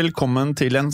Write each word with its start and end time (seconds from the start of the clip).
Velkommen 0.00 0.54
til 0.56 0.78
en 0.80 0.88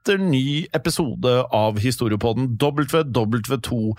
splitter 0.00 0.18
ny 0.18 0.66
episode 0.72 1.44
av 1.52 1.78
Historiepodden 1.78 2.56
WW2. 2.56 3.96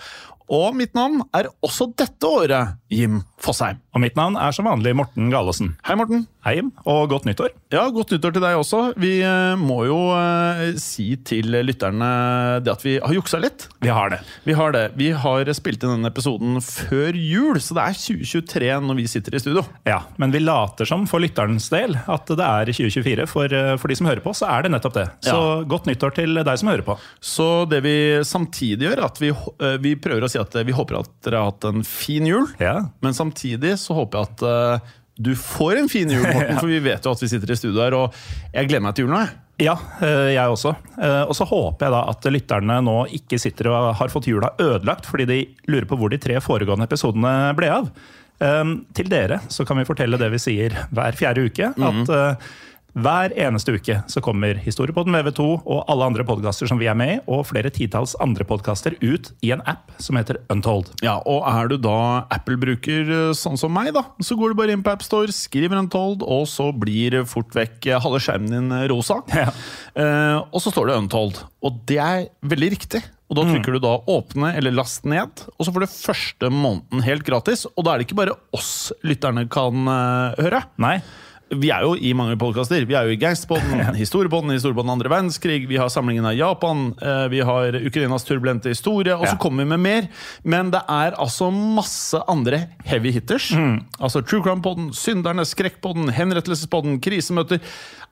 Og 0.52 0.74
mitt 0.76 0.92
navn 0.98 1.22
er 1.38 1.48
også 1.64 1.86
dette 1.96 2.28
året 2.28 2.74
Jim 2.92 3.22
Fosheim. 3.40 3.78
Og 3.96 4.02
mitt 4.04 4.18
navn 4.20 4.36
er 4.36 4.52
som 4.52 4.68
vanlig 4.68 4.92
Morten 5.00 5.30
Galesen. 5.32 5.78
Hei, 5.88 5.96
Morten. 5.96 6.26
Hei, 6.44 6.56
Jim, 6.58 6.72
og 6.90 7.06
godt 7.12 7.28
nyttår. 7.30 7.52
Ja, 7.72 7.86
godt 7.94 8.12
nyttår 8.12 8.34
til 8.36 8.44
deg 8.44 8.58
også. 8.60 8.80
Vi 9.00 9.12
eh, 9.24 9.54
må 9.62 9.84
jo 9.88 10.00
eh, 10.18 10.74
si 10.82 11.14
til 11.28 11.54
lytterne 11.54 12.10
det 12.66 12.72
at 12.74 12.84
vi 12.84 12.98
har 13.00 13.14
juksa 13.16 13.40
litt. 13.44 13.68
Vi 13.86 13.92
har 13.94 14.12
det. 14.12 14.20
Vi 14.48 14.56
har 14.58 14.74
det. 14.76 14.84
Vi 15.00 15.12
har 15.24 15.52
spilt 15.56 15.86
inn 15.86 15.94
denne 15.94 16.12
episoden 16.12 16.58
før 16.66 17.16
jul, 17.16 17.62
så 17.64 17.78
det 17.78 17.86
er 17.86 18.02
2023 18.02 18.72
når 18.90 19.00
vi 19.00 19.08
sitter 19.14 19.38
i 19.38 19.44
studio. 19.44 19.64
Ja, 19.88 20.02
men 20.20 20.34
vi 20.36 20.42
later 20.44 20.90
som 20.90 21.06
for 21.08 21.24
lytterens 21.24 21.70
del 21.72 21.96
at 22.02 22.28
det 22.28 22.42
er 22.50 22.74
2024. 22.74 23.30
For, 23.32 23.48
eh, 23.56 23.78
for 23.80 23.88
de 23.94 24.00
som 24.02 24.10
hører 24.12 24.26
på, 24.26 24.36
så 24.36 24.50
er 24.52 24.66
det 24.68 24.74
nettopp 24.76 24.98
det. 25.00 25.08
Så 25.30 25.38
Ja. 25.38 25.64
godt 25.64 25.88
nyttår 25.88 26.01
til 26.10 26.40
deg 26.42 26.58
som 26.58 26.72
hører 26.72 26.86
på. 26.88 26.96
Så 27.22 27.48
det 27.70 27.84
vi 27.86 27.96
samtidig 28.28 28.88
gjør, 28.88 29.04
at 29.06 29.22
vi, 29.22 29.30
eh, 29.32 29.78
vi 29.84 29.94
prøver 30.02 30.26
å 30.26 30.32
si 30.32 30.40
at 30.42 30.56
eh, 30.58 30.66
vi 30.68 30.76
håper 30.76 31.02
at 31.02 31.12
dere 31.26 31.44
har 31.44 31.52
hatt 31.52 31.68
en 31.70 31.86
fin 31.88 32.26
jul. 32.28 32.48
Ja. 32.62 32.78
Men 33.06 33.14
samtidig 33.18 33.78
så 33.82 33.96
håper 34.00 34.20
jeg 34.20 34.32
at 34.32 34.44
eh, 34.50 34.96
du 35.22 35.36
får 35.38 35.84
en 35.84 35.92
fin 35.92 36.10
jul, 36.10 36.26
Morten, 36.26 36.58
for 36.62 36.72
vi 36.72 36.82
vet 36.82 37.06
jo 37.06 37.14
at 37.14 37.22
vi 37.22 37.30
sitter 37.30 37.54
i 37.54 37.60
studio 37.60 37.84
her, 37.84 37.98
og 37.98 38.18
jeg 38.56 38.72
gleder 38.72 38.86
meg 38.88 38.98
til 38.98 39.06
jul 39.06 39.14
nå. 39.14 39.22
jeg. 39.22 39.38
Ja, 39.62 39.76
jeg 40.02 40.50
også. 40.50 40.72
Og 41.30 41.36
så 41.38 41.46
håper 41.46 41.86
jeg 41.86 41.94
da 41.94 42.00
at 42.10 42.24
lytterne 42.34 42.80
nå 42.82 42.96
ikke 43.14 43.38
sitter 43.38 43.68
og 43.70 43.92
har 44.00 44.10
fått 44.10 44.26
jula 44.32 44.50
ødelagt 44.58 45.06
fordi 45.06 45.28
de 45.30 45.38
lurer 45.70 45.86
på 45.86 46.00
hvor 46.02 46.10
de 46.10 46.18
tre 46.18 46.40
foregående 46.42 46.88
episodene 46.90 47.52
ble 47.54 47.70
av. 47.70 47.92
Til 48.42 49.12
dere 49.12 49.38
så 49.54 49.62
kan 49.70 49.78
vi 49.78 49.86
fortelle 49.86 50.18
det 50.18 50.32
vi 50.34 50.42
sier 50.42 50.80
hver 50.90 51.20
fjerde 51.20 51.46
uke. 51.46 51.70
At 51.78 52.10
eh, 52.10 52.50
hver 52.92 53.32
eneste 53.40 53.72
uke 53.78 53.98
så 54.12 54.22
kommer 54.24 54.58
Historiepodden 54.60 55.16
VV2 55.16 55.46
og 55.60 55.84
alle 55.92 56.08
andre 56.10 56.26
podkaster 56.28 56.68
som 56.68 56.80
vi 56.82 56.90
er 56.92 56.98
med 56.98 57.14
i, 57.14 57.20
og 57.32 57.46
flere 57.48 57.72
titalls 57.72 58.18
andre 58.24 58.44
podkaster 58.48 58.98
ut 59.00 59.32
i 59.46 59.54
en 59.56 59.64
app 59.70 59.94
som 60.02 60.20
heter 60.20 60.42
Untold. 60.52 60.92
Ja, 61.06 61.20
og 61.24 61.46
er 61.48 61.72
du 61.72 61.78
da 61.80 62.26
Apple-bruker 62.34 63.14
eh, 63.16 63.32
sånn 63.38 63.60
som 63.60 63.72
meg, 63.76 63.94
da, 63.96 64.04
så 64.20 64.36
går 64.40 64.52
du 64.52 64.60
bare 64.60 64.76
inn 64.76 64.84
på 64.84 64.92
AppStore, 64.92 65.32
skriver 65.36 65.80
Untold, 65.80 66.26
og 66.26 66.44
så 66.52 66.72
blir 66.76 67.22
fort 67.30 67.56
vekk 67.56 67.88
eh, 67.94 68.02
halve 68.04 68.20
skjermen 68.24 68.52
din 68.58 68.76
eh, 68.76 68.88
rosa. 68.92 69.22
Ja. 69.42 69.50
Eh, 69.98 70.38
og 70.54 70.62
så 70.62 70.70
står 70.70 70.92
det 70.92 71.00
Untold. 71.00 71.40
Og 71.66 71.80
det 71.90 71.98
er 72.04 72.28
veldig 72.46 72.70
riktig. 72.76 73.02
Og 73.32 73.38
da 73.40 73.46
trykker 73.48 73.78
du 73.78 73.80
da 73.80 73.96
'åpne' 74.12 74.52
eller 74.60 74.76
'last 74.76 75.06
ned', 75.08 75.48
og 75.56 75.64
så 75.64 75.72
får 75.72 75.80
du 75.80 75.88
første 75.88 76.50
måneden 76.52 77.02
helt 77.06 77.24
gratis. 77.24 77.64
Og 77.78 77.86
da 77.88 77.94
er 77.94 77.98
det 78.02 78.10
ikke 78.10 78.20
bare 78.20 78.36
oss 78.52 78.92
lytterne 79.08 79.48
kan 79.48 79.88
uh, 79.88 80.36
høre. 80.36 80.60
Nei? 80.84 81.00
Vi 81.52 81.68
er 81.68 81.84
jo 81.84 81.98
i 82.00 82.14
mange 82.16 82.38
podkaster. 82.40 82.86
Vi 82.88 82.96
er 82.96 83.10
jo 83.10 83.12
i 83.12 83.18
Gangsterpodden, 83.20 83.82
Historiepodden, 84.00 84.54
Historiepodden 84.56 84.94
andre 84.94 85.10
verdenskrig, 85.12 85.66
vi 85.68 85.76
har 85.82 85.90
samlingen 85.92 86.24
av 86.30 86.36
Japan, 86.38 86.86
eh, 87.04 87.26
vi 87.34 87.42
har 87.44 87.76
Ukrainas 87.76 88.24
turbulente 88.24 88.72
historie, 88.72 89.12
og 89.18 89.26
så 89.28 89.34
Ja. 89.34 89.40
kommer 89.42 89.66
vi 89.66 89.70
med 89.74 89.80
mer. 89.84 90.08
Men 90.48 90.72
det 90.72 90.80
er 90.88 91.12
altså 91.20 91.50
masse 91.52 92.22
andre 92.32 92.70
heavy 92.88 93.12
hitters. 93.12 93.50
Altså 94.00 94.22
True 94.24 94.42
Crime-podden, 94.46 94.94
Synderne, 94.96 95.44
Skrekkpodden, 95.44 96.08
Henrettelsespodden, 96.16 97.02
Krisemøter. 97.04 97.60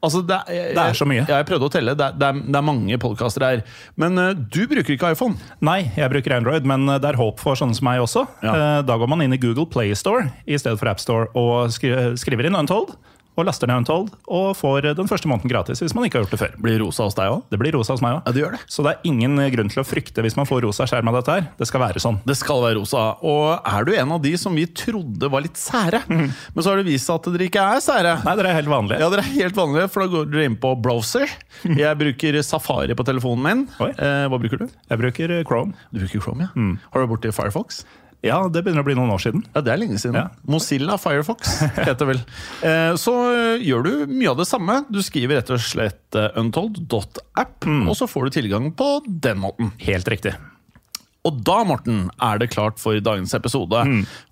Altså 0.04 0.22
det, 0.28 0.36
er, 0.48 0.74
Det 0.76 0.84
er 0.84 0.94
så 1.00 1.06
mye. 1.08 1.24
Jeg, 1.24 1.28
jeg 1.32 1.46
prøvde 1.48 1.68
å 1.68 1.72
telle. 1.72 1.96
Det 1.96 2.06
er, 2.06 2.12
det 2.20 2.28
er, 2.28 2.34
det 2.44 2.56
er 2.60 2.68
mange 2.68 2.98
podkaster 3.00 3.44
her. 3.44 3.64
Men 4.00 4.18
uh, 4.20 4.34
du 4.34 4.62
bruker 4.68 4.96
ikke 4.96 5.12
iPhone. 5.16 5.36
Nei, 5.64 5.92
jeg 5.96 6.12
bruker 6.12 6.36
Android, 6.38 6.68
men 6.68 6.86
det 6.88 7.04
er 7.14 7.20
håp 7.20 7.40
for 7.40 7.56
sånne 7.60 7.76
som 7.76 7.88
meg 7.88 8.04
også. 8.04 8.26
Ja. 8.44 8.52
Uh, 8.52 8.82
Da 8.88 8.96
går 9.00 9.08
man 9.12 9.22
inn 9.24 9.36
i 9.36 9.40
Google 9.40 9.68
Play 9.68 9.96
Store 9.96 10.28
i 10.48 10.60
stedet 10.60 10.80
for 10.80 10.92
AppStore 10.92 11.32
og 11.40 11.72
skri 11.76 11.92
skriver 12.20 12.48
inn 12.52 12.56
Untold. 12.60 12.96
Og 13.40 13.48
laster 13.48 13.70
ned 13.70 13.82
Untold, 13.84 14.10
og 14.28 14.50
får 14.60 14.90
den 14.98 15.10
første 15.10 15.30
måneden 15.32 15.52
gratis 15.52 15.82
hvis 15.84 15.96
man 15.98 16.06
ikke 16.08 16.20
har 16.20 16.26
gjort 16.26 16.36
det 16.36 16.42
før. 16.42 16.56
Blir 16.64 16.80
rosa 16.84 17.08
hos 17.08 17.16
deg 17.18 17.32
òg? 17.32 17.44
Det 17.52 17.60
blir 17.62 17.76
rosa 17.78 17.96
hos 17.96 18.04
meg 18.04 18.18
òg. 18.18 18.22
Ja, 18.28 18.36
det 18.36 18.44
gjør 18.44 18.56
det. 18.58 18.62
Så 18.72 18.86
det 18.86 18.94
er 18.94 19.10
ingen 19.10 19.40
grunn 19.56 19.72
til 19.72 19.82
å 19.84 19.88
frykte 19.88 20.24
hvis 20.26 20.38
man 20.40 20.48
får 20.50 20.64
rosa 20.68 20.88
skjerm 20.90 21.12
av 21.12 21.20
dette 21.20 21.36
her. 21.38 21.48
Det 21.60 21.68
skal 21.70 21.84
være 21.84 22.04
sånn. 22.04 22.20
Det 22.28 22.36
skal 22.40 22.64
være 22.66 22.78
rosa. 22.80 23.06
Og 23.26 23.68
er 23.70 23.88
du 23.88 23.94
en 23.96 24.16
av 24.18 24.22
de 24.24 24.34
som 24.42 24.56
vi 24.58 24.66
trodde 24.68 25.32
var 25.32 25.46
litt 25.46 25.60
sære, 25.60 26.02
men 26.10 26.60
så 26.60 26.74
har 26.74 26.82
det 26.82 26.88
vist 26.90 27.08
seg 27.10 27.20
at 27.20 27.32
dere 27.34 27.48
ikke 27.50 27.68
er 27.76 27.84
sære? 27.86 28.16
Nei, 28.26 28.36
dere 28.40 28.52
er 28.54 28.60
helt 28.60 28.72
vanlige. 28.72 29.00
Ja, 29.04 29.10
dere 29.14 29.24
er 29.26 29.32
helt 29.38 29.58
vanlige, 29.58 29.88
for 29.94 30.04
da 30.06 30.12
går 30.14 30.30
dere 30.34 30.50
inn 30.50 30.60
på 30.60 30.74
browser. 30.84 31.32
Jeg 31.70 32.00
bruker 32.00 32.40
Safari 32.46 32.96
på 32.98 33.06
telefonen 33.08 33.46
min. 33.46 33.66
Eh, 33.90 34.26
hva 34.32 34.40
bruker 34.42 34.64
du? 34.64 34.68
Jeg 34.90 35.02
bruker 35.02 35.36
Chrome. 35.48 35.76
Du 35.94 36.02
bruker 36.04 36.24
Chrome, 36.24 36.48
ja. 36.50 36.68
Har 36.94 37.04
du 37.06 37.12
borti 37.12 37.32
Firefox? 37.36 37.84
Ja, 38.26 38.42
det 38.52 38.66
begynner 38.66 38.84
å 38.84 38.88
bli 38.88 38.98
noen 38.98 39.14
år 39.14 39.22
siden. 39.24 39.46
Ja, 39.54 39.64
det 39.64 39.72
er 39.72 39.80
lenge 39.80 40.00
siden. 40.02 40.18
Ja. 40.20 40.28
Mozilla 40.50 40.98
Firefox 41.00 41.60
heter 41.88 42.10
vel. 42.10 42.22
Eh, 42.68 42.92
så 43.00 43.16
eh, 43.32 43.64
gjør 43.64 43.86
du 43.88 43.92
mye 44.12 44.34
av 44.34 44.42
det 44.42 44.50
samme. 44.50 44.82
Du 44.92 45.00
skriver 45.06 45.40
rett 45.40 45.54
og 45.56 45.64
slett 45.64 46.20
untold.app, 46.20 47.64
mm. 47.64 47.84
og 47.88 47.96
så 47.96 48.10
får 48.12 48.28
du 48.28 48.40
tilgang 48.42 48.72
på 48.76 48.94
den 49.08 49.40
måten. 49.46 49.72
Helt 49.86 50.12
riktig. 50.12 50.36
Og 51.28 51.40
da, 51.44 51.60
Morten, 51.68 52.08
er 52.24 52.40
det 52.40 52.52
klart 52.54 52.80
for 52.80 52.96
dagens 53.04 53.34
episode. 53.36 53.82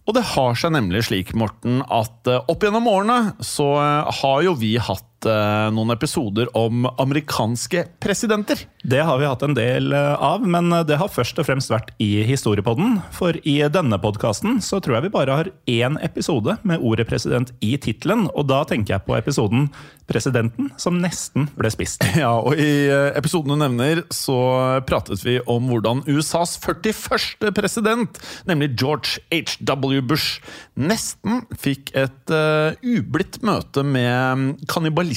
Og 0.08 0.16
det 0.16 0.24
har 0.32 0.56
seg 0.56 0.72
nemlig 0.72 1.04
slik, 1.10 1.34
Morten, 1.38 1.82
at 1.84 2.30
eh, 2.32 2.40
opp 2.48 2.64
gjennom 2.64 2.88
årene 2.88 3.36
så 3.44 3.74
eh, 3.82 4.14
har 4.22 4.46
jo 4.48 4.56
vi 4.60 4.78
hatt 4.80 5.04
eh, 5.32 5.68
noen 5.76 5.94
episoder 5.94 6.50
om 6.58 6.88
amerikanske 6.98 7.86
presidenter. 8.04 8.64
Det 8.88 9.04
har 9.04 9.20
vi 9.20 9.28
hatt 9.28 9.44
en 9.46 9.58
del 9.58 9.92
eh, 9.96 10.14
av, 10.16 10.46
men 10.48 10.72
det 10.88 11.00
har 11.02 11.12
først 11.12 11.40
og 11.42 11.50
fremst 11.50 11.74
vært 11.74 11.94
i 12.04 12.24
Historiepodden. 12.28 13.02
For 13.16 13.38
i 13.48 13.60
denne 13.74 14.00
podkasten 14.02 14.62
så 14.64 14.82
tror 14.84 14.98
jeg 14.98 15.08
vi 15.08 15.16
bare 15.18 15.40
har 15.42 15.52
én 15.68 16.00
episode 16.04 16.58
med 16.68 16.82
ordet 16.82 17.08
president 17.10 17.54
i 17.62 17.76
tittelen. 17.82 18.28
Og 18.34 18.48
da 18.52 18.64
tenker 18.68 18.98
jeg 18.98 19.08
på 19.08 19.18
episoden 19.20 19.70
'Presidenten 20.08 20.70
som 20.80 21.02
nesten 21.04 21.50
ble 21.58 21.72
spist'. 21.74 22.06
Ja, 22.18 22.32
og 22.40 22.56
I 22.56 22.88
eh, 22.88 23.12
episoden 23.20 23.52
du 23.52 23.58
nevner, 23.60 24.02
så 24.14 24.38
pratet 24.88 25.22
vi 25.26 25.38
om 25.52 25.68
hvordan 25.70 26.02
USAs 26.08 26.56
41. 26.64 27.52
president, 27.56 28.20
nemlig 28.48 28.72
George 28.80 29.20
H.W. 29.34 30.02
Bush, 30.08 30.40
nesten 30.80 31.44
fikk 31.60 31.92
et 31.98 32.34
uh, 32.34 32.72
ublidt 32.82 33.42
møte 33.46 33.84
med 33.84 34.40
mm, 34.40 34.48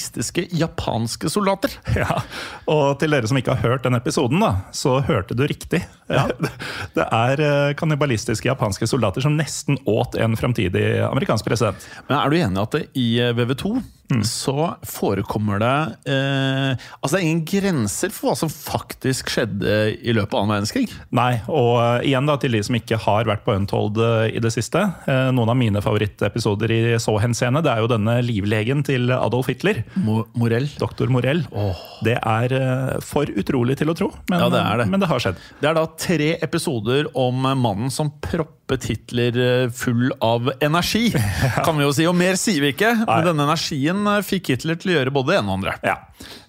nazistiske 0.01 0.47
japanske 0.51 1.29
soldater. 1.31 1.71
Ja, 2.01 2.23
Og 2.71 2.99
til 3.01 3.11
dere 3.13 3.29
som 3.29 3.37
ikke 3.37 3.55
har 3.55 3.61
hørt 3.69 3.85
den 3.85 3.95
episoden, 3.95 4.41
da, 4.41 4.63
så 4.73 5.01
hørte 5.05 5.35
du 5.37 5.45
riktig. 5.47 5.83
Ja. 6.09 6.29
Det 6.97 7.05
er 7.05 7.41
eh, 7.45 7.75
kannibalistiske 7.77 8.49
japanske 8.49 8.87
soldater 8.89 9.21
som 9.21 9.37
nesten 9.37 9.79
åt 9.87 10.17
en 10.17 10.37
fremtidig 10.37 11.01
amerikansk 11.05 11.45
president. 11.45 11.85
Men 12.09 12.19
er 12.19 12.31
du 12.31 12.37
enig 12.39 12.63
at 12.63 12.77
det 12.77 12.87
i 12.97 13.21
eh, 13.21 13.35
VV2 13.37 13.81
Mm. 14.11 14.25
så 14.27 14.73
forekommer 14.83 15.61
det 15.63 15.77
eh, 16.11 16.73
Altså, 16.99 17.15
det 17.15 17.21
er 17.21 17.27
ingen 17.29 17.45
grenser 17.47 18.11
for 18.11 18.31
hva 18.31 18.39
som 18.39 18.51
faktisk 18.51 19.31
skjedde 19.31 19.77
i 20.03 20.15
løpet 20.17 20.35
av 20.35 20.43
annen 20.43 20.57
verdenskrig. 20.57 20.87
Nei, 21.15 21.41
og 21.47 21.71
uh, 21.79 22.07
igjen 22.07 22.29
da 22.29 22.37
til 22.41 22.57
de 22.57 22.63
som 22.67 22.77
ikke 22.77 22.99
har 23.05 23.29
vært 23.29 23.45
på 23.47 23.55
Untold 23.57 24.01
uh, 24.03 24.27
i 24.29 24.43
det 24.43 24.53
siste. 24.55 24.83
Uh, 25.07 25.31
noen 25.35 25.53
av 25.53 25.59
mine 25.59 25.83
favorittepisoder 25.85 26.75
i 26.75 26.81
så 27.03 27.15
henseende, 27.23 27.63
det 27.65 27.73
er 27.73 27.85
jo 27.85 27.91
denne 27.91 28.19
livlegen 28.27 28.85
til 28.87 29.13
Adolf 29.15 29.51
Hitler. 29.53 29.83
Mo 30.03 30.25
Morell. 30.39 30.69
Doktor 30.81 31.13
Morell. 31.13 31.45
Oh. 31.51 31.79
Det 32.05 32.17
er 32.19 32.57
for 33.05 33.29
utrolig 33.29 33.77
til 33.81 33.93
å 33.93 33.97
tro, 33.97 34.11
men, 34.31 34.41
ja, 34.43 34.51
det 34.53 34.63
det. 34.83 34.89
men 34.93 35.03
det 35.03 35.11
har 35.11 35.23
skjedd. 35.23 35.41
Det 35.61 35.71
er 35.71 35.77
da 35.77 35.87
tre 36.01 36.31
episoder 36.43 37.11
om 37.19 37.45
mannen 37.45 37.93
som 37.93 38.13
propper 38.23 38.81
Hitler 38.87 39.35
full 39.75 40.13
av 40.23 40.53
energi, 40.63 41.11
kan 41.67 41.79
vi 41.79 41.87
jo 41.87 41.95
si. 41.95 42.07
Og 42.09 42.17
mer 42.17 42.39
sier 42.41 42.63
vi 42.63 42.73
ikke. 42.75 42.93
Men 43.03 43.33
denne 43.33 43.49
energien 43.49 44.00
eh, 44.09 44.23
fikk 44.25 44.53
Hitler 44.53 44.79
til 44.81 44.93
å 44.93 44.99
gjøre 44.99 45.15
både 45.15 45.33
det 45.33 45.39
ene 45.41 45.53
og 45.53 45.59
andre. 45.61 45.77
Ja. 45.87 45.97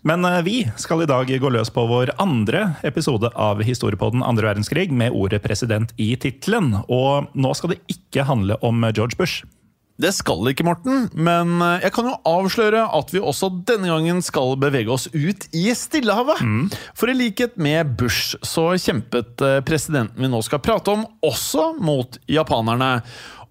Men 0.07 0.25
eh, 0.27 0.41
vi 0.45 0.57
skal 0.81 1.03
i 1.03 1.09
dag 1.09 1.29
gå 1.29 1.53
løs 1.53 1.71
på 1.73 1.85
vår 1.89 2.13
andre 2.21 2.75
episode 2.87 3.31
av 3.35 3.63
Historiepodden 3.65 4.25
andre 4.25 4.51
verdenskrig 4.51 4.89
med 4.91 5.15
ordet 5.15 5.43
'president' 5.43 5.95
i 5.97 6.13
tittelen. 6.15 6.75
Og 6.87 7.31
nå 7.33 7.55
skal 7.57 7.75
det 7.75 7.81
ikke 7.91 8.27
handle 8.29 8.59
om 8.61 8.85
George 8.91 9.17
Bush. 9.19 9.43
Det 10.01 10.09
skal 10.15 10.39
det 10.41 10.55
ikke, 10.55 10.65
Morten, 10.65 11.09
men 11.13 11.59
eh, 11.61 11.83
jeg 11.85 11.93
kan 11.93 12.07
jo 12.09 12.15
avsløre 12.25 12.87
at 12.97 13.11
vi 13.13 13.21
også 13.21 13.51
denne 13.67 13.91
gangen 13.91 14.23
skal 14.25 14.55
bevege 14.57 14.89
oss 14.89 15.05
ut 15.13 15.45
i 15.53 15.67
Stillehavet. 15.77 16.41
For 16.97 17.11
i 17.11 17.17
likhet 17.17 17.59
med 17.61 17.93
Bush 17.99 18.39
så 18.41 18.71
kjempet 18.81 19.43
presidenten 19.67 20.17
vi 20.23 20.31
nå 20.31 20.41
skal 20.47 20.63
prate 20.63 20.95
om, 20.95 21.05
også 21.21 21.75
mot 21.77 22.17
japanerne. 22.25 23.03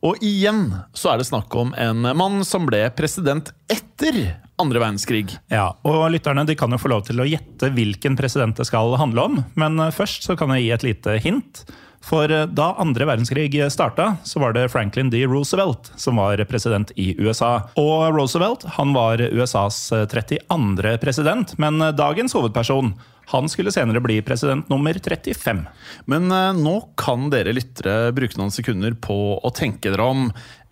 Og 0.07 0.23
igjen 0.25 0.71
så 0.97 1.13
er 1.13 1.21
det 1.21 1.29
snakk 1.29 1.55
om 1.61 1.75
en 1.77 2.07
mann 2.17 2.41
som 2.49 2.65
ble 2.69 2.87
president 2.97 3.53
etter 3.69 4.17
andre 4.61 4.81
verdenskrig. 4.81 5.27
Ja, 5.53 5.75
og 5.85 6.07
lytterne 6.13 6.47
de 6.49 6.57
kan 6.57 6.73
jo 6.73 6.81
få 6.81 6.93
lov 6.93 7.05
til 7.09 7.21
å 7.21 7.29
gjette 7.29 7.73
hvilken 7.77 8.17
president 8.17 8.57
det 8.61 8.69
skal 8.69 8.97
handle 9.01 9.27
om. 9.29 9.39
Men 9.61 9.81
eh, 9.81 9.93
først 9.95 10.25
så 10.29 10.37
kan 10.41 10.53
jeg 10.57 10.67
gi 10.67 10.75
et 10.77 10.87
lite 10.89 11.17
hint. 11.25 11.63
For 12.05 12.33
eh, 12.33 12.47
da 12.47 12.73
andre 12.81 13.09
verdenskrig 13.09 13.55
starta, 13.73 14.15
så 14.25 14.41
var 14.43 14.57
det 14.57 14.69
Franklin 14.73 15.11
D. 15.13 15.25
Roosevelt 15.29 15.93
som 16.01 16.21
var 16.21 16.41
president 16.49 16.93
i 16.97 17.13
USA. 17.21 17.53
Og 17.81 18.17
Roosevelt 18.17 18.67
han 18.79 18.95
var 18.97 19.21
USAs 19.21 19.89
32. 20.11 20.97
president, 21.03 21.57
men 21.61 21.81
eh, 21.81 21.97
dagens 21.97 22.37
hovedperson 22.37 22.95
han 23.31 23.49
skulle 23.49 23.71
senere 23.73 24.01
bli 24.03 24.19
president 24.27 24.69
nummer 24.69 24.95
35. 24.95 25.63
Men 26.11 26.33
eh, 26.35 26.51
nå 26.57 26.75
kan 26.99 27.29
dere 27.31 27.55
lyttere 27.55 28.11
bruke 28.17 28.39
noen 28.41 28.55
sekunder 28.55 28.97
på 28.99 29.19
å 29.39 29.53
tenke 29.55 29.93
dere 29.93 30.09
om, 30.11 30.25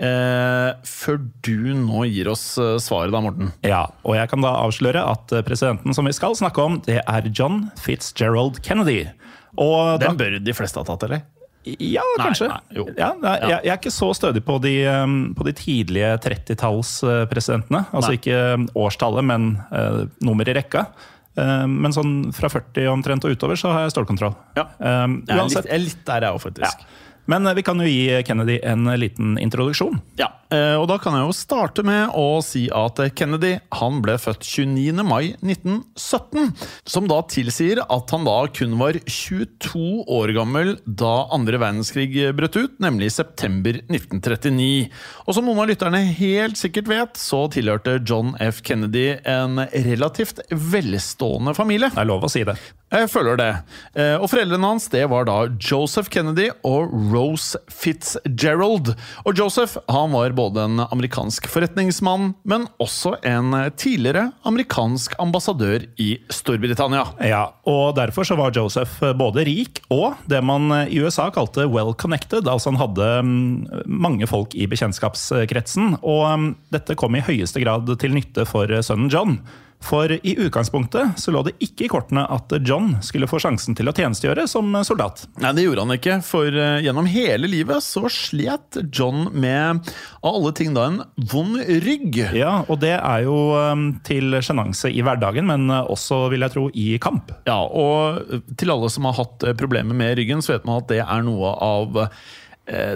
eh, 0.03 0.71
før 0.83 1.21
du 1.47 1.71
nå 1.79 2.05
gir 2.11 2.31
oss 2.33 2.51
eh, 2.59 2.77
svaret 2.83 3.15
da, 3.15 3.23
Morten. 3.23 3.53
Ja, 3.67 3.85
og 4.03 4.19
jeg 4.19 4.33
kan 4.33 4.43
da 4.43 4.57
avsløre 4.65 5.05
at 5.07 5.35
eh, 5.35 5.45
presidenten 5.47 5.95
som 5.95 6.09
vi 6.09 6.17
skal 6.17 6.35
snakke 6.39 6.65
om, 6.65 6.81
det 6.89 7.01
er 7.05 7.31
John 7.31 7.69
Fitzgerald 7.79 8.63
Kennedy. 8.67 9.05
Og 9.59 9.99
Den 10.03 10.17
bør 10.19 10.39
de 10.43 10.55
fleste 10.57 10.81
ha 10.81 10.87
tatt, 10.89 11.05
eller? 11.09 11.27
Ja, 11.83 12.05
kanskje. 12.17 12.47
nei, 12.49 12.85
ja, 12.97 13.11
nei, 13.19 13.35
Ja. 13.43 13.49
Jeg, 13.51 13.65
jeg 13.67 13.73
er 13.75 13.79
ikke 13.81 13.93
så 13.93 14.09
stødig 14.17 14.41
på 14.47 14.57
de, 14.63 14.73
um, 14.89 15.17
på 15.37 15.45
de 15.45 15.53
tidlige 15.59 16.15
30-tallspresidentene. 16.25 17.83
Altså 17.93 18.13
Nei. 18.13 18.19
ikke 18.21 18.39
um, 18.55 18.67
årstallet, 18.87 19.27
men 19.27 19.49
uh, 19.73 20.05
nummer 20.25 20.49
i 20.49 20.55
rekka. 20.57 20.87
Uh, 21.39 21.67
men 21.71 21.93
sånn 21.95 22.15
fra 22.35 22.51
40 22.51 22.89
omtrent 22.93 23.27
og 23.27 23.35
utover 23.37 23.59
så 23.61 23.75
har 23.75 23.87
jeg 23.87 23.97
stålkontroll. 23.97 24.35
Ja. 24.59 24.69
Um, 24.79 25.21
Jeg 25.29 25.37
er 25.37 25.45
litt, 25.45 25.59
jeg 25.59 25.77
er 25.77 25.85
litt 25.85 26.03
der, 26.09 26.29
jeg 26.29 26.39
òg, 26.39 26.63
Ja. 26.65 26.73
Men 27.29 27.47
uh, 27.47 27.55
vi 27.57 27.65
kan 27.67 27.81
jo 27.81 27.89
gi 27.89 28.23
Kennedy 28.27 28.59
en 28.65 28.89
liten 28.99 29.37
introduksjon. 29.41 30.01
Ja, 30.19 30.31
eh, 30.55 30.75
og 30.79 30.87
da 30.91 30.97
kan 31.03 31.15
jeg 31.17 31.27
jo 31.27 31.35
starte 31.37 31.85
med 31.87 32.15
å 32.17 32.41
si 32.45 32.65
at 32.75 33.01
Kennedy 33.19 33.59
han 33.79 34.01
ble 34.05 34.17
født 34.21 34.47
29. 34.47 35.05
mai 35.07 35.35
1917. 35.45 36.55
Som 36.89 37.09
da 37.11 37.21
tilsier 37.29 37.83
at 37.85 38.15
han 38.15 38.25
da 38.27 38.39
kun 38.55 38.79
var 38.81 38.97
22 39.05 40.07
år 40.19 40.33
gammel 40.37 40.75
da 40.87 41.29
andre 41.35 41.61
verdenskrig 41.61 42.31
brøt 42.39 42.57
ut, 42.57 42.79
nemlig 42.83 43.11
i 43.11 43.17
september 43.19 43.81
1939. 43.87 44.89
Og 45.27 45.37
som 45.37 45.49
noen 45.49 45.63
av 45.65 45.71
lytterne 45.71 46.03
helt 46.19 46.61
sikkert 46.61 46.89
vet, 46.91 47.21
så 47.21 47.45
tilhørte 47.53 47.99
John 48.01 48.35
F. 48.41 48.63
Kennedy 48.65 49.19
en 49.29 49.61
relativt 49.69 50.41
velstående 50.49 51.55
familie. 51.59 51.93
Det 51.93 52.05
er 52.05 52.09
lov 52.09 52.25
å 52.25 52.33
si 52.33 52.47
det. 52.49 52.57
Jeg 52.89 53.11
føler 53.13 53.37
det. 53.37 53.49
Eh, 54.01 54.15
Og 54.17 54.31
foreldrene 54.33 54.65
hans 54.71 54.87
det 54.89 55.03
var 55.13 55.27
da 55.29 55.35
Joseph 55.61 56.09
Kennedy 56.09 56.47
og 56.65 56.89
Rose 57.13 57.59
Fitzgerald. 57.69 58.95
Og 59.29 59.37
Joseph 59.37 59.77
han 59.93 60.15
var 60.15 60.33
både 60.37 60.65
en 60.65 60.81
amerikansk 60.87 61.49
forretningsmann, 61.53 62.31
men 62.49 62.65
også 62.81 63.17
en 63.29 63.53
tidligere 63.77 64.31
amerikansk 64.49 65.19
ambassadør 65.21 65.85
i 66.01 66.15
Storbritannia. 66.33 67.05
Ja, 67.21 67.43
og 67.69 67.97
Derfor 67.99 68.25
så 68.25 68.39
var 68.39 68.55
Joseph 68.57 69.03
både 69.19 69.45
rik 69.49 69.83
og 69.93 70.17
det 70.31 70.41
man 70.45 70.71
i 70.89 71.01
USA 71.03 71.29
kalte 71.35 71.67
well 71.69 71.93
connected. 71.93 72.49
Altså 72.49 72.73
han 72.73 72.81
hadde 72.81 73.09
mm, 73.23 73.85
mange 73.85 74.27
folk 74.31 74.55
i 74.57 74.67
bekjentskapskretsen. 74.71 75.99
Og 76.01 76.25
mm, 76.39 76.51
dette 76.73 76.97
kom 76.99 77.17
i 77.19 77.25
høyeste 77.27 77.61
grad 77.65 77.91
til 78.01 78.15
nytte 78.17 78.47
for 78.49 78.71
sønnen 78.81 79.13
John. 79.13 79.41
For 79.85 80.11
i 80.11 80.35
utgangspunktet 80.43 81.21
så 81.21 81.33
lå 81.33 81.45
det 81.47 81.55
ikke 81.63 81.87
i 81.87 81.91
kortene 81.93 82.25
at 82.35 82.53
John 82.67 82.97
skulle 83.05 83.29
få 83.31 83.39
sjansen 83.43 83.77
til 83.79 83.89
å 83.89 83.95
tjenestegjøre 83.95 84.49
som 84.51 84.75
soldat. 84.85 85.23
Nei, 85.39 85.53
det 85.55 85.65
gjorde 85.69 85.85
han 85.87 85.95
ikke, 85.95 86.17
for 86.27 86.51
eh, 86.51 86.81
gjennom 86.85 87.07
hele 87.09 87.51
livet 87.51 87.85
så 87.85 88.09
slet 88.13 88.81
John 88.91 89.29
med, 89.33 89.87
av 90.21 90.41
alle 90.41 90.53
ting 90.59 90.75
da, 90.77 90.89
en 90.91 91.01
vond 91.31 91.61
rygg. 91.87 92.19
Ja, 92.37 92.65
Og 92.67 92.83
det 92.83 92.97
er 92.99 93.25
jo 93.29 93.39
mm, 93.55 93.87
til 94.09 94.41
sjenanse 94.45 94.91
i 94.91 95.05
hverdagen, 95.07 95.47
men 95.49 95.71
også, 95.71 96.25
vil 96.33 96.45
jeg 96.45 96.57
tro, 96.57 96.67
i 96.75 96.91
kamp. 97.03 97.33
Ja, 97.49 97.61
og 97.63 98.51
til 98.59 98.75
alle 98.75 98.91
som 98.93 99.07
har 99.09 99.19
hatt 99.21 99.47
eh, 99.47 99.57
problemer 99.59 99.97
med 99.97 100.19
ryggen, 100.19 100.43
så 100.45 100.57
vet 100.57 100.69
man 100.69 100.83
at 100.83 100.91
det 100.91 101.01
er 101.05 101.25
noe 101.27 101.55
av 101.65 102.03
eh, 102.03 102.21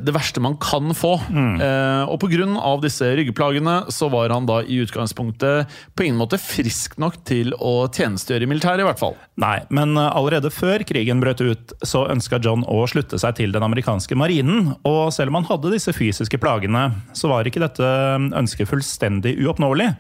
det 0.05 0.13
verste 0.15 0.43
man 0.45 0.59
kan 0.61 0.93
få. 0.97 1.15
Eh, 1.33 2.05
og 2.11 2.21
pga. 2.21 2.47
disse 2.83 3.09
ryggplagene 3.17 3.77
så 3.93 4.09
var 4.13 4.33
han 4.35 4.47
da 4.47 4.61
i 4.63 4.81
utgangspunktet 4.83 5.71
på 5.97 6.07
ingen 6.07 6.21
måte 6.21 6.39
frisk 6.41 6.99
nok 7.01 7.21
til 7.29 7.55
å 7.57 7.89
tjenestegjøre 7.89 8.45
i 8.47 8.51
militæret, 8.51 8.85
i 8.85 8.89
hvert 8.89 9.01
fall. 9.01 9.17
Nei, 9.41 9.61
men 9.71 9.97
eh, 9.97 10.11
allerede 10.13 10.53
før 10.53 10.85
krigen 10.89 11.23
brøt 11.23 11.41
ut, 11.41 11.77
så 11.83 12.07
ønska 12.13 12.41
John 12.43 12.67
å 12.69 12.85
slutte 12.91 13.21
seg 13.21 13.39
til 13.41 13.55
den 13.55 13.65
amerikanske 13.65 14.19
marinen. 14.19 14.75
Og 14.89 15.13
selv 15.15 15.33
om 15.33 15.41
han 15.41 15.49
hadde 15.51 15.73
disse 15.75 15.95
fysiske 15.97 16.41
plagene, 16.43 16.91
så 17.17 17.33
var 17.33 17.49
ikke 17.49 17.63
dette 17.63 17.93
ønsket 18.37 18.71
fullstendig 18.71 19.39
uoppnåelig. 19.41 19.93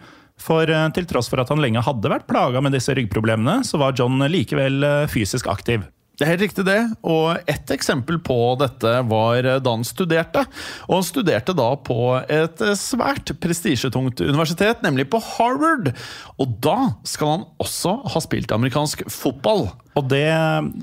For 0.42 0.68
eh, 0.68 0.90
til 0.96 1.08
tross 1.08 1.30
for 1.30 1.42
at 1.42 1.52
han 1.52 1.62
lenge 1.62 1.82
hadde 1.84 2.10
vært 2.12 2.28
plaga 2.30 2.62
med 2.64 2.74
disse 2.76 2.94
ryggproblemene, 2.96 3.62
så 3.66 3.80
var 3.80 3.96
John 3.98 4.20
likevel 4.32 4.82
eh, 4.86 5.10
fysisk 5.10 5.50
aktiv. 5.52 5.84
Det 6.22 6.28
er 6.28 6.36
helt 6.36 6.44
riktig 6.44 6.62
det, 6.68 6.78
og 7.02 7.50
et 7.50 7.70
eksempel 7.74 8.20
på 8.22 8.36
dette 8.60 8.92
var 9.10 9.42
da 9.42 9.72
han 9.72 9.82
studerte. 9.82 10.44
Og 10.86 11.00
han 11.00 11.06
studerte 11.08 11.54
da 11.58 11.72
på 11.82 11.96
et 12.30 12.62
svært 12.78 13.32
prestisjetungt 13.42 14.22
universitet, 14.22 14.84
nemlig 14.86 15.08
på 15.10 15.18
Harvard. 15.32 15.90
Og 16.38 16.54
da 16.62 16.76
skal 17.02 17.32
han 17.32 17.44
også 17.62 17.96
ha 18.14 18.22
spilt 18.22 18.54
amerikansk 18.54 19.02
fotball. 19.10 19.66
Og 19.98 20.06
det 20.08 20.22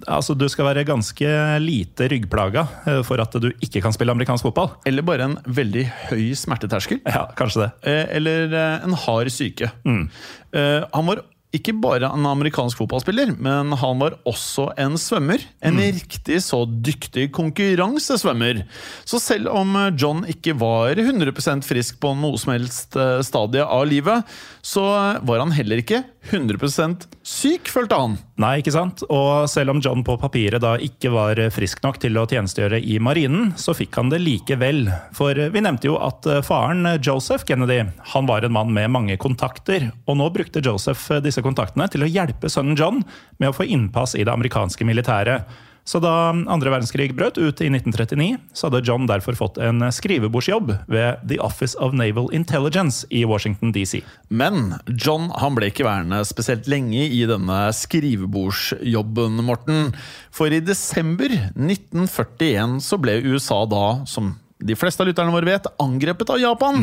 Altså, 0.10 0.36
du 0.36 0.46
skal 0.52 0.68
være 0.68 0.84
ganske 0.88 1.32
lite 1.64 2.10
ryggplaga 2.12 2.66
eh, 2.90 3.02
for 3.08 3.22
at 3.24 3.40
du 3.40 3.50
ikke 3.64 3.82
kan 3.86 3.96
spille 3.96 4.12
amerikansk 4.12 4.50
fotball. 4.50 4.74
Eller 4.90 5.08
bare 5.08 5.30
en 5.30 5.40
veldig 5.48 5.86
høy 6.10 6.28
smerteterskel. 6.38 7.00
Ja, 7.08 7.30
kanskje 7.40 7.64
det. 7.64 7.72
Eh, 7.88 8.06
Eller 8.20 8.52
eh, 8.52 8.86
en 8.86 9.00
hard 9.08 9.32
syke. 9.34 9.72
Mm. 9.88 10.10
Han 10.52 11.06
var 11.06 11.24
ikke 11.56 11.74
bare 11.82 12.12
en 12.14 12.28
amerikansk 12.30 12.78
fotballspiller, 12.78 13.32
men 13.42 13.74
han 13.82 14.02
var 14.02 14.20
også 14.30 14.68
en 14.78 15.00
svømmer. 15.02 15.42
En 15.66 15.80
riktig 15.82 16.38
så 16.46 16.62
dyktig 16.70 17.32
konkurransesvømmer. 17.34 18.62
Så 19.02 19.18
selv 19.24 19.50
om 19.50 19.74
John 19.98 20.22
ikke 20.30 20.54
var 20.62 20.94
100% 21.02 21.66
frisk 21.66 21.98
på 22.04 22.14
noe 22.20 22.38
som 22.38 22.54
helst 22.54 22.94
eh, 23.00 23.18
stadie 23.26 23.66
av 23.66 23.88
livet, 23.90 24.30
så 24.62 24.86
var 25.26 25.42
han 25.42 25.56
heller 25.56 25.82
ikke 25.82 26.04
100 26.30 27.10
syk, 27.26 27.70
følte 27.72 27.98
han. 27.98 28.18
Nei, 28.40 28.60
ikke 28.62 28.74
sant? 28.74 29.04
Og 29.10 29.50
selv 29.52 29.74
om 29.74 29.82
John 29.84 30.04
på 30.06 30.16
papiret 30.22 30.62
da 30.64 30.76
ikke 30.82 31.12
var 31.14 31.42
frisk 31.54 31.82
nok 31.84 32.00
til 32.02 32.18
å 32.20 32.26
tjenestegjøre 32.30 32.80
i 32.80 33.00
marinen, 33.04 33.54
så 33.60 33.76
fikk 33.78 33.98
han 34.00 34.12
det 34.14 34.22
likevel. 34.24 34.86
For 35.18 35.36
vi 35.36 35.64
nevnte 35.66 35.90
jo 35.90 35.98
at 36.02 36.28
eh, 36.30 36.44
faren 36.46 36.88
Joseph 37.02 37.48
Kennedy 37.50 37.82
han 38.14 38.30
var 38.30 38.46
en 38.46 38.56
mann 38.56 38.74
med 38.76 38.92
mange 38.94 39.18
kontakter. 39.22 39.90
Og 40.06 40.20
nå 40.20 40.30
brukte 40.36 40.64
Joseph 40.66 41.10
eh, 41.16 41.24
disse 41.26 41.44
kontaktene 41.46 41.90
til 41.92 42.06
å 42.06 42.12
hjelpe 42.12 42.52
sønnen 42.52 42.78
John 42.80 43.04
med 43.42 43.52
å 43.52 43.56
få 43.56 43.68
innpass 43.68 44.16
i 44.16 44.26
det 44.26 44.34
amerikanske 44.34 44.88
militæret. 44.88 45.50
Så 45.90 45.98
da 46.04 46.30
andre 46.30 46.70
verdenskrig 46.70 47.16
brøt 47.18 47.40
ut 47.42 47.64
i 47.66 47.70
1939, 47.72 48.38
så 48.54 48.68
hadde 48.68 48.84
John 48.86 49.08
derfor 49.10 49.38
fått 49.40 49.58
en 49.58 49.82
skrivebordsjobb 49.90 50.76
ved 50.86 51.24
The 51.26 51.40
Office 51.42 51.74
of 51.82 51.96
Naval 51.98 52.30
Intelligence 52.36 53.08
i 53.10 53.24
Washington 53.26 53.74
DC. 53.74 54.04
Men 54.30 54.76
John 54.86 55.32
han 55.42 55.58
ble 55.58 55.72
ikke 55.72 55.88
værende 55.88 56.22
spesielt 56.30 56.70
lenge 56.70 57.08
i 57.08 57.24
denne 57.30 57.58
skrivebordsjobben, 57.74 59.42
Morten. 59.48 59.90
For 60.30 60.54
i 60.54 60.62
desember 60.62 61.34
1941 61.56 62.78
så 62.86 63.02
ble 63.02 63.18
USA 63.26 63.64
da, 63.72 63.86
som 64.06 64.36
de 64.60 64.76
fleste 64.76 65.04
av 65.04 65.08
lytterne 65.08 65.32
våre 65.32 65.48
vet, 65.48 65.68
angrepet 65.80 66.34
av 66.34 66.40
Japan. 66.42 66.82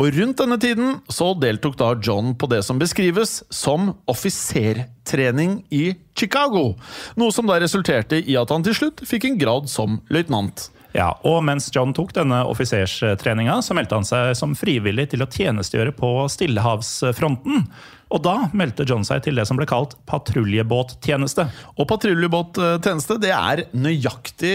Og 0.00 0.14
rundt 0.16 0.40
denne 0.40 0.56
tiden 0.60 0.96
så 1.12 1.34
deltok 1.36 1.76
da 1.80 1.92
John 2.00 2.32
på 2.38 2.48
det 2.48 2.62
som 2.64 2.80
beskrives 2.80 3.42
som 3.52 3.92
offisertrening 4.08 5.60
i 5.68 5.92
Chicago. 6.16 6.72
Noe 7.20 7.34
som 7.34 7.48
da 7.48 7.60
resulterte 7.60 8.22
i 8.22 8.38
at 8.40 8.54
han 8.54 8.64
til 8.64 8.76
slutt 8.80 9.04
fikk 9.08 9.28
en 9.28 9.38
grad 9.40 9.68
som 9.68 10.00
løytnant. 10.08 10.70
Ja, 10.96 11.12
og 11.28 11.42
mens 11.44 11.68
John 11.74 11.92
tok 11.94 12.14
denne 12.16 12.40
offiserstreninga, 12.48 13.58
så 13.62 13.76
meldte 13.76 13.98
han 13.98 14.08
seg 14.08 14.32
som 14.38 14.56
frivillig 14.56 15.10
til 15.12 15.22
å 15.22 15.28
tjenestegjøre 15.28 15.92
på 15.98 16.12
Stillehavsfronten. 16.32 17.66
Og 18.08 18.22
da 18.24 18.34
meldte 18.56 18.86
John 18.88 19.04
seg 19.04 19.20
til 19.26 19.36
det 19.36 19.44
som 19.48 19.58
ble 19.58 19.66
kalt 19.68 19.94
patruljebåttjeneste. 20.08 21.44
Og 21.76 21.88
patruljebåttjeneste 21.90 23.18
det 23.20 23.32
er 23.34 23.64
nøyaktig 23.76 24.52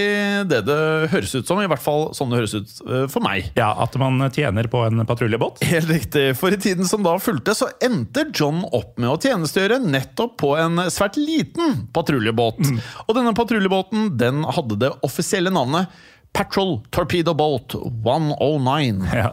det 0.50 0.64
det 0.68 0.78
høres 1.14 1.36
ut 1.38 1.50
som. 1.50 1.62
I 1.62 1.70
hvert 1.70 1.84
fall 1.84 2.08
sånn 2.18 2.34
det 2.34 2.40
høres 2.42 2.56
ut 2.58 2.74
eh, 2.88 3.06
for 3.14 3.26
meg. 3.26 3.52
Ja, 3.60 3.72
At 3.84 3.98
man 4.02 4.22
tjener 4.34 4.70
på 4.72 4.82
en 4.88 5.04
patruljebåt. 5.10 5.62
Helt 5.70 5.92
riktig. 5.92 6.26
For 6.40 6.54
i 6.56 6.60
tiden 6.62 6.90
som 6.90 7.06
da 7.06 7.16
fulgte, 7.22 7.56
så 7.58 7.70
endte 7.84 8.26
John 8.34 8.64
opp 8.74 8.98
med 9.02 9.12
å 9.12 9.20
tjenestegjøre 9.22 9.82
nettopp 9.84 10.40
på 10.42 10.56
en 10.60 10.86
svært 10.94 11.20
liten 11.22 11.86
patruljebåt. 11.94 12.64
Og 13.06 13.14
denne 13.18 13.36
patruljebåten 13.38 14.16
den 14.20 14.44
hadde 14.50 14.80
det 14.82 14.92
offisielle 15.06 15.54
navnet 15.54 15.94
Patrol 16.34 16.80
Torpedo 16.90 17.36
Boat 17.38 17.76
109. 17.78 19.06
Ja. 19.14 19.30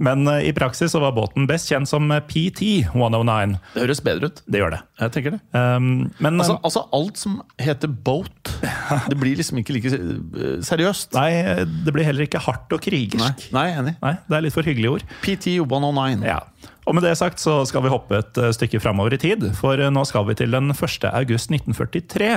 Men 0.00 0.24
eh, 0.32 0.48
i 0.48 0.52
praksis 0.56 0.94
så 0.94 1.02
var 1.02 1.14
båten 1.16 1.46
best 1.50 1.68
kjent 1.70 1.88
som 1.90 2.08
PT-109. 2.10 3.58
Det 3.74 3.84
høres 3.84 4.02
bedre 4.04 4.30
ut. 4.30 4.42
Det 4.48 4.62
gjør 4.62 4.74
det. 4.76 4.80
Jeg 5.02 5.14
tenker 5.16 5.36
det. 5.36 5.40
Um, 5.52 5.90
men 6.18 6.40
Altså, 6.40 6.56
altså 6.64 6.86
alt 6.96 7.20
som 7.20 7.38
heter 7.60 7.92
boat, 7.92 8.54
det 9.10 9.18
blir 9.20 9.36
liksom 9.38 9.60
ikke 9.60 9.76
like 9.76 9.92
eh, 9.92 10.56
seriøst. 10.66 11.14
Nei, 11.18 11.64
det 11.84 11.94
blir 11.94 12.08
heller 12.08 12.24
ikke 12.26 12.40
hardt 12.42 12.72
og 12.72 12.82
krigersk. 12.84 13.50
Nei, 13.54 13.66
enig. 13.76 13.96
Nei, 14.00 14.16
Det 14.26 14.38
er 14.38 14.46
litt 14.48 14.56
for 14.56 14.66
hyggelige 14.66 14.98
ord. 14.98 15.06
PT 15.24 15.58
109. 15.60 16.24
Ja. 16.26 16.40
Og 16.88 16.96
med 16.96 17.04
det 17.06 17.12
sagt 17.20 17.38
så 17.42 17.60
skal 17.68 17.84
vi 17.84 17.92
hoppe 17.92 18.18
et 18.18 18.40
eh, 18.40 18.52
stykke 18.56 18.80
framover 18.82 19.14
i 19.14 19.20
tid, 19.20 19.44
for 19.58 19.78
eh, 19.78 19.92
nå 19.92 20.02
skal 20.08 20.26
vi 20.30 20.36
til 20.40 20.54
den 20.56 20.72
1. 20.72 21.06
august 21.12 21.52
1943. 21.52 22.32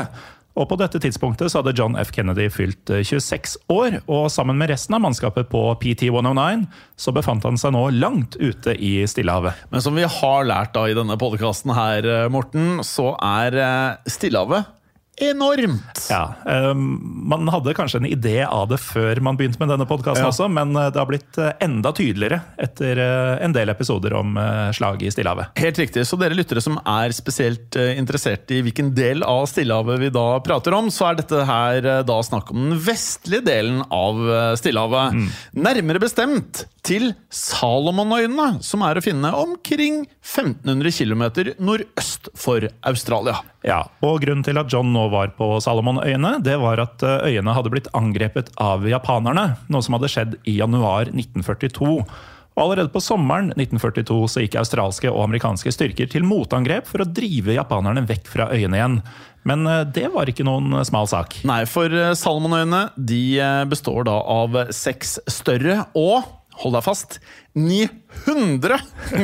Og 0.54 0.68
på 0.70 0.78
dette 0.78 1.00
tidspunktet 1.02 1.50
så 1.50 1.62
hadde 1.62 1.74
John 1.78 1.96
F. 1.98 2.12
Kennedy 2.14 2.46
fylt 2.54 2.92
eh, 2.94 3.02
26 3.02 3.56
år, 3.74 3.98
og 4.06 4.28
sammen 4.34 4.60
med 4.60 4.70
resten 4.70 4.94
av 4.98 5.02
mannskapet 5.06 5.50
på 5.50 5.64
PT-109 5.82 6.68
så 7.00 7.14
befant 7.16 7.46
han 7.48 7.58
seg 7.58 7.74
nå 7.74 7.88
langt 7.98 8.38
ute 8.38 8.76
i 8.78 8.96
Stillehavet. 9.10 9.66
Men 9.74 9.84
som 9.86 9.98
vi 9.98 10.06
har 10.06 10.46
lært 10.46 10.76
da 10.78 10.86
i 10.90 10.98
denne 10.98 11.18
podkasten 11.20 11.74
her, 11.74 12.06
eh, 12.06 12.30
Morten, 12.34 12.84
så 12.86 13.16
er 13.18 13.58
eh, 13.58 14.14
Stillehavet 14.14 14.70
enormt! 15.22 16.08
Ja, 16.10 16.34
um, 16.46 16.84
Man 17.30 17.48
hadde 17.54 17.74
kanskje 17.78 18.02
en 18.02 18.08
idé 18.10 18.44
av 18.46 18.68
det 18.72 18.80
før 18.82 19.22
man 19.24 19.38
begynte 19.40 19.62
med 19.62 19.70
denne 19.72 19.88
podkasten 19.90 20.26
Ja. 20.26 20.32
også, 20.32 20.50
men 20.52 20.76
eh, 20.76 20.90
det 20.94 21.00
har 21.00 21.08
blitt 21.10 21.38
eh, 21.42 21.54
enda 21.64 21.92
tydeligere 21.96 22.42
etter 22.62 23.00
en 23.46 23.54
del 23.56 23.70
episoder 23.72 24.14
om 24.18 24.36
slaget 24.76 25.08
i 25.08 25.12
Stillehavet. 25.14 25.54
Helt 25.60 25.80
riktig. 25.80 26.04
Så 26.08 26.18
dere 26.20 26.36
lyttere 26.38 26.62
som 26.64 26.78
er 26.82 27.14
spesielt 27.16 27.76
interessert 27.76 28.52
i 28.54 28.62
hvilken 28.66 28.92
del 28.96 29.24
av 29.28 29.46
Stillehavet 29.50 30.02
vi 30.02 30.10
da 30.14 30.26
prater 30.46 30.76
om, 30.78 30.90
så 30.94 31.10
er 31.12 31.20
dette 31.22 31.44
her 31.48 31.88
da 32.08 32.18
snakk 32.26 32.52
om 32.54 32.70
den 32.70 32.80
vestlige 32.84 33.46
delen 33.48 33.82
av 33.90 34.20
Stillehavet. 34.20 34.64
Stillehavet. 34.64 35.34
Nærmere 35.54 36.00
bestemt 36.02 36.64
til 36.84 37.12
Salomonøyene, 37.34 38.58
som 38.66 38.84
er 38.86 39.00
å 39.00 39.04
finne 39.04 39.30
omkring 39.38 40.04
1500 40.24 40.92
km 40.92 41.24
nordøst 41.64 42.32
for 42.40 42.66
Australia. 42.90 43.40
Ja, 43.64 43.86
og 44.04 44.20
Grunnen 44.24 44.44
til 44.44 44.60
at 44.60 44.72
John 44.72 44.92
nå 44.92 45.08
var 45.14 45.32
på 45.38 45.48
Salomonøyene, 45.64 46.36
det 46.44 46.58
var 46.60 46.82
at 46.84 47.04
eh, 47.08 47.32
øyene 47.32 47.56
hadde 47.56 47.72
blitt 47.72 47.90
angrepet 47.96 48.52
av 48.60 48.84
japanerne. 48.88 49.54
Noe 49.72 49.86
som 49.86 49.96
hadde 49.98 50.12
skjedd 50.12 50.38
i 50.44 50.58
januar 50.60 51.08
1942. 51.14 51.94
Og 52.54 52.62
Allerede 52.62 52.92
på 52.94 53.02
sommeren 53.02 53.50
1942 53.56 54.18
så 54.30 54.44
gikk 54.44 54.60
australske 54.62 55.10
og 55.10 55.24
amerikanske 55.26 55.72
styrker 55.74 56.10
til 56.12 56.26
motangrep 56.28 56.86
for 56.90 57.02
å 57.02 57.10
drive 57.10 57.56
japanerne 57.56 58.04
vekk 58.10 58.30
fra 58.30 58.50
øyene 58.54 58.78
igjen. 58.78 59.00
Men 59.48 59.66
eh, 59.68 59.82
det 59.96 60.10
var 60.14 60.30
ikke 60.30 60.46
noen 60.48 60.84
smal 60.88 61.10
sak. 61.10 61.40
Nei, 61.48 61.64
for 61.70 61.92
eh, 61.92 62.14
Salomonøyene 62.20 62.86
de 62.98 63.24
eh, 63.42 63.64
består 63.70 64.06
da 64.10 64.20
av 64.36 64.60
seks 64.76 65.18
større 65.32 65.86
og, 65.98 66.28
hold 66.62 66.78
deg 66.78 66.86
fast, 66.86 67.18
900 67.58 68.80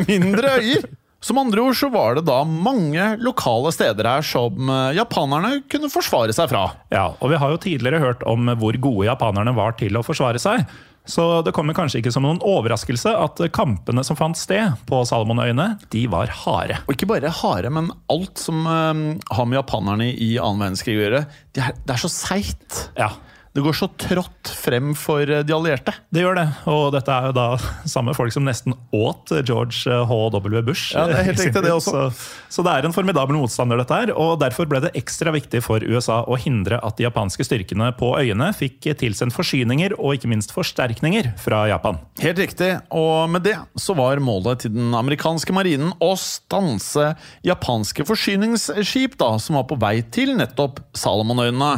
mindre 0.09 0.55
øyer. 0.63 0.89
Som 1.19 1.39
andre 1.41 1.61
ord 1.67 1.75
så 1.75 1.89
var 1.91 2.15
det 2.15 2.25
da 2.29 2.41
mange 2.47 3.03
lokale 3.19 3.73
steder 3.75 4.07
her 4.07 4.23
som 4.23 4.69
eh, 4.71 4.93
japanerne 4.95 5.63
kunne 5.71 5.91
forsvare 5.91 6.35
seg 6.35 6.47
fra. 6.51 6.69
Ja, 6.93 7.09
og 7.19 7.33
vi 7.33 7.39
har 7.41 7.51
jo 7.51 7.59
tidligere 7.59 7.99
hørt 8.03 8.23
om 8.29 8.47
hvor 8.59 8.77
gode 8.79 9.09
japanerne 9.09 9.51
var 9.57 9.75
til 9.79 9.99
å 9.99 10.05
forsvare 10.05 10.39
seg. 10.39 10.63
Så 11.09 11.23
det 11.41 11.51
kommer 11.55 11.73
kanskje 11.73 11.99
ikke 12.03 12.11
som 12.13 12.23
noen 12.23 12.39
overraskelse 12.45 13.11
at 13.17 13.41
kampene 13.55 14.03
som 14.05 14.17
fant 14.19 14.37
sted 14.37 14.75
på 14.87 15.01
Salomonøyene, 15.09 15.71
de 15.91 16.03
var 16.11 16.31
harde. 16.43 16.77
Og 16.85 16.93
ikke 16.93 17.09
bare 17.09 17.31
harde, 17.41 17.71
men 17.73 17.89
alt 18.13 18.39
som 18.39 18.63
eh, 18.69 19.01
har 19.35 19.49
med 19.49 19.59
japanerne 19.59 20.11
i 20.13 20.35
annen 20.37 20.63
verdenskrig 20.67 20.95
å 20.99 21.03
gjøre, 21.03 21.23
det 21.57 21.65
er, 21.65 21.81
det 21.83 21.97
er 21.97 22.03
så 22.05 22.11
seigt. 22.13 22.85
Ja, 22.99 23.11
Det 23.59 23.63
går 23.65 23.75
så 23.75 23.89
trått 23.99 24.49
frem 24.55 24.93
for 24.95 25.27
eh, 25.27 25.41
de 25.43 25.51
allierte. 25.51 25.91
Det 26.15 26.21
gjør 26.23 26.37
det, 26.37 26.45
og 26.71 26.93
dette 26.95 27.11
er 27.11 27.25
jo 27.27 27.33
da 27.35 27.47
samme 27.91 28.13
folk 28.15 28.31
som 28.31 28.45
nesten 28.47 28.71
åt 28.95 29.33
George 29.43 29.97
H.W. 30.07 30.61
Bush. 30.63 30.93
Ja, 30.95 31.09
det 31.09 31.17
er 31.19 31.25
helt 31.27 31.41
riktig, 31.43 31.63
det 31.65 31.73
også. 31.73 32.05
Så, 32.07 32.29
så 32.55 32.63
det 32.63 32.71
er 32.71 32.87
en 32.87 32.95
formidabel 32.95 33.35
motstander, 33.35 33.81
dette 33.81 33.97
her. 33.97 34.13
Og 34.15 34.37
derfor 34.39 34.69
ble 34.71 34.79
det 34.85 34.93
ekstra 34.95 35.33
viktig 35.35 35.59
for 35.65 35.83
USA 35.83 36.21
å 36.23 36.37
hindre 36.39 36.77
at 36.87 36.95
de 36.95 37.03
japanske 37.03 37.43
styrkene 37.43 37.89
på 37.99 38.13
øyene 38.15 38.47
fikk 38.55 38.87
tilsendt 39.01 39.35
forsyninger 39.35 39.97
og 39.97 40.15
ikke 40.15 40.31
minst 40.31 40.55
forsterkninger 40.55 41.33
fra 41.43 41.65
Japan. 41.67 41.99
Helt 42.23 42.39
riktig, 42.39 42.71
og 42.95 43.27
med 43.33 43.43
det 43.49 43.57
så 43.75 43.97
var 43.99 44.23
målet 44.23 44.63
til 44.63 44.71
den 44.77 44.95
amerikanske 44.95 45.57
marinen 45.57 45.91
å 45.99 46.13
stanse 46.15 47.11
japanske 47.43 48.07
forsyningsskip 48.07 49.19
da, 49.19 49.33
som 49.35 49.59
var 49.59 49.67
på 49.67 49.81
vei 49.83 49.97
til 50.15 50.37
nettopp 50.39 50.79
Salomonøyene. 50.95 51.73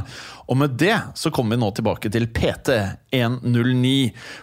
Og 0.52 0.58
med 0.60 0.76
det 0.76 0.98
så 1.16 1.32
kommer 1.32 1.56
vi 1.56 1.62
nå 1.64 1.70
tilbake 1.78 2.12
til 2.12 2.28
PT109. 2.36 3.94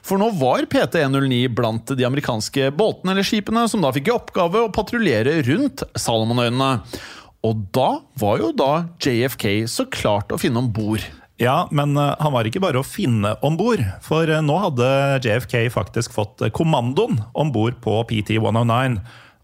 For 0.00 0.20
nå 0.20 0.30
var 0.40 0.64
PT109 0.72 1.42
blant 1.52 1.92
de 1.92 2.06
amerikanske 2.08 2.70
båtene 2.78 3.12
eller 3.12 3.28
skipene 3.28 3.66
som 3.68 3.84
da 3.84 3.92
fikk 3.92 4.08
i 4.08 4.16
oppgave 4.16 4.64
å 4.64 4.72
patruljere 4.72 5.42
rundt 5.50 5.84
Salomonøyene. 5.92 6.72
Og 7.44 7.60
da 7.76 7.90
var 8.18 8.40
jo 8.40 8.50
da 8.56 8.72
JFK 9.04 9.68
så 9.70 9.84
klart 9.92 10.32
å 10.32 10.40
finne 10.40 10.64
om 10.64 10.72
bord. 10.72 11.04
Ja, 11.38 11.68
men 11.70 11.94
eh, 11.96 12.16
han 12.18 12.34
var 12.34 12.48
ikke 12.48 12.62
bare 12.64 12.80
å 12.80 12.86
finne 12.86 13.36
om 13.46 13.54
bord. 13.60 13.84
For 14.02 14.26
eh, 14.26 14.42
nå 14.42 14.56
hadde 14.64 14.88
JFK 15.22 15.68
faktisk 15.70 16.16
fått 16.16 16.42
eh, 16.42 16.50
kommandoen 16.54 17.20
om 17.38 17.52
bord 17.54 17.78
på 17.84 18.00
PT-109. 18.10 18.98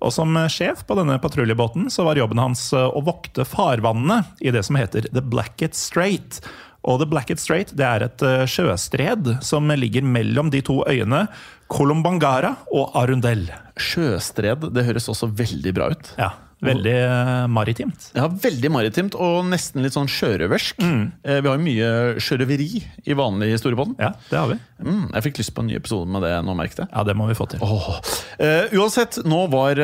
Og 0.04 0.12
som 0.12 0.36
sjef 0.52 0.84
på 0.84 0.98
denne 0.98 1.16
patruljebåten 1.22 1.88
så 1.92 2.04
var 2.04 2.20
jobben 2.20 2.42
hans 2.42 2.68
å 2.76 3.00
vokte 3.04 3.46
farvannene 3.48 4.20
i 4.44 4.52
det 4.52 4.64
som 4.66 4.76
heter 4.76 5.08
The 5.08 5.24
Blackett 5.24 5.76
Strait. 5.78 6.42
Og 6.84 7.00
The 7.00 7.08
Blackett 7.08 7.40
Strait 7.40 7.72
det 7.72 7.88
er 7.88 8.04
et 8.04 8.24
sjøstred 8.52 9.38
som 9.44 9.72
ligger 9.72 10.04
mellom 10.04 10.52
de 10.52 10.60
to 10.64 10.82
øyene 10.84 11.24
Colombangara 11.72 12.52
og 12.76 12.92
Arundel. 13.00 13.46
Sjøstred, 13.80 14.68
det 14.76 14.84
høres 14.86 15.08
også 15.08 15.30
veldig 15.32 15.72
bra 15.74 15.88
ut. 15.94 16.12
Ja, 16.20 16.34
Veldig 16.64 16.94
eh, 16.96 17.46
maritimt. 17.52 18.08
Ja, 18.16 18.28
veldig 18.28 18.70
maritimt, 18.72 19.16
og 19.18 19.44
nesten 19.50 19.84
litt 19.84 19.96
sånn 19.96 20.10
sjørøversk. 20.10 20.80
Mm. 20.82 21.02
Eh, 21.22 21.40
Vi 21.44 21.50
har 21.50 21.58
jo 21.58 21.64
mye 21.64 21.90
sjørøveri 22.22 22.68
i 23.04 23.16
vanlig 23.18 23.52
historiepodden. 23.54 23.96
Ja, 24.00 24.14
det 24.30 24.38
har 24.40 24.50
vi. 24.52 24.58
Mm, 24.84 25.06
jeg 25.14 25.26
fikk 25.28 25.40
lyst 25.42 25.54
på 25.56 25.64
en 25.64 25.70
ny 25.70 25.78
episode 25.78 26.10
med 26.10 26.24
det 26.26 26.34
nå, 26.44 26.56
merket 26.58 26.84
jeg. 26.84 26.90
Ja, 26.92 27.04
det 27.06 27.16
må 27.18 27.28
vi 27.30 27.36
få 27.38 27.46
til. 27.52 27.62
Oh. 27.64 27.94
Uh, 28.40 28.74
uansett, 28.80 29.20
nå 29.24 29.44
var 29.52 29.78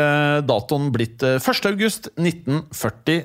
datoen 0.46 0.90
blitt 0.94 1.22
eh, 1.26 1.38
1. 1.40 1.70
august 1.70 2.10
1943. 2.16 3.20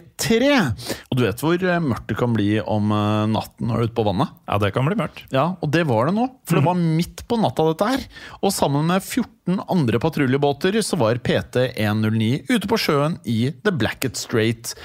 Og 1.12 1.19
du 1.19 1.25
vet 1.25 1.41
hvor 1.43 1.60
eh, 1.60 1.84
mørkt 1.84 2.10
det 2.10 2.17
kan 2.19 2.36
bli 2.36 2.50
om 2.62 2.91
eh, 2.95 3.27
natten 3.31 3.69
når 3.69 3.75
du 3.75 3.84
er 3.84 3.89
ute 3.89 3.98
på 3.98 4.07
vannet? 4.07 4.34
Ja, 4.48 4.60
det 4.63 4.72
kan 4.75 4.88
bli 4.88 4.98
mørkt. 5.00 5.24
Ja, 5.36 5.45
og 5.60 5.72
det 5.75 5.86
var 5.89 6.10
det 6.10 6.15
nå. 6.17 6.29
For 6.48 6.60
det 6.60 6.65
var 6.67 6.79
midt 6.79 7.25
på 7.27 7.39
natta, 7.41 7.67
dette 7.72 7.89
her. 7.93 8.05
Og 8.41 8.53
sammen 8.55 8.88
med 8.91 9.03
14 9.03 9.62
andre 9.72 10.01
patruljebåter 10.01 10.79
så 10.86 11.00
var 11.01 11.22
PT-109 11.24 12.45
ute 12.51 12.69
på 12.72 12.79
sjøen 12.79 13.19
i 13.27 13.50
The 13.65 13.75
Blackett 13.75 14.19
Strait. 14.19 14.75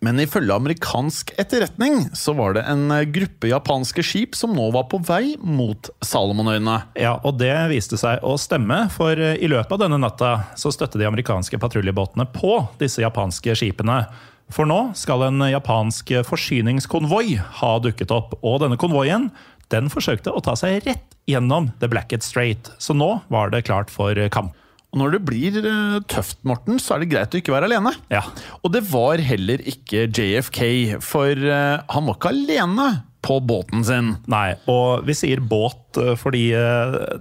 Men 0.00 0.16
ifølge 0.22 0.54
amerikansk 0.56 1.34
etterretning 1.36 2.06
så 2.16 2.32
var 2.38 2.54
det 2.56 2.62
en 2.70 2.86
eh, 2.94 3.04
gruppe 3.10 3.50
japanske 3.50 4.06
skip 4.06 4.38
som 4.38 4.54
nå 4.56 4.70
var 4.72 4.86
på 4.92 5.02
vei 5.04 5.34
mot 5.42 5.90
Salomonøyene. 6.06 6.78
Ja, 6.96 7.18
og 7.20 7.42
det 7.42 7.52
viste 7.74 7.98
seg 8.00 8.22
å 8.24 8.38
stemme, 8.40 8.84
for 8.94 9.18
i 9.18 9.50
løpet 9.50 9.76
av 9.76 9.82
denne 9.84 10.00
natta 10.00 10.32
så 10.56 10.72
støtte 10.72 11.02
de 11.02 11.10
amerikanske 11.10 11.60
patruljebåtene 11.60 12.30
på 12.38 12.56
disse 12.80 13.02
japanske 13.02 13.58
skipene. 13.58 14.04
For 14.50 14.66
nå 14.66 14.80
skal 14.98 15.26
en 15.28 15.44
japansk 15.46 16.12
forsyningskonvoi 16.26 17.38
ha 17.60 17.72
dukket 17.82 18.12
opp, 18.14 18.34
og 18.42 18.60
denne 18.64 18.78
konvoien 18.80 19.30
den 19.70 19.90
forsøkte 19.92 20.32
å 20.34 20.42
ta 20.42 20.56
seg 20.58 20.82
rett 20.88 21.18
gjennom 21.30 21.70
The 21.78 21.90
Blackett 21.90 22.26
Straight, 22.26 22.72
så 22.82 22.96
nå 22.96 23.20
var 23.30 23.52
det 23.54 23.64
klart 23.68 23.92
for 23.94 24.18
kamp. 24.34 24.56
Og 24.90 24.98
når 24.98 25.14
det 25.14 25.20
blir 25.26 25.58
eh, 25.60 26.00
tøft, 26.10 26.40
Morten, 26.46 26.80
så 26.82 26.96
er 26.96 27.04
det 27.04 27.12
greit 27.12 27.34
å 27.34 27.38
ikke 27.38 27.54
være 27.54 27.68
alene. 27.70 27.92
Ja. 28.10 28.24
Og 28.64 28.72
det 28.74 28.82
var 28.90 29.22
heller 29.22 29.62
ikke 29.62 30.08
JFK, 30.08 30.98
for 31.04 31.30
eh, 31.30 31.76
han 31.78 32.08
var 32.08 32.18
ikke 32.18 32.32
alene 32.32 32.88
på 33.22 33.36
båten 33.44 33.84
sin. 33.86 34.14
Nei, 34.32 34.56
og 34.72 35.06
vi 35.06 35.14
sier 35.14 35.42
båt 35.44 36.00
eh, 36.00 36.16
fordi 36.18 36.48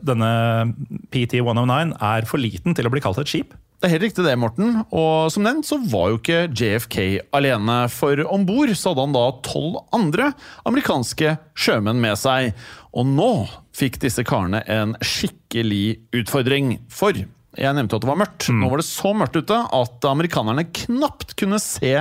denne 0.01 0.31
PT-109 1.13 1.93
er 1.93 2.29
for 2.29 2.41
liten 2.41 2.77
til 2.77 2.89
å 2.89 2.93
bli 2.93 3.03
kalt 3.05 3.21
et 3.21 3.29
skip. 3.29 3.53
Det 3.79 3.87
er 3.87 3.93
helt 3.93 4.03
riktig 4.09 4.25
det, 4.25 4.35
Morten. 4.35 4.81
Og 4.91 5.31
som 5.31 5.45
nevnt 5.45 5.67
så 5.67 5.77
var 5.87 6.09
jo 6.11 6.17
ikke 6.19 6.49
JFK 6.51 6.97
alene, 7.35 7.77
for 7.93 8.19
om 8.27 8.43
bord 8.43 8.73
hadde 8.75 9.05
han 9.05 9.15
da 9.15 9.25
tolv 9.47 9.79
andre 9.95 10.33
amerikanske 10.67 11.37
sjømenn 11.55 12.01
med 12.03 12.19
seg. 12.19 12.51
Og 12.91 13.07
nå 13.07 13.31
fikk 13.79 14.01
disse 14.03 14.25
karene 14.27 14.65
en 14.67 14.97
skikkelig 14.99 16.01
utfordring. 16.11 16.75
For 16.91 17.15
jeg 17.59 17.75
nevnte 17.75 17.95
at 17.97 18.03
det 18.03 18.09
var 18.11 18.19
mørkt. 18.19 18.49
Nå 18.51 18.67
var 18.69 18.81
det 18.83 18.87
så 18.89 19.13
mørkt 19.15 19.39
ute 19.39 19.57
at 19.79 20.05
amerikanerne 20.11 20.67
knapt 20.83 21.33
kunne 21.39 21.57
se 21.63 21.93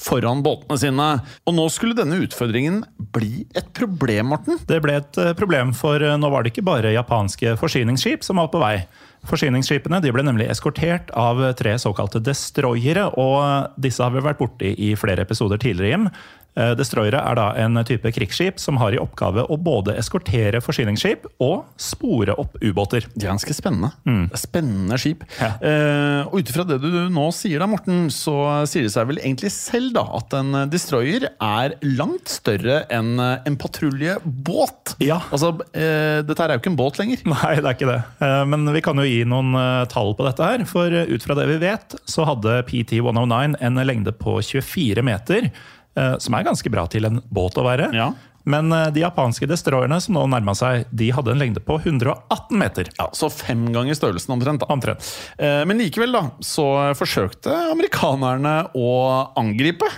foran 0.00 0.40
båtene 0.44 0.80
sine. 0.80 1.10
Og 1.44 1.56
nå 1.56 1.66
skulle 1.72 1.98
denne 1.98 2.18
utfordringen 2.24 2.80
bli 3.12 3.44
et 3.52 3.68
problem, 3.76 4.32
Morten. 4.32 4.56
Det 4.64 4.80
ble 4.84 4.96
et 5.02 5.20
eh, 5.20 5.34
problem, 5.38 5.76
for 5.76 6.00
eh, 6.00 6.16
nå 6.16 6.32
var 6.32 6.42
det 6.42 6.54
ikke 6.54 6.66
bare 6.66 6.96
japanske 6.96 7.58
forsyningsskip 7.60 8.24
som 8.24 8.40
var 8.40 8.48
på 8.52 8.64
vei. 8.64 8.78
Forsyningsskipene 9.26 10.00
de 10.04 10.12
ble 10.14 10.22
nemlig 10.26 10.48
eskortert 10.52 11.10
av 11.18 11.42
tre 11.58 11.76
såkalte 11.82 12.22
destroyere, 12.24 13.08
og 13.18 13.74
disse 13.80 14.02
har 14.04 14.14
vi 14.14 14.24
vært 14.24 14.40
borti 14.42 14.74
i 14.88 14.94
flere 14.98 15.26
episoder 15.26 15.58
tidligere. 15.62 15.86
Jim. 15.96 16.10
Eh, 16.56 16.70
Destroyere 16.72 17.20
er 17.20 17.36
da 17.36 17.50
en 17.60 17.76
type 17.84 18.08
krigsskip 18.16 18.56
som 18.58 18.78
har 18.80 18.94
i 18.96 18.98
oppgave 18.98 19.42
å 19.52 19.58
både 19.60 19.92
eskortere 20.00 20.62
forsyningsskip 20.64 21.26
og 21.44 21.66
spore 21.76 22.32
opp 22.40 22.56
ubåter. 22.64 23.04
Det 23.12 23.26
er 23.26 23.34
ganske 23.34 23.52
spennende. 23.52 23.90
Er 24.08 24.40
Spennende 24.40 24.96
skip. 24.98 25.26
Ja. 25.36 25.50
Eh, 25.60 26.22
og 26.30 26.38
ut 26.40 26.48
ifra 26.48 26.64
det 26.64 26.78
du 26.80 26.88
nå 27.12 27.26
sier, 27.36 27.60
da, 27.60 27.68
Morten, 27.68 28.06
så 28.08 28.64
sier 28.70 28.86
det 28.88 28.92
seg 28.94 29.10
vel 29.10 29.20
egentlig 29.20 29.52
selv 29.52 29.92
da, 29.98 30.06
at 30.16 30.32
en 30.38 30.62
destroyer 30.72 31.28
er 31.28 31.76
langt 31.84 32.32
større 32.32 32.86
enn 32.88 33.20
en 33.20 33.58
patruljebåt. 33.60 34.96
Ja. 35.04 35.20
Altså, 35.30 35.52
eh, 35.76 36.22
dette 36.24 36.40
er 36.46 36.56
jo 36.56 36.62
ikke 36.62 36.72
en 36.72 36.78
båt 36.80 36.98
lenger. 37.02 37.20
Nei, 37.36 37.54
det 37.60 37.68
er 37.68 37.76
ikke 37.76 37.90
det. 37.92 38.00
Eh, 38.24 38.44
Men 38.48 38.64
vi 38.72 38.80
kan 38.84 38.96
jo 38.96 39.04
gi 39.04 39.15
noen 39.24 39.54
eh, 39.56 39.86
tall 39.88 40.12
på 40.18 40.26
dette 40.26 40.44
her. 40.44 40.64
For 40.68 40.92
eh, 40.92 41.08
ut 41.08 41.24
fra 41.24 41.36
det 41.38 41.46
vi 41.48 41.56
vet, 41.62 41.96
så 42.04 42.26
hadde 42.28 42.58
PT-109 42.68 43.56
en 43.60 43.80
lengde 43.86 44.12
på 44.12 44.36
24 44.42 45.02
meter. 45.06 45.50
eh, 45.96 46.16
Som 46.18 46.34
er 46.34 46.44
ganske 46.44 46.70
bra 46.70 46.86
til 46.92 47.08
en 47.08 47.22
båt 47.30 47.56
å 47.56 47.64
være. 47.66 47.92
Ja. 47.96 48.10
Men 48.46 48.70
eh, 48.72 48.88
de 48.94 49.02
japanske 49.02 49.46
destroyerne 49.50 49.98
som 50.02 50.14
nå 50.16 50.22
nærma 50.30 50.54
seg, 50.56 50.84
de 50.94 51.08
hadde 51.14 51.32
en 51.34 51.40
lengde 51.42 51.62
på 51.66 51.76
118 51.82 52.56
meter. 52.60 52.90
Ja, 52.98 53.08
Så 53.16 53.28
fem 53.32 53.64
ganger 53.74 53.96
størrelsen 53.98 54.34
omtrent. 54.36 54.62
da. 54.62 54.68
Omtrent. 54.72 55.02
Eh, 55.38 55.64
Men 55.66 55.80
likevel 55.82 56.12
da, 56.14 56.22
så 56.44 56.66
forsøkte 56.98 57.50
amerikanerne 57.72 58.54
å 58.78 58.90
angripe. 59.38 59.88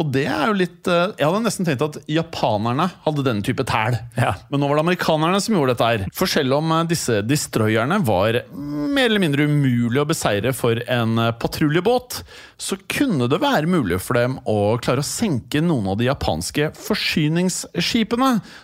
Og 0.00 0.10
det 0.14 0.24
er 0.30 0.46
jo 0.50 0.56
litt 0.56 0.88
eh, 0.88 1.12
Jeg 1.20 1.28
hadde 1.28 1.42
nesten 1.44 1.68
tenkt 1.68 1.84
at 1.84 1.98
japanerne 2.10 2.88
hadde 3.04 3.24
denne 3.26 3.44
type 3.46 3.64
tæl. 3.68 3.98
Ja. 4.16 4.34
Men 4.50 4.60
nå 4.64 4.68
var 4.70 4.80
det 4.80 4.86
amerikanerne 4.86 5.40
som 5.44 5.54
gjorde 5.58 5.74
dette 5.76 5.90
her. 5.92 6.06
For 6.16 6.30
selv 6.30 6.56
om 6.58 6.72
disse 6.90 7.20
destroyerne 7.26 8.00
var 8.06 8.40
mer 8.56 9.06
eller 9.10 9.20
mindre 9.22 9.44
umulig 9.50 10.00
å 10.02 10.08
beseire 10.08 10.54
for 10.56 10.80
en 10.90 11.16
patruljebåt, 11.40 12.22
så 12.60 12.76
kunne 12.90 13.28
det 13.30 13.38
være 13.42 13.68
mulig 13.70 14.00
for 14.02 14.18
dem 14.18 14.38
å 14.48 14.56
klare 14.82 15.04
å 15.04 15.06
senke 15.06 15.60
noen 15.64 15.88
av 15.92 15.96
de 16.00 16.08
japanske 16.08 16.70
forsyningsskipene, 16.76 17.89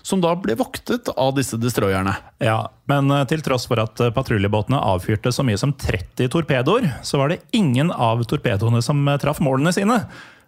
som 0.03 0.23
da 0.23 0.35
ble 0.39 0.57
voktet 0.59 1.11
av 1.17 1.35
disse 1.37 1.59
destroyerne. 1.61 2.15
Ja, 2.43 2.71
Men 2.87 3.11
eh, 3.11 3.25
til 3.27 3.43
tross 3.43 3.67
for 3.67 3.81
at 3.83 4.01
eh, 4.01 4.13
patruljebåtene 4.15 4.79
avfyrte 4.79 5.33
så 5.35 5.45
mye 5.47 5.59
som 5.59 5.75
30 5.75 6.31
torpedoer, 6.33 6.89
så 7.03 7.19
var 7.19 7.33
det 7.33 7.43
ingen 7.57 7.91
av 7.91 8.23
torpedoene 8.25 8.83
som 8.83 9.03
eh, 9.09 9.19
traff 9.19 9.43
målene 9.43 9.75
sine. 9.75 10.01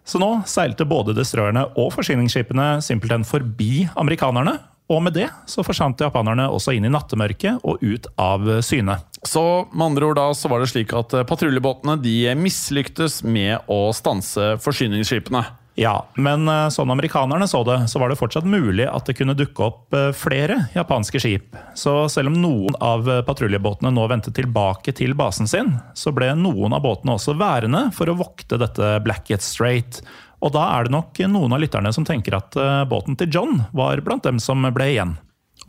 Så 0.07 0.21
nå 0.21 0.39
seilte 0.49 0.87
både 0.89 1.13
destroyerne 1.17 1.67
og 1.77 1.91
forsyningsskipene 1.93 2.79
simpelthen 2.85 3.27
forbi 3.27 3.87
amerikanerne. 3.99 4.57
Og 4.89 5.03
med 5.05 5.13
det 5.13 5.27
så 5.45 5.61
forsvant 5.61 5.99
japanerne 6.01 6.47
også 6.49 6.73
inn 6.73 6.87
i 6.87 6.89
nattemørket 6.89 7.59
og 7.61 7.83
ut 7.83 8.07
av 8.17 8.47
syne. 8.65 8.95
Så 9.21 9.43
med 9.69 9.91
andre 9.91 10.07
ord 10.07 10.17
da, 10.17 10.25
så 10.33 10.49
var 10.49 10.63
det 10.63 10.71
slik 10.71 10.95
at 10.97 11.13
patruljebåtene 11.29 11.99
de 12.01 12.15
mislyktes 12.39 13.19
med 13.21 13.69
å 13.69 13.91
stanse 13.93 14.55
forsyningsskipene. 14.63 15.43
Ja, 15.79 15.93
men 16.19 16.43
sånn 16.75 16.91
amerikanerne 16.91 17.45
så 17.47 17.61
det, 17.63 17.77
så 17.87 18.01
var 18.01 18.11
det 18.11 18.17
fortsatt 18.19 18.43
mulig 18.43 18.83
at 18.89 19.07
det 19.07 19.13
kunne 19.15 19.35
dukke 19.37 19.63
opp 19.63 19.95
eh, 19.95 20.09
flere 20.11 20.65
japanske 20.73 21.21
skip. 21.23 21.55
Så 21.71 21.93
selv 22.11 22.33
om 22.33 22.35
noen 22.41 22.75
av 22.83 23.07
eh, 23.07 23.21
patruljebåtene 23.23 23.93
nå 23.95 24.07
vendte 24.11 24.33
tilbake 24.35 24.91
til 24.97 25.15
basen 25.15 25.47
sin, 25.47 25.71
så 25.95 26.11
ble 26.11 26.33
noen 26.35 26.75
av 26.75 26.83
båtene 26.83 27.15
også 27.15 27.37
værende 27.39 27.85
for 27.95 28.11
å 28.11 28.17
vokte 28.19 28.59
dette 28.59 28.97
Blackett 29.05 29.45
Strait. 29.45 30.01
Og 30.43 30.51
da 30.57 30.65
er 30.73 30.89
det 30.89 30.95
nok 30.97 31.23
noen 31.31 31.55
av 31.55 31.63
lytterne 31.63 31.95
som 31.95 32.03
tenker 32.07 32.35
at 32.35 32.59
båten 32.91 33.15
til 33.19 33.31
John 33.31 33.63
var 33.75 34.03
blant 34.03 34.27
dem 34.27 34.39
som 34.43 34.67
ble 34.75 34.91
igjen. 34.91 35.15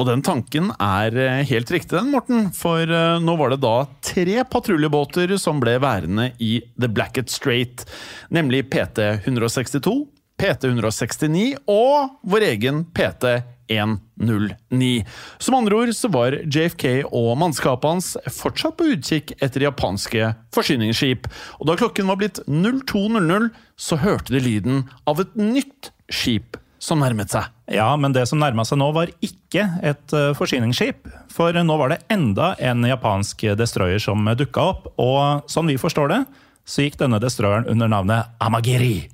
Og 0.00 0.06
den 0.08 0.22
tanken 0.24 0.70
er 0.80 1.12
eh, 1.20 1.42
helt 1.50 1.70
riktig, 1.72 1.92
den, 1.92 2.08
Morten. 2.14 2.48
For 2.56 2.88
eh, 2.88 3.18
nå 3.20 3.34
var 3.36 3.52
det 3.52 3.60
da 3.60 3.74
tre 4.04 4.40
patruljebåter 4.48 5.34
som 5.40 5.60
ble 5.60 5.76
værende 5.82 6.30
i 6.40 6.54
The 6.80 6.88
Blackett 6.88 7.28
Strait. 7.28 7.84
Nemlig 8.32 8.64
PT-162, 8.72 9.92
PT-169 10.40 11.42
og 11.68 12.16
vår 12.32 12.46
egen 12.48 12.86
PT-109. 12.96 14.88
Som 15.36 15.58
andre 15.58 15.82
ord 15.82 15.92
så 15.98 16.08
var 16.16 16.38
JFK 16.48 16.86
og 17.04 17.34
mannskapet 17.42 17.92
hans 17.92 18.14
fortsatt 18.32 18.80
på 18.80 18.88
utkikk 18.94 19.34
etter 19.36 19.68
japanske 19.68 20.32
forsyningsskip. 20.56 21.28
Og 21.60 21.68
da 21.68 21.76
klokken 21.82 22.08
var 22.08 22.22
blitt 22.22 22.40
02.00, 22.48 23.52
så 23.76 24.00
hørte 24.00 24.32
de 24.32 24.40
lyden 24.48 24.86
av 25.04 25.20
et 25.20 25.36
nytt 25.36 25.92
skip 26.08 26.56
som 26.80 27.04
nærmet 27.04 27.36
seg. 27.36 27.52
Ja, 27.70 27.94
men 27.96 28.14
det 28.14 28.26
som 28.26 28.40
nærma 28.42 28.64
seg 28.66 28.80
nå, 28.80 28.90
var 28.96 29.12
ikke 29.22 29.64
et 29.86 30.14
eh, 30.16 30.32
forsyningsskip. 30.34 31.06
For 31.30 31.54
nå 31.54 31.76
var 31.78 31.92
det 31.92 32.02
enda 32.10 32.52
en 32.58 32.82
japansk 32.88 33.46
destroyer 33.58 34.02
som 34.02 34.26
dukka 34.34 34.66
opp. 34.72 34.90
Og 34.98 35.50
sånn 35.50 35.70
vi 35.70 35.78
forstår 35.78 36.10
det, 36.10 36.20
så 36.66 36.84
gikk 36.84 36.98
denne 37.00 37.22
destroyeren 37.22 37.68
under 37.70 37.90
navnet 37.90 38.34
Amagiri. 38.42 39.08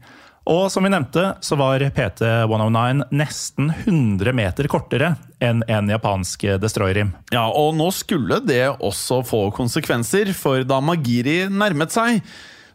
Og 0.47 0.69
som 0.71 0.87
vi 0.87 0.93
nevnte, 0.95 1.33
så 1.43 1.57
var 1.59 1.83
PT-109 1.83 3.09
nesten 3.19 3.73
100 3.83 4.35
meter 4.37 4.69
kortere 4.71 5.17
enn 5.43 5.65
en 5.67 5.91
japansk 5.91 6.47
destroyer-rim. 6.63 7.11
Ja, 7.35 7.49
og 7.51 7.75
nå 7.75 7.89
skulle 7.95 8.39
det 8.47 8.63
også 8.79 9.25
få 9.27 9.49
konsekvenser, 9.57 10.31
for 10.39 10.63
da 10.63 10.79
Magiri 10.85 11.41
nærmet 11.51 11.95
seg 11.95 12.23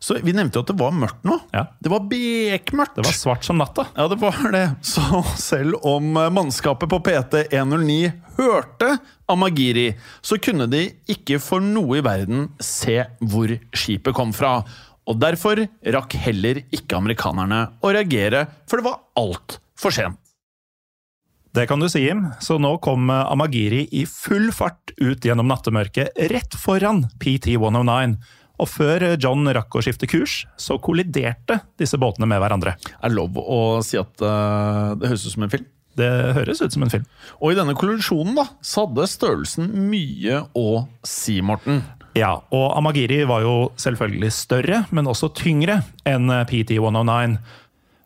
Så 0.02 0.18
Vi 0.26 0.34
nevnte 0.34 0.58
jo 0.58 0.64
at 0.66 0.70
det 0.72 0.78
var 0.80 0.94
mørkt 0.98 1.26
nå. 1.28 1.36
Ja. 1.54 1.68
Det 1.78 1.92
var 1.94 2.02
bekmørkt. 2.10 2.96
Det 2.98 3.06
var 3.06 3.14
svart 3.14 3.46
som 3.46 3.60
natta. 3.62 3.86
Ja, 3.94 4.08
det 4.10 4.18
var 4.22 4.40
det. 4.54 4.64
Så 4.82 5.22
selv 5.38 5.78
om 5.86 6.16
mannskapet 6.34 6.90
på 6.90 6.98
PT109 7.06 8.00
hørte 8.40 8.96
Amagiri, 9.30 9.92
så 10.26 10.40
kunne 10.42 10.66
de 10.72 10.88
ikke 11.14 11.38
for 11.40 11.62
noe 11.62 12.00
i 12.00 12.06
verden 12.06 12.50
se 12.58 12.98
hvor 13.22 13.54
skipet 13.78 14.18
kom 14.18 14.34
fra. 14.34 14.58
Og 15.06 15.22
derfor 15.22 15.62
rakk 15.94 16.18
heller 16.26 16.64
ikke 16.74 16.98
amerikanerne 16.98 17.68
å 17.82 17.94
reagere, 17.94 18.48
for 18.70 18.82
det 18.82 18.90
var 18.90 19.00
altfor 19.22 19.94
sent. 19.94 20.18
Det 21.52 21.66
kan 21.68 21.82
du 21.84 21.90
si, 21.92 22.06
Jim. 22.06 22.26
Så 22.40 22.56
nå 22.64 22.78
kom 22.84 23.10
Amagiri 23.12 23.84
i 23.92 24.06
full 24.08 24.54
fart 24.56 24.94
ut 25.02 25.26
gjennom 25.28 25.50
nattemørket 25.52 26.16
rett 26.32 26.56
foran 26.56 27.04
PT109. 27.20 28.16
Og 28.62 28.70
før 28.70 29.06
John 29.18 29.48
rakk 29.56 29.74
å 29.74 29.82
skifte 29.84 30.10
kurs, 30.10 30.44
så 30.60 30.78
kolliderte 30.82 31.62
disse 31.82 31.98
båtene 32.02 32.30
med 32.30 32.42
hverandre. 32.44 32.76
Er 33.02 33.14
lov 33.14 33.40
å 33.42 33.82
si 33.86 33.98
at 34.00 34.22
uh, 34.22 34.94
det 35.00 35.10
høres 35.10 35.26
ut 35.26 35.34
som 35.34 35.48
en 35.48 35.54
film? 35.54 35.70
Det 35.98 36.12
høres 36.38 36.62
ut 36.62 36.74
som 36.74 36.86
en 36.86 36.94
film. 36.94 37.08
Og 37.42 37.52
i 37.52 37.58
denne 37.58 37.76
kollisjonen 37.76 38.38
da, 38.38 38.46
så 38.64 38.86
hadde 38.86 39.10
størrelsen 39.12 39.74
mye 39.90 40.46
å 40.58 40.86
si, 41.04 41.42
Morten. 41.44 41.82
Ja, 42.16 42.36
og 42.52 42.66
Amagiri 42.76 43.22
var 43.28 43.44
jo 43.44 43.56
selvfølgelig 43.80 44.32
større, 44.36 44.84
men 44.92 45.08
også 45.08 45.32
tyngre 45.36 45.82
enn 46.08 46.32
PT109. 46.48 47.38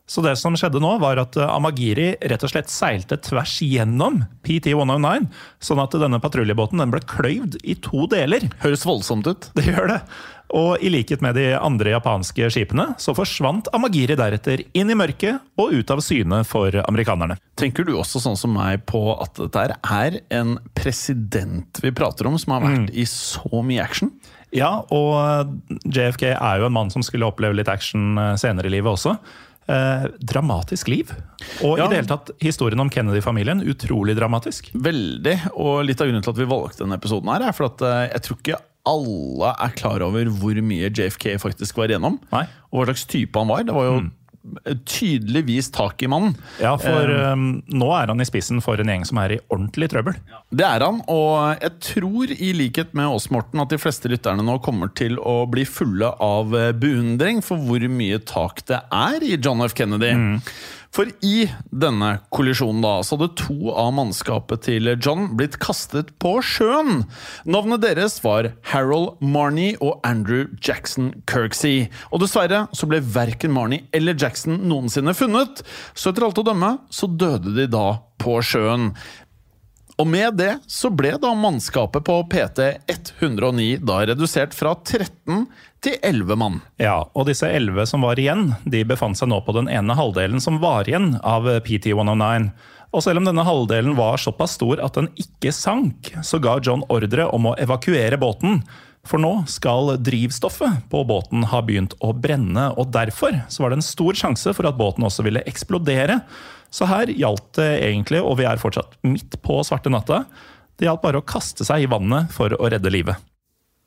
Så 0.06 0.22
det 0.22 0.36
som 0.38 0.54
skjedde 0.54 0.78
nå, 0.82 0.92
var 1.02 1.18
at 1.18 1.34
Amagiri 1.42 2.12
rett 2.30 2.44
og 2.46 2.52
slett 2.52 2.70
seilte 2.70 3.18
tvers 3.18 3.58
gjennom 3.66 4.20
PT109, 4.46 5.26
sånn 5.58 5.82
at 5.82 5.98
denne 5.98 6.20
patruljebåten 6.22 6.78
den 6.82 6.94
ble 6.94 7.02
kløyvd 7.10 7.58
i 7.66 7.74
to 7.82 8.06
deler. 8.12 8.46
Høres 8.62 8.86
voldsomt 8.86 9.26
ut. 9.26 9.50
Det 9.58 9.66
gjør 9.66 9.90
det. 9.96 10.00
Og 10.54 10.78
i 10.78 10.90
likhet 10.94 11.22
med 11.24 11.34
de 11.34 11.48
andre 11.58 11.90
japanske 11.96 12.46
skipene, 12.54 12.92
så 13.02 13.16
forsvant 13.18 13.66
Amagiri 13.74 14.14
deretter 14.18 14.62
inn 14.78 14.92
i 14.92 14.98
mørket 14.98 15.42
og 15.58 15.74
ut 15.74 15.90
av 15.90 16.02
syne 16.06 16.42
for 16.46 16.76
amerikanerne. 16.84 17.38
Tenker 17.58 17.86
du 17.86 17.96
også 17.96 18.22
sånn 18.22 18.38
som 18.38 18.54
meg 18.54 18.84
på 18.86 19.08
at 19.16 19.40
dette 19.42 19.66
er 19.82 20.20
en 20.38 20.54
president 20.78 21.82
vi 21.82 21.90
prater 21.90 22.30
om, 22.30 22.38
som 22.38 22.54
har 22.54 22.62
vært 22.62 22.86
mm. 22.86 22.94
i 22.94 23.08
så 23.10 23.64
mye 23.66 23.82
action? 23.82 24.14
Ja, 24.54 24.70
og 24.94 25.50
JFK 25.90 26.28
er 26.30 26.60
jo 26.62 26.68
en 26.68 26.76
mann 26.76 26.92
som 26.94 27.02
skulle 27.04 27.26
oppleve 27.26 27.58
litt 27.58 27.70
action 27.70 28.14
eh, 28.20 28.36
senere 28.38 28.70
i 28.70 28.76
livet 28.76 28.94
også. 28.94 29.16
Eh, 29.66 30.04
dramatisk 30.22 30.88
liv. 30.88 31.10
Og 31.66 31.80
ja. 31.80 31.86
i 31.86 31.90
det 31.90 31.98
hele 31.98 32.10
tatt, 32.10 32.30
historien 32.42 32.78
om 32.78 32.90
Kennedy-familien, 32.92 33.64
utrolig 33.66 34.14
dramatisk. 34.14 34.68
Veldig. 34.78 35.34
Og 35.58 35.80
litt 35.88 36.02
av 36.02 36.06
grunnen 36.06 36.22
til 36.22 36.34
at 36.36 36.38
vi 36.38 36.46
valgte 36.52 36.84
denne 36.84 36.98
episoden, 37.00 37.32
her 37.34 37.48
er 37.48 37.56
for 37.56 37.72
at 37.72 37.82
eh, 37.82 38.02
jeg 38.12 38.26
tror 38.26 38.38
ikke 38.38 38.60
alle 38.86 39.50
er 39.66 39.74
klar 39.74 40.04
over 40.06 40.30
hvor 40.38 40.60
mye 40.62 40.92
JFK 40.94 41.32
faktisk 41.42 41.80
var 41.80 41.90
igjennom. 41.90 42.20
Nei. 42.30 42.44
Og 42.70 42.78
hva 42.78 42.92
slags 42.92 43.08
type 43.10 43.42
han 43.42 43.50
var. 43.50 43.66
Det 43.66 43.74
var 43.74 43.88
jo 43.88 43.96
mm. 44.04 44.12
Tydeligvis 44.86 45.70
tak 45.74 46.02
i 46.02 46.08
mannen. 46.10 46.36
Ja, 46.62 46.74
for 46.80 47.10
um, 47.32 47.46
nå 47.66 47.90
er 47.96 48.12
han 48.12 48.22
i 48.22 48.28
spissen 48.28 48.62
for 48.64 48.80
en 48.80 48.90
gjeng 48.90 49.06
som 49.08 49.20
er 49.22 49.36
i 49.36 49.40
ordentlig 49.52 49.90
trøbbel. 49.92 50.18
Det 50.54 50.66
er 50.66 50.84
han, 50.86 51.02
og 51.12 51.62
jeg 51.62 51.74
tror 51.88 52.32
i 52.36 52.52
likhet 52.56 52.94
med 52.96 53.10
oss, 53.16 53.28
Morten, 53.34 53.62
at 53.62 53.72
de 53.72 53.80
fleste 53.80 54.10
lytterne 54.12 54.44
nå 54.46 54.58
kommer 54.64 54.92
til 54.96 55.18
å 55.18 55.38
bli 55.50 55.66
fulle 55.68 56.12
av 56.22 56.54
eh, 56.56 56.72
beundring 56.76 57.42
for 57.44 57.60
hvor 57.66 57.82
mye 57.90 58.20
tak 58.26 58.64
det 58.70 58.80
er 58.94 59.26
i 59.26 59.36
John 59.36 59.64
F. 59.66 59.76
Kennedy. 59.76 60.12
Mm. 60.16 60.40
For 60.96 61.10
i 61.20 61.44
denne 61.76 62.14
kollisjonen 62.32 62.80
da, 62.80 62.94
så 63.04 63.18
hadde 63.18 63.34
to 63.36 63.72
av 63.76 63.90
mannskapet 63.98 64.62
til 64.64 64.88
John 64.94 65.26
blitt 65.36 65.58
kastet 65.60 66.14
på 66.22 66.38
sjøen. 66.40 67.02
Navnet 67.44 67.82
deres 67.84 68.16
var 68.24 68.48
Harold 68.70 69.20
Marnie 69.20 69.76
og 69.84 70.00
Andrew 70.08 70.46
Jackson 70.56 71.10
Kirksey. 71.28 71.90
Og 72.08 72.24
dessverre 72.24 72.64
så 72.72 72.88
ble 72.88 73.02
verken 73.12 73.52
Marnie 73.52 73.84
eller 73.96 74.16
Jackson 74.16 74.56
noensinne 74.70 75.12
funnet, 75.18 75.60
så 75.92 76.14
etter 76.14 76.30
alt 76.30 76.40
å 76.40 76.46
dømme 76.48 76.78
så 76.88 77.10
døde 77.12 77.52
de 77.58 77.68
da 77.68 77.86
på 78.16 78.40
sjøen. 78.40 78.94
Og 79.96 80.06
med 80.06 80.36
det 80.36 80.58
så 80.68 80.90
ble 80.92 81.14
da 81.20 81.30
mannskapet 81.32 82.04
på 82.04 82.18
PT 82.28 82.66
109 82.92 83.78
da 83.80 84.02
redusert 84.10 84.52
fra 84.56 84.74
13 84.76 85.46
til 85.84 85.96
11 86.04 86.36
mann. 86.36 86.58
Ja, 86.80 86.98
og 87.16 87.28
disse 87.30 87.48
11 87.48 87.88
som 87.88 88.04
var 88.04 88.20
igjen, 88.20 88.50
de 88.68 88.84
befant 88.84 89.16
seg 89.16 89.30
nå 89.32 89.40
på 89.46 89.54
den 89.56 89.70
ene 89.72 89.96
halvdelen 89.96 90.42
som 90.44 90.60
var 90.60 90.88
igjen 90.88 91.14
av 91.24 91.48
PT 91.64 91.94
109. 91.94 92.50
Og 92.92 93.04
selv 93.04 93.20
om 93.20 93.28
denne 93.28 93.44
halvdelen 93.44 93.96
var 93.96 94.20
såpass 94.20 94.58
stor 94.58 94.80
at 94.84 94.96
den 95.00 95.08
ikke 95.20 95.52
sank, 95.52 96.12
så 96.24 96.40
ga 96.44 96.58
John 96.64 96.84
ordre 96.92 97.28
om 97.32 97.48
å 97.50 97.56
evakuere 97.60 98.20
båten. 98.20 98.60
For 99.06 99.22
nå 99.22 99.32
skal 99.50 99.94
drivstoffet 100.02 100.88
på 100.90 101.02
båten 101.06 101.46
ha 101.52 101.62
begynt 101.64 101.94
å 102.04 102.12
brenne, 102.12 102.68
og 102.74 102.90
derfor 102.94 103.38
var 103.62 103.72
det 103.72 103.80
en 103.80 103.86
stor 103.86 104.18
sjanse 104.18 104.54
for 104.56 104.68
at 104.68 104.78
båten 104.78 105.06
også 105.06 105.26
ville 105.26 105.44
eksplodere. 105.46 106.20
Så 106.74 106.88
her 106.90 107.12
gjaldt 107.14 107.54
det 107.60 107.70
egentlig, 107.86 108.20
og 108.20 108.40
vi 108.40 108.48
er 108.48 108.60
fortsatt 108.60 108.98
midt 109.06 109.38
på 109.44 109.62
svarte 109.66 109.92
natta, 109.92 110.24
det 110.76 110.88
gjaldt 110.88 111.04
bare 111.06 111.22
å 111.22 111.26
kaste 111.26 111.64
seg 111.64 111.86
i 111.86 111.90
vannet 111.90 112.32
for 112.34 112.52
å 112.52 112.70
redde 112.72 112.92
livet. 112.92 113.22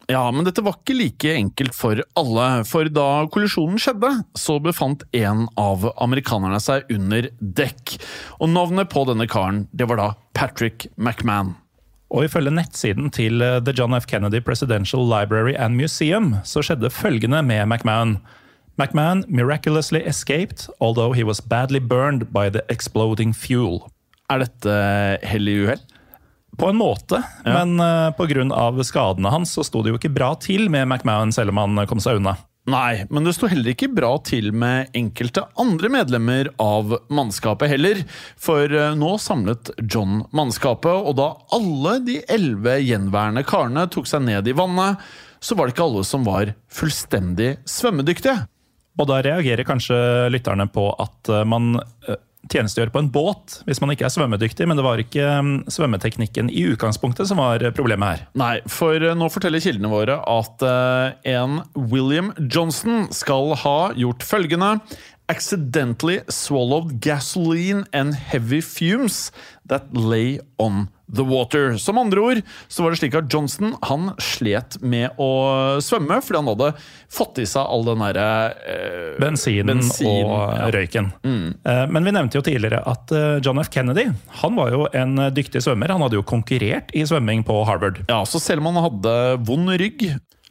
Ja, 0.09 0.23
men 0.33 0.41
dette 0.41 0.63
var 0.65 0.79
ikke 0.79 0.95
like 0.97 1.35
enkelt 1.37 1.75
for 1.77 1.99
alle, 2.17 2.47
for 2.65 2.89
da 2.89 3.27
kollisjonen 3.29 3.77
skjedde, 3.77 4.09
så 4.33 4.55
befant 4.63 5.03
en 5.13 5.43
av 5.59 5.85
amerikanerne 6.01 6.57
seg 6.63 6.89
under 6.95 7.27
dekk. 7.37 7.99
Og 8.41 8.49
navnet 8.49 8.89
på 8.89 9.03
denne 9.05 9.29
karen, 9.29 9.67
det 9.69 9.85
var 9.91 10.01
da 10.01 10.07
Patrick 10.33 10.87
McMahon. 10.95 11.53
Og 12.09 12.25
ifølge 12.25 12.53
nettsiden 12.53 13.11
til 13.13 13.43
eh, 13.45 13.59
The 13.61 13.73
John 13.77 13.93
F. 13.93 14.07
Kennedy 14.09 14.41
Presidential 14.41 15.05
Library 15.05 15.53
and 15.57 15.77
Museum 15.77 16.35
så 16.43 16.63
skjedde 16.65 16.89
følgende 16.89 17.41
med 17.45 17.65
McMahon. 17.69 18.17
McMahon 18.79 19.25
miraculously 19.27 19.99
escaped, 19.99 20.69
although 20.79 21.13
he 21.13 21.23
was 21.23 21.41
badly 21.41 21.79
burned 21.79 22.31
by 22.33 22.49
the 22.49 22.63
exploding 22.69 23.35
fuel. 23.35 23.83
Er 24.29 24.45
dette 24.45 24.75
hell 25.23 25.49
i 25.49 25.57
uhell? 25.65 25.81
På 26.59 26.69
en 26.69 26.79
måte, 26.79 27.21
ja. 27.45 27.53
men 27.53 27.79
uh, 27.79 28.11
pga. 28.17 28.83
skadene 28.83 29.29
hans 29.31 29.53
så 29.55 29.63
sto 29.63 29.83
det 29.83 29.93
jo 29.93 29.99
ikke 29.99 30.11
bra 30.11 30.33
til 30.41 30.69
med 30.69 30.87
McMahon, 30.87 31.31
selv 31.31 31.53
om 31.53 31.61
han 31.61 31.85
kom 31.87 32.01
seg 32.03 32.19
unna. 32.19 32.35
Nei, 32.69 33.05
men 33.09 33.25
det 33.25 33.33
sto 33.37 33.47
heller 33.49 33.73
ikke 33.73 33.89
bra 33.93 34.11
til 34.25 34.51
med 34.53 34.91
enkelte 34.97 35.45
andre 35.59 35.89
medlemmer 35.93 36.51
av 36.61 36.93
mannskapet 37.13 37.71
heller. 37.71 38.03
For 38.37 38.69
uh, 38.69 38.91
nå 38.99 39.15
samlet 39.21 39.71
John 39.81 40.23
mannskapet, 40.35 40.91
og 40.91 41.17
da 41.17 41.31
alle 41.55 41.97
de 42.05 42.19
elleve 42.29 42.77
gjenværende 42.83 43.45
karene 43.47 43.87
tok 43.91 44.09
seg 44.09 44.25
ned 44.27 44.49
i 44.49 44.55
vannet, 44.57 45.01
så 45.39 45.55
var 45.55 45.67
det 45.67 45.75
ikke 45.75 45.87
alle 45.87 46.05
som 46.05 46.25
var 46.27 46.53
fullstendig 46.73 47.53
svømmedyktige. 47.69 48.43
Og 48.99 49.07
da 49.07 49.21
reagerer 49.23 49.65
kanskje 49.67 49.97
lytterne 50.33 50.67
på 50.73 50.89
at 50.99 51.31
eh, 51.31 51.45
man 51.47 51.77
eh, 52.39 52.49
tjenestegjør 52.51 52.91
på 52.93 53.03
en 53.03 53.11
båt 53.13 53.59
hvis 53.67 53.81
man 53.83 53.93
ikke 53.93 54.07
er 54.07 54.13
svømmedyktig, 54.13 54.67
men 54.69 54.79
det 54.79 54.85
var 54.85 55.03
ikke 55.03 55.27
mm, 55.43 55.53
svømmeteknikken 55.71 56.51
i 56.51 56.65
utgangspunktet 56.73 57.29
som 57.29 57.41
var 57.41 57.63
problemet 57.77 58.13
her. 58.13 58.25
Nei, 58.39 58.55
for 58.71 58.97
eh, 58.97 59.17
nå 59.17 59.29
forteller 59.33 59.63
kildene 59.63 59.91
våre 59.91 60.19
at 60.23 60.65
en 61.29 61.61
William 61.75 62.33
Johnson 62.39 63.07
skal 63.15 63.55
ha 63.63 63.77
gjort 63.97 64.25
følgende 64.25 64.77
accidentally 65.29 66.21
swallowed 66.29 66.99
gasoline 67.01 67.85
and 67.93 68.15
heavy 68.15 68.61
fumes 68.61 69.31
that 69.69 69.93
lay 69.93 70.39
on 70.57 70.89
the 71.15 71.25
water. 71.25 71.77
Som 71.77 71.97
andre 71.97 72.21
ord 72.21 72.41
så 72.67 72.83
var 72.83 72.93
det 72.93 73.01
slik 73.01 73.17
at 73.17 73.29
Johnson 73.33 73.75
han 73.85 74.11
slet 74.21 74.79
med 74.81 75.17
å 75.21 75.29
svømme 75.83 76.19
fordi 76.23 76.41
han 76.41 76.51
hadde 76.51 76.71
fått 77.11 77.41
i 77.43 77.47
seg 77.49 77.65
all 77.65 77.85
den 77.87 78.03
derre 78.03 78.27
eh, 78.69 79.13
Bensinen 79.21 79.81
bensin, 79.81 80.09
og 80.09 80.33
ja. 80.55 80.69
røyken. 80.75 81.11
Mm. 81.25 81.47
Eh, 81.63 81.85
men 81.91 82.09
vi 82.09 82.15
nevnte 82.15 82.39
jo 82.39 82.45
tidligere 82.45 82.81
at 82.89 83.13
eh, 83.15 83.37
John 83.45 83.61
F. 83.61 83.71
Kennedy 83.73 84.09
han 84.41 84.57
var 84.59 84.73
jo 84.73 84.85
en 84.95 85.17
dyktig 85.35 85.63
svømmer. 85.65 85.91
Han 85.93 86.05
hadde 86.05 86.19
jo 86.19 86.27
konkurrert 86.27 86.93
i 86.95 87.05
svømming 87.07 87.45
på 87.47 87.61
Harvard. 87.67 88.03
Ja, 88.09 88.21
så 88.29 88.41
selv 88.41 88.63
om 88.63 88.71
han 88.73 88.85
hadde 88.89 89.15
vond 89.47 89.71
rygg, 89.79 90.05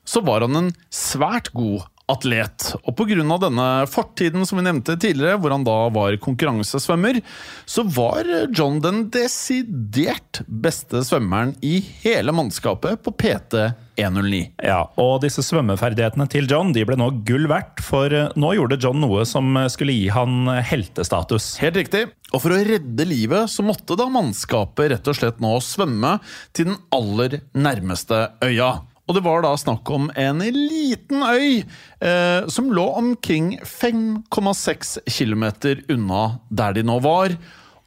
så 0.09 0.23
var 0.25 0.45
han 0.47 0.57
en 0.59 0.75
svært 0.95 1.53
god 1.57 1.87
atlet. 2.09 2.73
Og 2.85 2.97
pga. 2.97 3.39
denne 3.39 3.69
fortiden 3.91 4.47
som 4.47 4.59
vi 4.59 4.67
nevnte 4.67 4.97
tidligere, 4.97 5.39
hvor 5.39 5.55
han 5.55 5.67
da 5.67 5.77
var 5.95 6.17
konkurransesvømmer, 6.23 7.21
så 7.67 7.85
var 7.85 8.29
John 8.57 8.81
den 8.85 9.07
desidert 9.15 10.43
beste 10.47 11.05
svømmeren 11.05 11.55
i 11.63 11.79
hele 12.03 12.33
mannskapet 12.33 13.03
på 13.05 13.13
PT 13.13 13.69
109. 13.99 14.43
Ja, 14.63 14.85
og 15.01 15.23
disse 15.25 15.43
svømmeferdighetene 15.43 16.29
til 16.31 16.47
John 16.51 16.71
de 16.75 16.85
ble 16.87 16.99
nå 16.99 17.11
gull 17.27 17.49
verdt, 17.51 17.83
for 17.85 18.13
nå 18.39 18.53
gjorde 18.55 18.79
John 18.83 19.01
noe 19.03 19.25
som 19.29 19.59
skulle 19.73 19.97
gi 19.97 20.09
han 20.15 20.47
heltestatus. 20.65 21.57
Helt 21.63 21.81
riktig. 21.81 22.07
Og 22.29 22.43
for 22.45 22.53
å 22.53 22.61
redde 22.61 23.07
livet 23.09 23.49
så 23.51 23.65
måtte 23.65 23.97
da 23.99 24.09
mannskapet 24.13 24.93
rett 24.93 25.09
og 25.09 25.17
slett 25.17 25.41
nå 25.43 25.55
svømme 25.65 26.19
til 26.57 26.71
den 26.71 26.79
aller 26.95 27.41
nærmeste 27.57 28.27
øya. 28.45 28.75
Og 29.09 29.17
det 29.17 29.23
var 29.25 29.41
da 29.45 29.55
snakk 29.57 29.89
om 29.95 30.11
en 30.21 30.43
liten 30.45 31.23
øy 31.25 31.63
eh, 32.05 32.47
som 32.53 32.69
lå 32.77 32.85
omkring 33.01 33.55
5,6 33.65 34.99
km 35.09 35.47
unna 35.95 36.23
der 36.53 36.77
de 36.77 36.85
nå 36.85 36.99
var. 37.05 37.33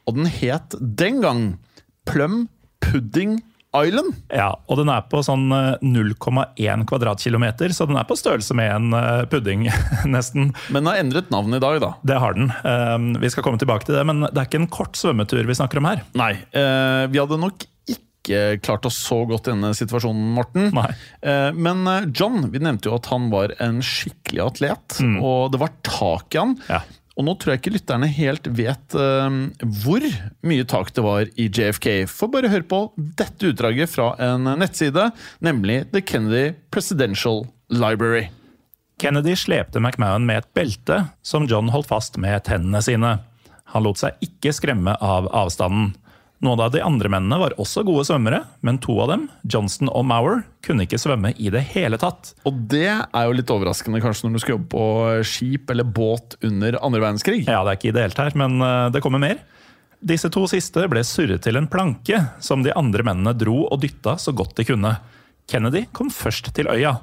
Og 0.06 0.18
den 0.18 0.26
het 0.26 0.74
den 0.80 1.22
gang 1.22 1.44
Plum 2.10 2.48
Pudding 2.82 3.38
Island. 3.72 4.18
Ja, 4.28 4.50
og 4.68 4.76
den 4.82 4.90
er 4.92 5.04
på 5.08 5.22
sånn 5.24 5.46
eh, 5.54 5.78
0,1 5.80 6.82
kvadratkilometer, 6.90 7.72
så 7.72 7.86
den 7.88 7.96
er 7.96 8.04
på 8.04 8.18
størrelse 8.20 8.52
med 8.58 8.68
en 8.68 8.96
eh, 8.98 9.22
pudding, 9.32 9.62
nesten. 10.12 10.50
Men 10.74 10.90
har 10.90 10.98
endret 11.00 11.30
navn 11.32 11.56
i 11.56 11.62
dag, 11.62 11.78
da. 11.80 11.94
Det 12.04 12.18
har 12.20 12.36
den. 12.36 12.50
Eh, 12.52 12.98
Vi 13.22 13.30
skal 13.32 13.46
komme 13.46 13.62
tilbake 13.62 13.88
til 13.88 13.96
det, 13.96 14.04
men 14.10 14.26
det 14.26 14.34
er 14.36 14.50
ikke 14.50 14.60
en 14.66 14.68
kort 14.74 14.98
svømmetur 15.00 15.46
vi 15.48 15.56
snakker 15.56 15.80
om 15.80 15.88
her. 15.88 16.02
Nei, 16.18 16.34
eh, 16.52 17.06
vi 17.14 17.22
hadde 17.22 17.40
nok 17.40 17.64
ikke 18.22 18.62
klart 18.62 18.86
oss 18.86 19.00
så 19.02 19.22
godt 19.28 19.48
i 19.48 19.54
denne 19.54 19.72
situasjonen, 19.76 20.32
Morten. 20.36 20.70
Nei. 20.76 20.88
Eh, 21.20 21.50
men 21.54 21.84
eh, 21.90 22.08
John, 22.14 22.46
vi 22.52 22.62
nevnte 22.62 22.90
jo 22.90 22.96
at 22.96 23.10
han 23.12 23.28
var 23.32 23.54
en 23.62 23.82
skikkelig 23.84 24.44
atlet, 24.46 24.98
og 25.20 25.52
det 25.52 25.62
var 25.62 25.74
tak 25.86 26.36
i 26.36 26.42
han. 26.42 26.58
Ja. 26.70 26.82
Og 27.12 27.26
nå 27.26 27.34
tror 27.36 27.52
jeg 27.52 27.60
ikke 27.60 27.74
lytterne 27.74 28.08
helt 28.08 28.46
vet 28.56 28.94
eh, 28.96 29.38
hvor 29.84 30.06
mye 30.48 30.68
tak 30.68 30.94
det 30.96 31.04
var 31.04 31.26
i 31.36 31.48
JFK. 31.50 32.06
For 32.08 32.32
bare 32.32 32.52
hør 32.52 32.64
på 32.68 32.84
dette 32.96 33.50
utdraget 33.52 33.92
fra 33.92 34.12
en 34.22 34.48
nettside, 34.62 35.10
nemlig 35.44 35.82
The 35.92 36.00
Kennedy 36.00 36.54
Presidential 36.72 37.44
Library. 37.72 38.30
Kennedy 39.02 39.34
slepte 39.36 39.80
McMahon 39.82 40.24
med 40.28 40.44
et 40.44 40.52
belte 40.54 41.02
som 41.26 41.48
John 41.50 41.72
holdt 41.74 41.90
fast 41.90 42.16
med 42.22 42.44
tennene 42.46 42.80
sine. 42.84 43.16
Han 43.72 43.86
lot 43.86 43.98
seg 44.00 44.20
ikke 44.24 44.52
skremme 44.54 44.94
av 45.00 45.26
avstanden. 45.32 45.92
Noen 46.42 46.58
av 46.58 46.72
de 46.74 46.80
andre 46.82 47.06
mennene 47.06 47.36
var 47.38 47.54
også 47.62 47.84
gode 47.86 48.02
svømmere, 48.08 48.40
men 48.66 48.80
to 48.82 48.96
av 49.04 49.12
dem, 49.12 49.28
Johnston 49.46 49.86
og 49.92 50.02
Maurer, 50.10 50.40
kunne 50.66 50.88
ikke 50.88 50.98
svømme 50.98 51.30
i 51.38 51.52
det 51.54 51.62
hele 51.70 52.00
tatt. 52.02 52.32
Og 52.50 52.56
det 52.72 52.88
er 52.90 53.28
jo 53.28 53.36
litt 53.38 53.52
overraskende 53.54 54.00
kanskje 54.02 54.26
når 54.26 54.34
du 54.34 54.42
skal 54.42 54.56
jobbe 54.56 54.70
på 54.72 54.86
skip 55.28 55.70
eller 55.70 55.86
båt 55.86 56.34
under 56.42 56.80
andre 56.82 57.04
verdenskrig. 57.04 57.44
Ja, 57.46 57.60
det 57.62 57.76
er 57.76 57.78
ikke 57.78 57.92
ideelt 57.92 58.18
her, 58.18 58.34
men 58.42 58.58
eh, 58.58 58.88
det 58.90 59.04
kommer 59.04 59.22
mer. 59.22 59.38
Disse 60.02 60.32
to 60.34 60.48
siste 60.50 60.82
ble 60.90 61.04
surret 61.06 61.44
til 61.46 61.60
en 61.60 61.68
planke, 61.70 62.18
som 62.42 62.66
de 62.66 62.74
andre 62.74 63.06
mennene 63.06 63.36
dro 63.38 63.60
og 63.68 63.78
dytta 63.84 64.16
så 64.18 64.34
godt 64.34 64.56
de 64.58 64.66
kunne. 64.66 64.96
Kennedy 65.46 65.84
kom 65.94 66.10
først 66.10 66.50
til 66.56 66.66
øya. 66.72 66.96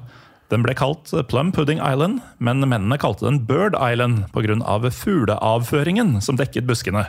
Den 0.52 0.60
ble 0.66 0.74
kalt 0.76 1.08
Plum 1.30 1.48
Pudding 1.54 1.80
Island, 1.80 2.20
men 2.44 2.60
mennene 2.60 3.00
kalte 3.00 3.24
den 3.24 3.40
Bird 3.48 3.78
Island 3.78 4.26
pga. 4.34 4.90
fugleavføringen 4.90 6.20
som 6.20 6.36
dekket 6.36 6.68
buskene. 6.68 7.06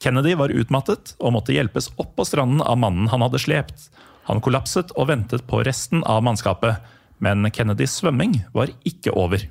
Kennedy 0.00 0.34
var 0.38 0.52
utmattet 0.52 1.14
og 1.18 1.34
måtte 1.36 1.54
hjelpes 1.54 1.90
opp 2.00 2.14
på 2.16 2.24
stranden 2.28 2.62
av 2.64 2.78
mannen 2.80 3.10
han 3.12 3.24
hadde 3.24 3.40
slept. 3.42 3.90
Han 4.30 4.40
kollapset 4.44 4.94
og 4.96 5.10
ventet 5.10 5.44
på 5.48 5.60
resten 5.66 6.04
av 6.08 6.22
mannskapet. 6.24 6.80
Men 7.20 7.44
Kennedys 7.52 7.98
svømming 8.00 8.38
var 8.56 8.70
ikke 8.88 9.12
over. 9.12 9.42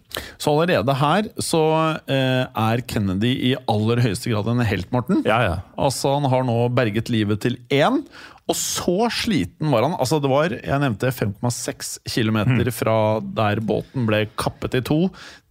Så 0.41 0.55
allerede 0.55 0.95
her 0.97 1.27
så 1.43 1.61
eh, 2.09 2.47
er 2.49 2.81
Kennedy 2.89 3.35
i 3.51 3.53
aller 3.69 4.01
høyeste 4.01 4.31
grad 4.31 4.49
en 4.49 4.65
helt, 4.65 4.89
Morten. 4.95 5.21
Ja, 5.27 5.37
ja. 5.45 5.55
Altså, 5.77 6.15
Han 6.17 6.25
har 6.31 6.47
nå 6.47 6.57
berget 6.73 7.13
livet 7.13 7.43
til 7.45 7.59
én. 7.69 8.01
Og 8.49 8.57
så 8.57 8.95
sliten 9.13 9.69
var 9.69 9.85
han. 9.85 9.93
Altså, 10.01 10.17
det 10.17 10.31
var, 10.31 10.55
Jeg 10.57 10.81
nevnte 10.81 11.13
5,6 11.13 11.99
km 12.09 12.39
fra 12.73 12.97
der 13.21 13.61
båten 13.61 14.09
ble 14.09 14.23
kappet 14.33 14.79
i 14.79 14.81
to, 14.81 15.03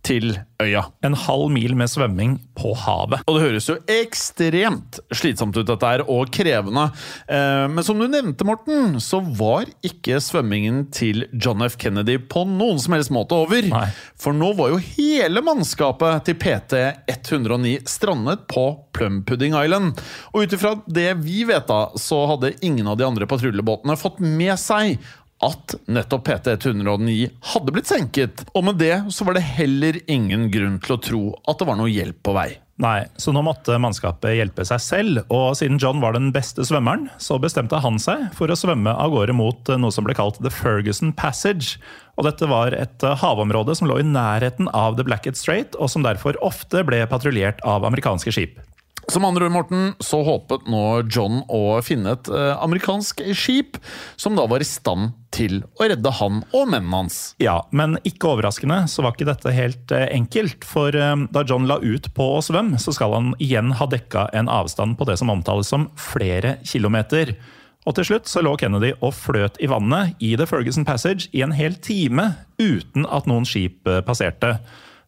til 0.08 0.38
øya. 0.62 0.86
En 1.04 1.14
halv 1.14 1.50
mil 1.52 1.74
med 1.78 1.90
svømming 1.92 2.38
på 2.58 2.72
havet. 2.80 3.20
Og 3.28 3.36
det 3.36 3.44
høres 3.44 3.68
jo 3.68 3.76
ekstremt 3.92 4.98
slitsomt 5.14 5.56
ut, 5.58 5.66
dette 5.68 5.90
her, 5.90 6.02
og 6.10 6.30
krevende. 6.34 6.88
Eh, 7.28 7.66
Men 7.68 7.84
som 7.84 8.00
du 8.00 8.06
nevnte, 8.08 8.46
Morten, 8.48 8.96
så 9.04 9.20
var 9.20 9.68
ikke 9.84 10.18
svømmingen 10.24 10.86
til 10.94 11.26
John 11.36 11.62
F. 11.66 11.76
Kennedy 11.80 12.16
på 12.30 12.44
noen 12.48 12.80
som 12.82 12.96
helst 12.96 13.12
måte 13.14 13.36
over. 13.36 13.68
Nei. 13.68 13.86
For 14.18 14.34
nå 14.36 14.54
var 14.58 14.72
jo 14.72 14.80
hele 14.96 15.44
mannskapet 15.44 16.24
til 16.28 16.38
PT 16.40 16.80
109 17.12 17.76
strandet 17.88 18.46
på 18.50 18.66
Plum 18.96 19.22
Pudding 19.28 19.54
Island. 19.58 20.00
Og 20.32 20.42
ut 20.46 20.56
ifra 20.56 20.74
det 20.88 21.10
vi 21.22 21.44
vet, 21.48 21.68
da, 21.68 21.90
så 22.00 22.24
hadde 22.32 22.54
ingen 22.64 22.88
av 22.88 22.98
de 22.98 23.06
andre 23.06 23.28
patruljebåtene 23.30 23.98
fått 24.00 24.22
med 24.24 24.56
seg 24.60 24.96
at 25.44 25.74
nettopp 25.86 26.28
PT-109 26.28 27.28
hadde 27.52 27.74
blitt 27.74 27.90
senket. 27.90 28.44
Og 28.58 28.64
med 28.66 28.80
det 28.82 28.94
så 29.14 29.26
var 29.26 29.38
det 29.38 29.46
heller 29.46 30.00
ingen 30.10 30.48
grunn 30.52 30.80
til 30.82 30.96
å 30.96 31.02
tro 31.02 31.22
at 31.46 31.60
det 31.60 31.68
var 31.68 31.78
noe 31.78 31.92
hjelp 31.92 32.18
på 32.26 32.34
vei. 32.36 32.50
Nei, 32.78 33.08
så 33.18 33.32
nå 33.34 33.40
måtte 33.42 33.74
mannskapet 33.82 34.36
hjelpe 34.36 34.62
seg 34.66 34.78
selv, 34.82 35.22
og 35.34 35.56
siden 35.58 35.80
John 35.82 35.98
var 35.98 36.14
den 36.14 36.28
beste 36.34 36.62
svømmeren, 36.62 37.08
så 37.18 37.34
bestemte 37.42 37.80
han 37.82 37.98
seg 37.98 38.28
for 38.38 38.50
å 38.50 38.58
svømme 38.58 38.92
av 38.94 39.10
gårde 39.10 39.34
mot 39.34 39.72
noe 39.82 39.94
som 39.94 40.06
ble 40.06 40.14
kalt 40.14 40.38
The 40.38 40.52
Ferguson 40.54 41.10
Passage. 41.10 41.80
Og 42.14 42.28
dette 42.28 42.46
var 42.50 42.74
et 42.78 43.02
eh, 43.02 43.18
havområde 43.18 43.74
som 43.78 43.90
lå 43.90 43.98
i 43.98 44.06
nærheten 44.06 44.70
av 44.70 44.94
The 44.94 45.06
Blackett 45.06 45.38
Strait, 45.38 45.74
og 45.74 45.90
som 45.90 46.06
derfor 46.06 46.38
ofte 46.46 46.86
ble 46.86 47.02
patruljert 47.10 47.62
av 47.66 47.86
amerikanske 47.88 48.34
skip. 48.34 48.62
Som 49.08 49.24
andre 49.24 49.46
ord, 49.46 49.52
Morten, 49.52 49.94
så 50.04 50.18
håpet 50.20 50.66
nå 50.68 50.82
John 51.08 51.40
å 51.48 51.78
finne 51.80 52.12
et 52.12 52.28
eh, 52.28 52.50
amerikansk 52.60 53.22
skip 53.32 53.78
som 54.20 54.34
da 54.36 54.44
var 54.50 54.60
i 54.60 54.66
stand 54.68 55.14
til 55.32 55.62
å 55.80 55.86
redde 55.88 56.10
han 56.18 56.42
og 56.52 56.66
mennene 56.68 56.92
hans. 56.92 57.16
Ja, 57.40 57.62
men 57.72 57.96
ikke 58.04 58.34
overraskende 58.34 58.82
så 58.92 59.06
var 59.06 59.16
ikke 59.16 59.30
dette 59.30 59.54
helt 59.56 59.94
eh, 59.96 60.10
enkelt. 60.12 60.66
For 60.68 60.92
eh, 60.92 61.14
da 61.32 61.44
John 61.48 61.64
la 61.70 61.78
ut 61.80 62.10
på 62.12 62.26
å 62.34 62.42
svømme, 62.44 62.76
så 62.76 62.92
skal 62.92 63.16
han 63.16 63.30
igjen 63.40 63.72
ha 63.78 63.86
dekka 63.88 64.26
en 64.36 64.50
avstand 64.52 64.98
på 65.00 65.08
det 65.08 65.16
som 65.22 65.32
omtales 65.32 65.72
som 65.72 65.88
flere 65.96 66.58
kilometer. 66.68 67.32
Og 67.88 67.96
til 67.96 68.10
slutt 68.10 68.28
så 68.28 68.42
lå 68.44 68.58
Kennedy 68.60 68.92
og 68.98 69.14
fløt 69.16 69.56
i 69.64 69.70
vannet 69.72 70.20
i 70.20 70.34
The 70.36 70.44
Ferguson 70.50 70.84
Passage 70.84 71.30
i 71.32 71.40
en 71.46 71.56
hel 71.56 71.80
time 71.80 72.34
uten 72.60 73.08
at 73.08 73.24
noen 73.30 73.48
skip 73.48 73.88
passerte. 74.04 74.58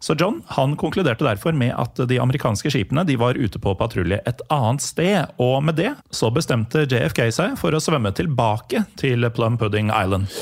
Så 0.01 0.17
John 0.17 0.41
han 0.57 0.77
konkluderte 0.81 1.27
derfor 1.27 1.53
med 1.53 1.75
at 1.77 2.01
de 2.09 2.19
amerikanske 2.23 2.73
skipene 2.73 3.05
de 3.05 3.19
var 3.21 3.37
ute 3.37 3.61
på 3.61 3.75
patrulje 3.77 4.23
et 4.27 4.41
annet 4.49 4.85
sted, 4.85 5.35
og 5.37 5.61
med 5.67 5.77
det 5.77 5.93
så 6.15 6.33
bestemte 6.33 6.87
JFK 6.89 7.27
seg 7.37 7.61
for 7.61 7.77
å 7.77 7.83
svømme 7.85 8.15
tilbake 8.17 8.87
til 9.01 9.29
Plum 9.37 9.61
Pudding 9.61 9.93
Island. 9.93 10.33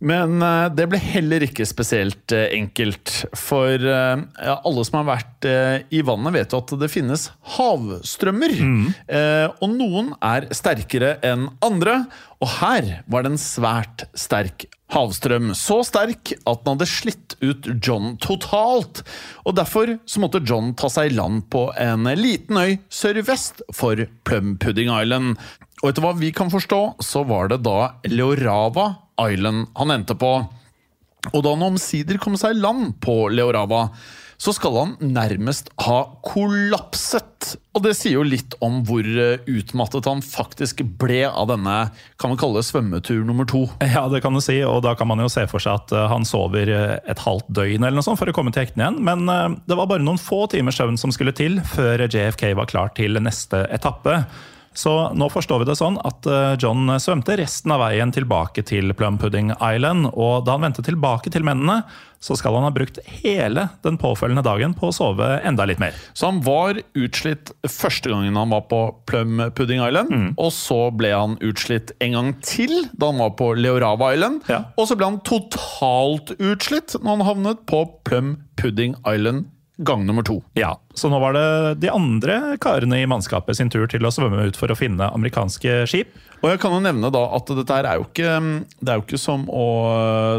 Men 0.00 0.40
eh, 0.42 0.66
det 0.72 0.86
ble 0.90 1.00
heller 1.00 1.44
ikke 1.44 1.66
spesielt 1.68 2.32
eh, 2.32 2.48
enkelt. 2.56 3.12
For 3.36 3.76
eh, 3.76 4.24
ja, 4.46 4.56
alle 4.56 4.84
som 4.88 5.00
har 5.00 5.08
vært 5.10 5.48
i 5.92 6.02
vannet, 6.04 6.34
vet 6.34 6.52
jo 6.52 6.60
at 6.60 6.74
det 6.80 6.90
finnes 6.92 7.28
havstrømmer. 7.56 8.52
Mm. 8.60 8.88
og 9.62 9.70
noen 9.72 10.10
er 10.24 10.50
sterkere 10.52 11.14
enn 11.24 11.46
andre. 11.64 12.02
Og 12.40 12.50
her 12.58 12.90
var 13.10 13.24
det 13.24 13.32
en 13.32 13.40
svært 13.40 14.04
sterk 14.16 14.66
havstrøm. 14.92 15.52
Så 15.56 15.80
sterk 15.86 16.34
at 16.34 16.64
den 16.64 16.74
hadde 16.74 16.88
slitt 16.90 17.36
ut 17.40 17.70
John 17.80 18.16
totalt. 18.20 19.02
Og 19.46 19.56
derfor 19.56 19.96
så 20.04 20.22
måtte 20.22 20.42
John 20.44 20.74
ta 20.76 20.90
seg 20.92 21.10
i 21.10 21.16
land 21.16 21.46
på 21.52 21.68
en 21.80 22.08
liten 22.20 22.60
øy 22.60 22.76
sørvest 22.92 23.64
for 23.76 24.04
Plum 24.28 24.56
Pudding 24.60 24.92
Island. 24.92 25.40
Og 25.80 25.92
etter 25.92 26.04
hva 26.04 26.12
vi 26.18 26.32
kan 26.36 26.52
forstå, 26.52 26.80
så 27.00 27.24
var 27.28 27.48
det 27.52 27.62
da 27.64 27.94
Leorava 28.10 28.90
Island 29.28 29.68
han 29.76 29.94
endte 29.94 30.16
på. 30.18 30.32
Og 31.34 31.44
da 31.44 31.52
han 31.52 31.68
omsider 31.72 32.20
kom 32.20 32.38
seg 32.40 32.56
i 32.56 32.62
land 32.62 32.96
på 33.04 33.26
Leorava, 33.32 33.88
så 34.40 34.54
skal 34.56 34.76
han 34.78 34.92
nærmest 35.04 35.68
ha 35.84 35.98
kollapset. 36.24 37.58
Og 37.76 37.82
det 37.84 37.92
sier 37.98 38.14
jo 38.16 38.24
litt 38.24 38.54
om 38.64 38.78
hvor 38.88 39.04
eh, 39.04 39.42
utmattet 39.52 40.06
han 40.08 40.22
faktisk 40.24 40.80
ble 41.00 41.26
av 41.28 41.50
denne 41.50 41.74
kan 42.20 42.32
man 42.32 42.40
kalle 42.40 42.62
det 42.62 42.68
svømmetur 42.70 43.20
nummer 43.28 43.48
to. 43.48 43.66
Ja, 43.84 44.06
det 44.08 44.22
kan 44.24 44.36
du 44.36 44.40
si, 44.44 44.56
og 44.64 44.80
da 44.86 44.94
kan 44.96 45.10
man 45.10 45.20
jo 45.20 45.28
se 45.32 45.44
for 45.50 45.60
seg 45.60 45.82
at 45.82 45.92
eh, 45.92 46.06
han 46.08 46.24
sover 46.28 46.72
eh, 46.72 46.94
et 47.12 47.20
halvt 47.20 47.52
døgn 47.52 47.84
eller 47.84 47.98
noe 48.00 48.06
sånt 48.06 48.20
for 48.20 48.32
å 48.32 48.36
komme 48.36 48.54
til 48.54 48.64
hektene 48.64 48.88
igjen. 48.88 49.02
Men 49.04 49.60
det 49.68 49.76
var 49.76 49.90
bare 49.90 50.04
noen 50.06 50.20
få 50.20 50.46
timers 50.52 50.80
søvn 50.80 50.96
som 51.00 51.12
skulle 51.12 51.36
til 51.36 51.60
før 51.74 52.06
JFK 52.08 52.48
var 52.56 52.70
klar 52.72 52.94
til 52.96 53.20
neste 53.20 53.66
etappe. 53.68 54.22
Så 54.80 54.92
nå 55.12 55.28
forstår 55.28 55.60
vi 55.60 55.68
det 55.68 55.76
sånn 55.76 55.98
at 56.08 56.24
eh, 56.30 56.54
John 56.60 56.88
svømte 57.02 57.36
resten 57.40 57.74
av 57.74 57.82
veien 57.82 58.12
tilbake 58.14 58.64
til 58.64 58.94
Plum 58.96 59.18
Pudding 59.20 59.52
Island, 59.58 60.08
og 60.14 60.46
da 60.46 60.56
han 60.56 60.64
vendte 60.64 60.84
tilbake 60.86 61.32
til 61.32 61.44
mennene, 61.44 61.82
så 62.20 62.36
skal 62.36 62.56
han 62.56 62.66
ha 62.66 62.72
brukt 62.72 63.00
hele 63.22 63.66
den 63.84 63.96
påfølgende 64.00 64.44
dagen 64.44 64.74
på 64.76 64.88
å 64.90 64.94
sove 64.94 65.28
enda 65.46 65.64
litt 65.68 65.80
mer. 65.80 65.96
Så 66.12 66.28
han 66.28 66.40
var 66.44 66.80
utslitt 66.96 67.52
første 67.64 68.12
gangen 68.12 68.36
han 68.36 68.52
var 68.52 68.66
på 68.72 68.80
Plum 69.08 69.40
Pudding 69.56 69.80
Island. 69.84 70.34
Og 70.40 70.52
så 70.52 70.82
ble 70.92 71.14
han 71.14 71.38
utslitt 71.44 71.94
en 72.04 72.16
gang 72.18 72.34
til 72.44 72.74
da 72.92 73.08
han 73.12 73.22
var 73.24 73.32
på 73.40 73.52
Leorava 73.56 74.12
Island. 74.16 74.44
Ja. 74.52 74.66
Og 74.76 74.90
så 74.90 74.98
ble 75.00 75.08
han 75.08 75.22
totalt 75.24 76.34
utslitt 76.36 76.98
når 77.00 77.16
han 77.16 77.28
havnet 77.30 77.64
på 77.70 77.86
Plum 78.04 78.36
Pudding 78.60 78.96
Island 79.08 79.48
gang 79.86 80.02
nummer 80.06 80.24
to. 80.26 80.38
Ja, 80.58 80.74
Så 80.94 81.08
nå 81.08 81.18
var 81.22 81.32
det 81.36 81.44
de 81.80 81.88
andre 81.92 82.56
karene 82.60 82.98
i 83.00 83.06
mannskapet 83.08 83.56
sin 83.56 83.70
tur 83.72 83.86
til 83.88 84.04
å 84.04 84.10
svømme 84.12 84.48
ut 84.50 84.58
for 84.58 84.68
å 84.72 84.76
finne 84.78 85.08
amerikanske 85.14 85.84
skip. 85.88 86.12
Og 86.40 86.50
jeg 86.54 86.60
kan 86.62 86.72
jo 86.72 86.80
nevne 86.84 87.10
da 87.12 87.22
at 87.36 87.50
dette 87.52 87.76
her 87.76 87.88
er 87.88 87.98
jo 88.00 88.06
ikke, 88.08 88.34
det 88.80 88.92
er 88.92 89.00
jo 89.00 89.04
ikke 89.06 89.20
som 89.20 89.42
å 89.52 89.64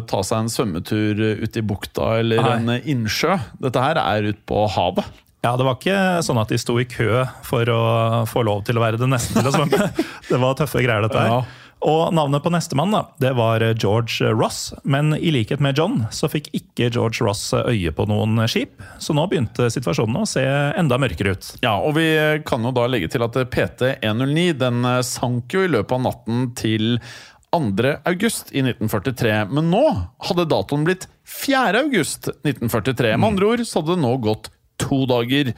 ta 0.09 0.21
seg 0.25 0.43
en 0.45 0.51
svømmetur 0.53 1.21
ute 1.43 1.61
i 1.61 1.65
bukta 1.65 2.15
eller 2.21 2.41
Nei. 2.41 2.55
en 2.79 2.87
innsjø. 2.95 3.37
Dette 3.61 3.83
her 3.83 3.99
er 4.01 4.31
ute 4.31 4.41
på 4.49 4.63
havet. 4.77 5.05
Ja, 5.41 5.55
Det 5.57 5.65
var 5.65 5.77
ikke 5.79 5.99
sånn 6.25 6.37
at 6.41 6.51
de 6.53 6.57
sto 6.61 6.75
i 6.77 6.85
kø 6.85 7.23
for 7.47 7.65
å 7.73 7.81
få 8.29 8.43
lov 8.45 8.61
til 8.67 8.77
å 8.77 8.83
være 8.83 8.99
den 9.01 9.09
neste 9.13 9.33
til 9.39 9.49
å 9.49 9.53
svømme. 9.55 9.87
Det 10.29 10.37
var 10.41 10.57
tøffe 10.59 10.83
greier, 10.85 11.01
dette 11.07 11.17
her. 11.17 11.31
Ja. 11.33 11.60
Og 11.81 12.13
navnet 12.13 12.43
på 12.45 12.51
nestemann 12.53 12.93
da, 12.93 13.01
det 13.23 13.31
var 13.37 13.63
George 13.73 14.29
Ross, 14.37 14.69
men 14.83 15.15
i 15.17 15.31
likhet 15.33 15.63
med 15.63 15.79
John 15.79 16.03
så 16.13 16.29
fikk 16.29 16.51
ikke 16.53 16.91
George 16.93 17.25
Ross 17.25 17.47
øye 17.57 17.93
på 17.95 18.05
noen 18.09 18.37
skip, 18.51 18.77
så 19.01 19.15
nå 19.17 19.25
begynte 19.31 19.69
situasjonen 19.73 20.21
å 20.21 20.27
se 20.29 20.43
enda 20.77 20.99
mørkere 21.01 21.33
ut. 21.33 21.49
Ja, 21.65 21.79
og 21.81 21.95
vi 21.97 22.05
kan 22.45 22.67
jo 22.67 22.73
da 22.75 22.85
legge 22.85 23.09
til 23.09 23.25
at 23.25 23.37
PT109 23.55 24.45
den 24.61 24.85
sank 25.07 25.57
jo 25.57 25.65
i 25.65 25.73
løpet 25.73 25.97
av 25.97 26.05
natten 26.05 26.51
til 26.59 27.01
2. 27.51 27.97
august 28.07 28.53
i 28.53 28.61
1943, 28.63 29.33
men 29.51 29.73
nå 29.73 29.83
hadde 30.29 30.47
datoen 30.53 30.85
blitt 30.87 31.09
4. 31.27 31.81
august 31.81 32.29
1943. 32.45 33.17
Med 33.17 33.33
andre 33.33 33.53
ord 33.55 33.65
så 33.67 33.81
hadde 33.81 33.97
det 33.97 34.05
nå 34.05 34.13
gått 34.23 34.51
to 34.81 35.03
dager. 35.09 35.51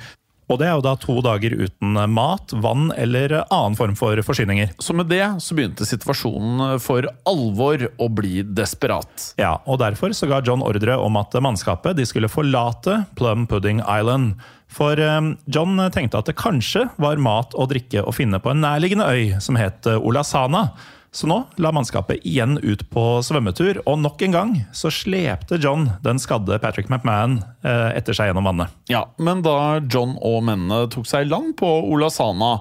Og 0.51 0.59
det 0.59 0.67
er 0.67 0.75
jo 0.75 0.83
da 0.85 0.93
to 0.99 1.15
dager 1.23 1.55
uten 1.55 1.97
mat, 2.11 2.53
vann 2.63 2.91
eller 2.99 3.39
annen 3.43 3.77
form 3.79 3.95
for 3.99 4.19
forsyninger. 4.25 4.73
Så 4.83 4.95
med 4.97 5.09
det 5.11 5.23
så 5.43 5.55
begynte 5.57 5.87
situasjonen 5.87 6.81
for 6.83 7.07
alvor 7.29 7.87
å 8.01 8.09
bli 8.11 8.43
desperat. 8.43 9.33
Ja, 9.39 9.55
og 9.65 9.79
derfor 9.83 10.15
så 10.15 10.29
ga 10.29 10.41
John 10.45 10.65
ordre 10.65 10.97
om 10.99 11.19
at 11.19 11.35
mannskapet 11.43 11.97
de 11.99 12.07
skulle 12.09 12.31
forlate 12.31 13.03
Plum 13.19 13.47
Pudding 13.49 13.81
Island. 13.85 14.35
For 14.73 14.99
eh, 14.99 15.21
John 15.53 15.79
tenkte 15.93 16.19
at 16.19 16.29
det 16.29 16.39
kanskje 16.39 16.87
var 17.01 17.21
mat 17.21 17.55
og 17.55 17.71
drikke 17.71 18.03
å 18.03 18.15
finne 18.15 18.41
på 18.43 18.51
en 18.53 18.63
nærliggende 18.65 19.07
øy 19.07 19.39
som 19.43 19.59
het 19.59 19.87
Olasana. 19.95 20.67
Så 21.13 21.27
nå 21.29 21.35
la 21.61 21.69
mannskapet 21.69 22.23
igjen 22.25 22.57
ut 22.57 22.81
på 22.89 23.03
svømmetur, 23.21 23.83
og 23.85 23.99
nok 24.01 24.21
en 24.25 24.33
gang 24.33 24.53
så 24.73 24.89
slepte 24.89 25.59
John 25.61 25.85
den 26.01 26.17
skadde 26.21 26.57
Patrick 26.61 26.89
McMahon 26.89 27.35
eh, 27.61 27.91
etter 27.93 28.17
seg 28.17 28.31
gjennom 28.31 28.47
vannet. 28.49 28.73
Ja, 28.89 29.05
Men 29.21 29.43
da 29.45 29.77
John 29.85 30.15
og 30.25 30.41
mennene 30.47 30.87
tok 30.89 31.05
seg 31.05 31.27
i 31.27 31.29
land 31.29 31.53
på 31.59 31.69
Olasana, 31.93 32.55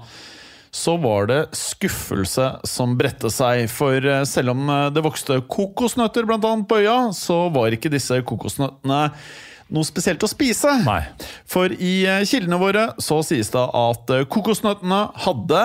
så 0.72 0.98
var 1.00 1.30
det 1.30 1.38
skuffelse 1.56 2.50
som 2.68 2.92
bredte 3.00 3.32
seg. 3.32 3.64
For 3.72 3.96
eh, 3.96 4.26
selv 4.28 4.52
om 4.52 4.68
eh, 4.68 4.90
det 4.92 5.04
vokste 5.06 5.38
kokosnøtter 5.48 6.28
blant 6.28 6.44
annet 6.44 6.68
på 6.68 6.82
øya, 6.82 6.98
så 7.16 7.46
var 7.56 7.72
ikke 7.72 7.92
disse 7.92 8.20
kokosnøttene 8.28 9.06
noe 9.72 9.88
spesielt 9.88 10.20
å 10.20 10.28
spise. 10.28 10.74
Nei. 10.84 11.00
For 11.48 11.72
i 11.72 12.04
kildene 12.28 12.60
våre 12.60 12.90
så 13.00 13.22
sies 13.24 13.48
det 13.54 13.64
at 13.64 14.12
kokosnøttene 14.28 15.06
hadde 15.24 15.62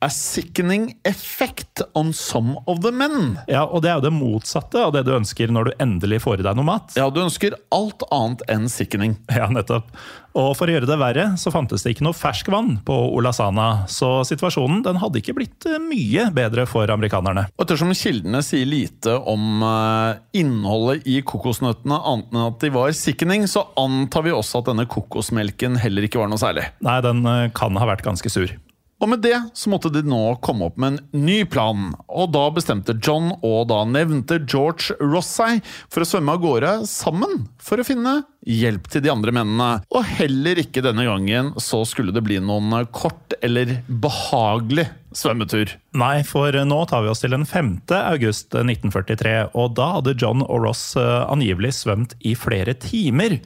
A 0.00 0.08
sickening 0.08 0.94
effect 1.04 1.82
on 1.92 2.12
some 2.12 2.56
of 2.66 2.78
the 2.80 2.90
men. 2.90 3.34
Ja, 3.44 3.66
og 3.66 3.82
det 3.84 3.90
er 3.90 3.98
jo 3.98 4.06
det 4.06 4.12
motsatte 4.16 4.80
av 4.80 4.94
det 4.94 5.02
du 5.04 5.10
ønsker 5.12 5.50
når 5.52 5.68
du 5.68 5.82
endelig 5.84 6.22
får 6.24 6.40
i 6.40 6.46
deg 6.46 6.56
noe 6.56 6.64
mat. 6.64 6.94
Ja, 6.96 7.10
du 7.12 7.18
ønsker 7.20 7.58
alt 7.76 8.06
annet 8.08 8.40
enn 8.48 8.64
sickening. 8.72 9.18
Ja, 9.40 9.46
nettopp. 9.52 9.92
Og 10.36 10.54
for 10.56 10.68
å 10.68 10.72
gjøre 10.72 10.88
det 10.88 10.96
verre, 11.00 11.26
så 11.40 11.52
fantes 11.52 11.84
det 11.84 11.92
ikke 11.94 12.06
noe 12.06 12.16
ferskvann 12.16 12.78
på 12.86 12.96
Olasana, 13.16 13.84
så 13.92 14.22
situasjonen 14.24 14.80
den 14.86 15.00
hadde 15.02 15.20
ikke 15.20 15.34
blitt 15.36 15.68
eh, 15.68 15.80
mye 15.80 16.26
bedre 16.32 16.64
for 16.70 16.88
amerikanerne. 16.92 17.46
Og 17.56 17.64
ettersom 17.66 17.92
kildene 17.96 18.40
sier 18.44 18.68
lite 18.68 19.18
om 19.20 19.64
uh, 19.64 20.20
innholdet 20.36 21.08
i 21.08 21.18
kokosnøttene, 21.26 22.00
annet 22.00 22.32
enn 22.32 22.46
at 22.46 22.60
de 22.64 22.72
var 22.72 22.96
sickening, 22.96 23.44
så 23.50 23.66
antar 23.80 24.24
vi 24.24 24.32
også 24.36 24.62
at 24.62 24.72
denne 24.72 24.88
kokosmelken 24.88 25.76
heller 25.82 26.08
ikke 26.08 26.22
var 26.22 26.32
noe 26.32 26.40
særlig. 26.40 26.68
Nei, 26.84 26.98
den 27.04 27.24
uh, 27.28 27.48
kan 27.56 27.76
ha 27.80 27.92
vært 27.92 28.08
ganske 28.08 28.32
sur. 28.32 28.56
Og 29.00 29.08
med 29.08 29.22
det 29.24 29.36
så 29.56 29.70
måtte 29.72 29.90
de 29.92 30.02
nå 30.04 30.20
komme 30.44 30.68
opp 30.68 30.76
med 30.80 30.98
en 30.98 31.24
ny 31.24 31.38
plan. 31.48 31.90
Og 32.08 32.32
da 32.34 32.44
bestemte 32.52 32.96
John 33.00 33.32
og 33.40 33.70
da 33.70 33.82
nevnte 33.88 34.42
George 34.44 34.96
Ross 35.00 35.32
seg 35.40 35.64
for 35.88 36.04
å 36.04 36.08
svømme 36.08 36.36
av 36.36 36.42
gårde 36.44 36.74
sammen 36.88 37.46
for 37.60 37.80
å 37.80 37.86
finne 37.86 38.20
hjelp 38.48 38.88
til 38.92 39.04
de 39.04 39.12
andre 39.12 39.32
mennene. 39.36 39.70
Og 39.92 40.04
heller 40.18 40.60
ikke 40.60 40.84
denne 40.84 41.06
gangen 41.08 41.52
så 41.60 41.82
skulle 41.88 42.12
det 42.16 42.24
bli 42.26 42.38
noen 42.44 42.86
kort 42.92 43.36
eller 43.40 43.78
behagelig 43.88 44.86
svømmetur. 45.16 45.74
Nei, 45.98 46.20
for 46.26 46.54
nå 46.54 46.82
tar 46.90 47.04
vi 47.04 47.12
oss 47.12 47.24
til 47.24 47.34
den 47.34 47.48
5. 47.48 47.72
august 48.04 48.54
1943, 48.54 49.34
og 49.58 49.74
da 49.80 49.88
hadde 49.96 50.16
John 50.20 50.44
og 50.46 50.66
Ross 50.68 50.92
eh, 51.00 51.24
angivelig 51.26 51.74
svømt 51.80 52.14
i 52.20 52.36
flere 52.38 52.76
timer. 52.78 53.40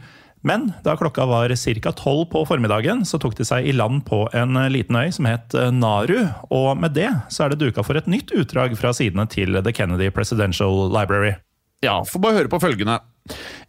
Men 0.44 0.72
da 0.84 0.92
klokka 0.96 1.24
var 1.26 1.52
ca. 1.56 1.92
tolv 1.92 2.26
på 2.30 2.44
formiddagen, 2.44 3.04
så 3.08 3.18
tok 3.18 3.36
de 3.38 3.46
seg 3.48 3.64
i 3.64 3.72
land 3.72 4.04
på 4.04 4.26
en 4.36 4.58
liten 4.68 4.96
øy 4.96 5.08
som 5.12 5.24
het 5.24 5.54
eh, 5.56 5.70
Naru. 5.72 6.18
Og 6.52 6.76
med 6.76 6.92
det 6.92 7.08
så 7.32 7.46
er 7.46 7.54
det 7.54 7.62
duka 7.62 7.82
for 7.82 7.96
et 7.96 8.10
nytt 8.10 8.28
utdrag 8.36 8.76
fra 8.76 8.92
sidene 8.92 9.24
til 9.26 9.56
The 9.56 9.72
Kennedy 9.72 10.10
Presidential 10.12 10.92
Library. 10.92 11.38
Ja, 11.84 12.02
få 12.04 12.20
bare 12.20 12.42
høre 12.42 12.52
på 12.52 12.60
følgende. 12.60 12.98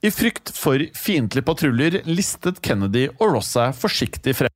I 0.04 0.12
frykt 0.12 0.52
for 0.52 0.84
fiendtlige 1.00 1.48
patruljer 1.48 2.02
listet 2.10 2.60
Kennedy 2.64 3.08
og 3.16 3.38
Ross 3.38 3.54
seg 3.56 3.76
forsiktig 3.80 4.36
frem. 4.36 4.52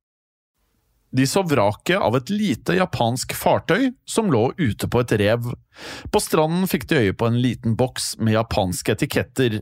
De 1.10 1.24
så 1.26 1.42
vraket 1.42 1.98
av 1.98 2.14
et 2.20 2.30
lite 2.30 2.76
japansk 2.76 3.32
fartøy 3.34 3.90
som 4.06 4.28
lå 4.30 4.50
ute 4.60 4.86
på 4.86 5.00
et 5.02 5.16
rev. 5.18 5.48
På 6.12 6.20
stranden 6.22 6.68
fikk 6.70 6.86
de 6.90 7.00
øye 7.00 7.16
på 7.16 7.26
en 7.26 7.40
liten 7.42 7.74
boks 7.80 8.12
med 8.20 8.36
japanske 8.36 8.94
etiketter, 8.94 9.58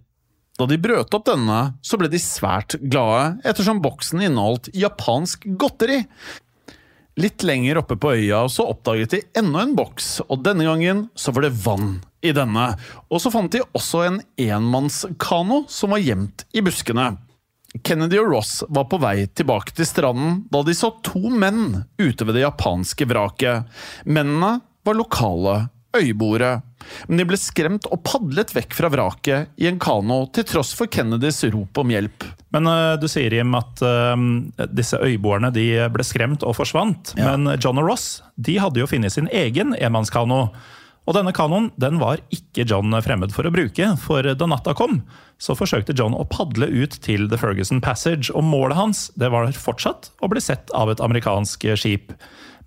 da 0.58 0.66
de 0.66 0.78
brøt 0.82 1.14
opp 1.14 1.28
denne, 1.28 1.60
så 1.86 1.98
ble 2.00 2.10
de 2.10 2.18
svært 2.18 2.76
glade, 2.82 3.38
ettersom 3.46 3.82
boksen 3.84 4.24
inneholdt 4.26 4.72
japansk 4.74 5.46
godteri. 5.60 6.02
Litt 7.18 7.42
lenger 7.46 7.80
oppe 7.80 7.96
på 7.98 8.12
øya 8.14 8.44
så 8.50 8.68
oppdaget 8.70 9.14
de 9.14 9.22
enda 9.38 9.64
en 9.64 9.76
boks, 9.78 10.20
og 10.26 10.42
denne 10.46 10.66
gangen 10.66 11.06
så 11.18 11.34
var 11.34 11.46
det 11.46 11.54
vann 11.64 11.96
i 12.22 12.34
denne. 12.34 12.72
Og 13.10 13.22
så 13.22 13.32
fant 13.34 13.54
de 13.54 13.62
også 13.74 14.04
en 14.06 14.20
enmannskano 14.38 15.64
som 15.70 15.94
var 15.94 16.02
gjemt 16.02 16.46
i 16.54 16.62
buskene. 16.66 17.12
Kennedy 17.84 18.18
og 18.22 18.30
Ross 18.32 18.52
var 18.72 18.86
på 18.90 19.00
vei 19.02 19.26
tilbake 19.36 19.74
til 19.76 19.86
stranden 19.86 20.44
da 20.50 20.62
de 20.64 20.74
så 20.74 20.92
to 21.04 21.28
menn 21.30 21.82
ute 22.00 22.24
ved 22.24 22.38
det 22.38 22.46
japanske 22.46 23.06
vraket. 23.10 23.66
Mennene 24.08 24.58
var 24.86 24.96
lokale 24.98 25.56
øyboere. 26.00 26.58
Men 27.08 27.20
de 27.20 27.26
ble 27.28 27.38
skremt 27.40 27.86
og 27.92 28.00
padlet 28.06 28.54
vekk 28.56 28.76
fra 28.76 28.90
vraket 28.92 29.60
i 29.60 29.68
en 29.68 29.80
kano, 29.82 30.22
til 30.32 30.46
tross 30.48 30.72
for 30.76 30.90
Kennedys 30.90 31.42
rop 31.52 31.82
om 31.82 31.92
hjelp. 31.92 32.24
Men 32.54 32.70
uh, 32.70 32.96
du 33.00 33.08
sier, 33.10 33.34
Jim, 33.34 33.52
at 33.58 33.84
uh, 33.84 34.16
disse 34.72 34.96
øyboerne 34.96 35.52
de 35.54 35.68
ble 35.92 36.06
skremt 36.06 36.46
og 36.46 36.56
forsvant. 36.58 37.14
Ja. 37.18 37.34
Men 37.34 37.58
John 37.60 37.80
og 37.82 37.90
Ross 37.90 38.08
de 38.36 38.56
hadde 38.62 38.80
jo 38.82 38.88
funnet 38.90 39.14
sin 39.14 39.30
egen 39.34 39.76
enmannskano. 39.76 40.46
Og 41.08 41.14
denne 41.16 41.32
kanoen 41.32 41.70
den 41.80 41.96
var 42.02 42.20
ikke 42.34 42.66
John 42.68 42.92
fremmed 43.00 43.32
for 43.32 43.48
å 43.48 43.52
bruke, 43.52 43.94
for 44.02 44.26
da 44.28 44.48
natta 44.48 44.74
kom, 44.76 45.00
så 45.40 45.56
forsøkte 45.56 45.94
John 45.96 46.12
å 46.12 46.26
padle 46.28 46.68
ut 46.68 46.98
til 47.04 47.30
The 47.32 47.38
Ferguson 47.40 47.80
Passage, 47.80 48.28
og 48.36 48.44
målet 48.44 48.76
hans 48.76 49.06
det 49.16 49.30
var 49.32 49.48
fortsatt 49.56 50.10
å 50.20 50.28
bli 50.28 50.42
sett 50.44 50.68
av 50.76 50.92
et 50.92 51.00
amerikansk 51.00 51.64
skip. 51.80 52.12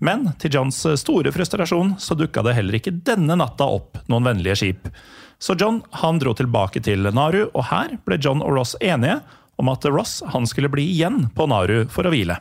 Men 0.01 0.31
til 0.41 0.55
Johns 0.57 0.81
store 0.99 1.31
frustrasjon 1.33 1.95
så 2.01 2.17
dukka 2.17 2.43
det 2.45 2.55
heller 2.57 2.79
ikke 2.79 2.95
denne 3.05 3.37
natta 3.37 3.67
opp 3.69 4.01
noen 4.09 4.25
vennlige 4.31 4.57
skip. 4.57 4.89
Så 5.41 5.55
John 5.57 5.81
han 6.01 6.19
dro 6.21 6.33
tilbake 6.37 6.81
til 6.85 7.05
Naru, 7.13 7.47
og 7.53 7.65
her 7.69 7.95
ble 8.05 8.17
John 8.21 8.43
og 8.45 8.57
Ross 8.57 8.75
enige 8.81 9.19
om 9.61 9.69
at 9.69 9.85
Ross 9.89 10.19
han 10.33 10.47
skulle 10.49 10.69
bli 10.73 10.87
igjen 10.89 11.27
på 11.37 11.47
Naru 11.49 11.85
for 11.89 12.05
å 12.05 12.13
hvile. 12.13 12.37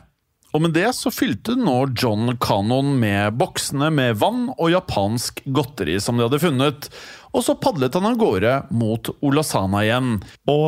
Og 0.51 0.65
med 0.65 0.73
det 0.75 0.89
så 0.97 1.11
fylte 1.13 1.55
nå 1.55 1.75
John 1.95 2.33
kanoen 2.43 2.97
med 2.99 3.37
boksene 3.39 3.87
med 3.93 4.17
vann 4.19 4.49
og 4.57 4.73
japansk 4.73 5.39
godteri 5.45 5.95
som 6.03 6.17
de 6.19 6.25
hadde 6.25 6.41
funnet. 6.43 6.89
Og 7.31 7.45
så 7.45 7.55
padlet 7.55 7.95
han 7.95 8.09
av 8.09 8.17
gårde 8.19 8.57
mot 8.75 9.13
Olasana 9.23 9.85
igjen. 9.85 10.17
Og 10.51 10.67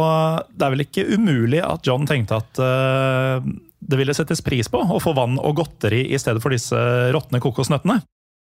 det 0.55 0.65
er 0.65 0.75
vel 0.75 0.85
ikke 0.85 1.07
umulig 1.11 1.59
at 1.65 1.83
John 1.89 2.07
tenkte 2.07 2.39
at 2.39 2.63
uh, 2.63 3.51
det 3.87 3.99
ville 3.99 4.15
settes 4.15 4.41
pris 4.45 4.69
på 4.71 4.81
å 4.81 4.99
få 5.03 5.15
vann 5.17 5.37
og 5.41 5.57
godteri 5.59 6.05
i 6.13 6.19
stedet 6.21 6.43
for 6.43 6.55
disse 6.55 6.79
råtne 7.13 7.41
kokosnøttene. 7.43 8.01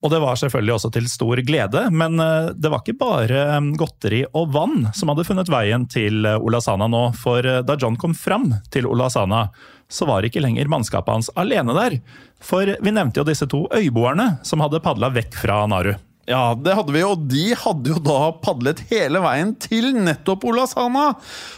Og 0.04 0.12
det 0.12 0.20
var 0.22 0.38
selvfølgelig 0.38 0.74
også 0.76 0.92
til 0.94 1.06
stor 1.10 1.40
glede, 1.48 1.86
men 1.96 2.20
eh, 2.22 2.52
det 2.54 2.70
var 2.70 2.84
ikke 2.84 2.98
bare 3.00 3.40
eh, 3.56 3.70
godteri 3.80 4.22
og 4.38 4.52
vann 4.54 4.90
som 4.94 5.10
hadde 5.10 5.26
funnet 5.26 5.50
veien 5.50 5.88
til 5.90 6.28
eh, 6.28 6.38
Olasana 6.38 6.90
nå, 6.92 7.08
for 7.18 7.46
da 7.66 7.78
John 7.82 7.98
kom 7.98 8.14
fram 8.18 8.52
til 8.74 8.90
Olasana, 8.92 9.48
så 9.90 10.06
var 10.10 10.28
ikke 10.28 10.44
lenger 10.44 10.70
mannskapet 10.70 11.14
hans 11.14 11.32
alene 11.40 11.74
der. 11.78 11.98
For 12.44 12.70
vi 12.70 12.94
nevnte 12.94 13.22
jo 13.22 13.28
disse 13.28 13.48
to 13.50 13.64
øyboerne 13.74 14.36
som 14.46 14.62
hadde 14.66 14.84
padla 14.84 15.10
vekk 15.16 15.40
fra 15.42 15.64
Naru. 15.72 15.96
Ja, 16.30 16.54
det 16.58 16.74
hadde 16.74 16.94
vi, 16.94 17.04
og 17.06 17.26
de 17.30 17.52
hadde 17.54 17.92
jo 17.94 18.00
da 18.02 18.32
padlet 18.42 18.82
hele 18.90 19.22
veien 19.22 19.54
til 19.62 19.92
nettopp 19.94 20.46
Olasana. 20.50 21.12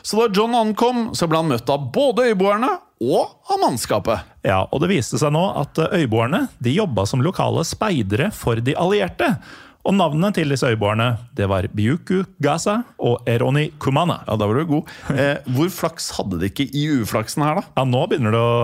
Så 0.04 0.20
da 0.20 0.28
John 0.36 0.56
ankom, 0.60 1.10
så 1.16 1.28
ble 1.28 1.40
han 1.42 1.52
møtt 1.52 1.72
av 1.72 1.88
både 1.96 2.30
øyboerne 2.32 2.74
og 3.04 3.54
av 3.54 3.62
mannskapet. 3.62 4.26
Ja, 4.48 4.64
og 4.72 4.82
det 4.82 4.90
viste 4.92 5.20
seg 5.22 5.34
nå 5.36 5.44
at 5.60 5.78
øyboerne 5.94 6.48
de 6.64 6.74
jobba 6.78 7.06
som 7.10 7.22
lokale 7.26 7.64
speidere 7.68 8.32
for 8.34 8.62
de 8.64 8.74
allierte. 8.80 9.36
Og 9.88 9.96
navnene 9.96 10.34
til 10.36 10.50
disse 10.52 10.68
øyboerne 10.68 11.14
det 11.38 11.46
var 11.48 11.70
Biuku 11.72 12.26
Gaza 12.44 12.82
og 13.00 13.22
Eroni 13.30 13.70
Kumana. 13.80 14.20
Ja, 14.28 14.36
da 14.36 14.50
var 14.50 14.60
du 14.60 14.66
god. 14.74 14.90
Eh, 15.14 15.38
hvor 15.56 15.70
flaks 15.72 16.10
hadde 16.18 16.42
de 16.42 16.50
ikke 16.52 16.68
i 16.76 16.88
uflaksen 16.98 17.46
her, 17.46 17.62
da? 17.62 17.68
Ja, 17.78 17.86
Nå 17.88 18.04
begynner 18.12 18.36
det 18.36 18.42
å 18.42 18.58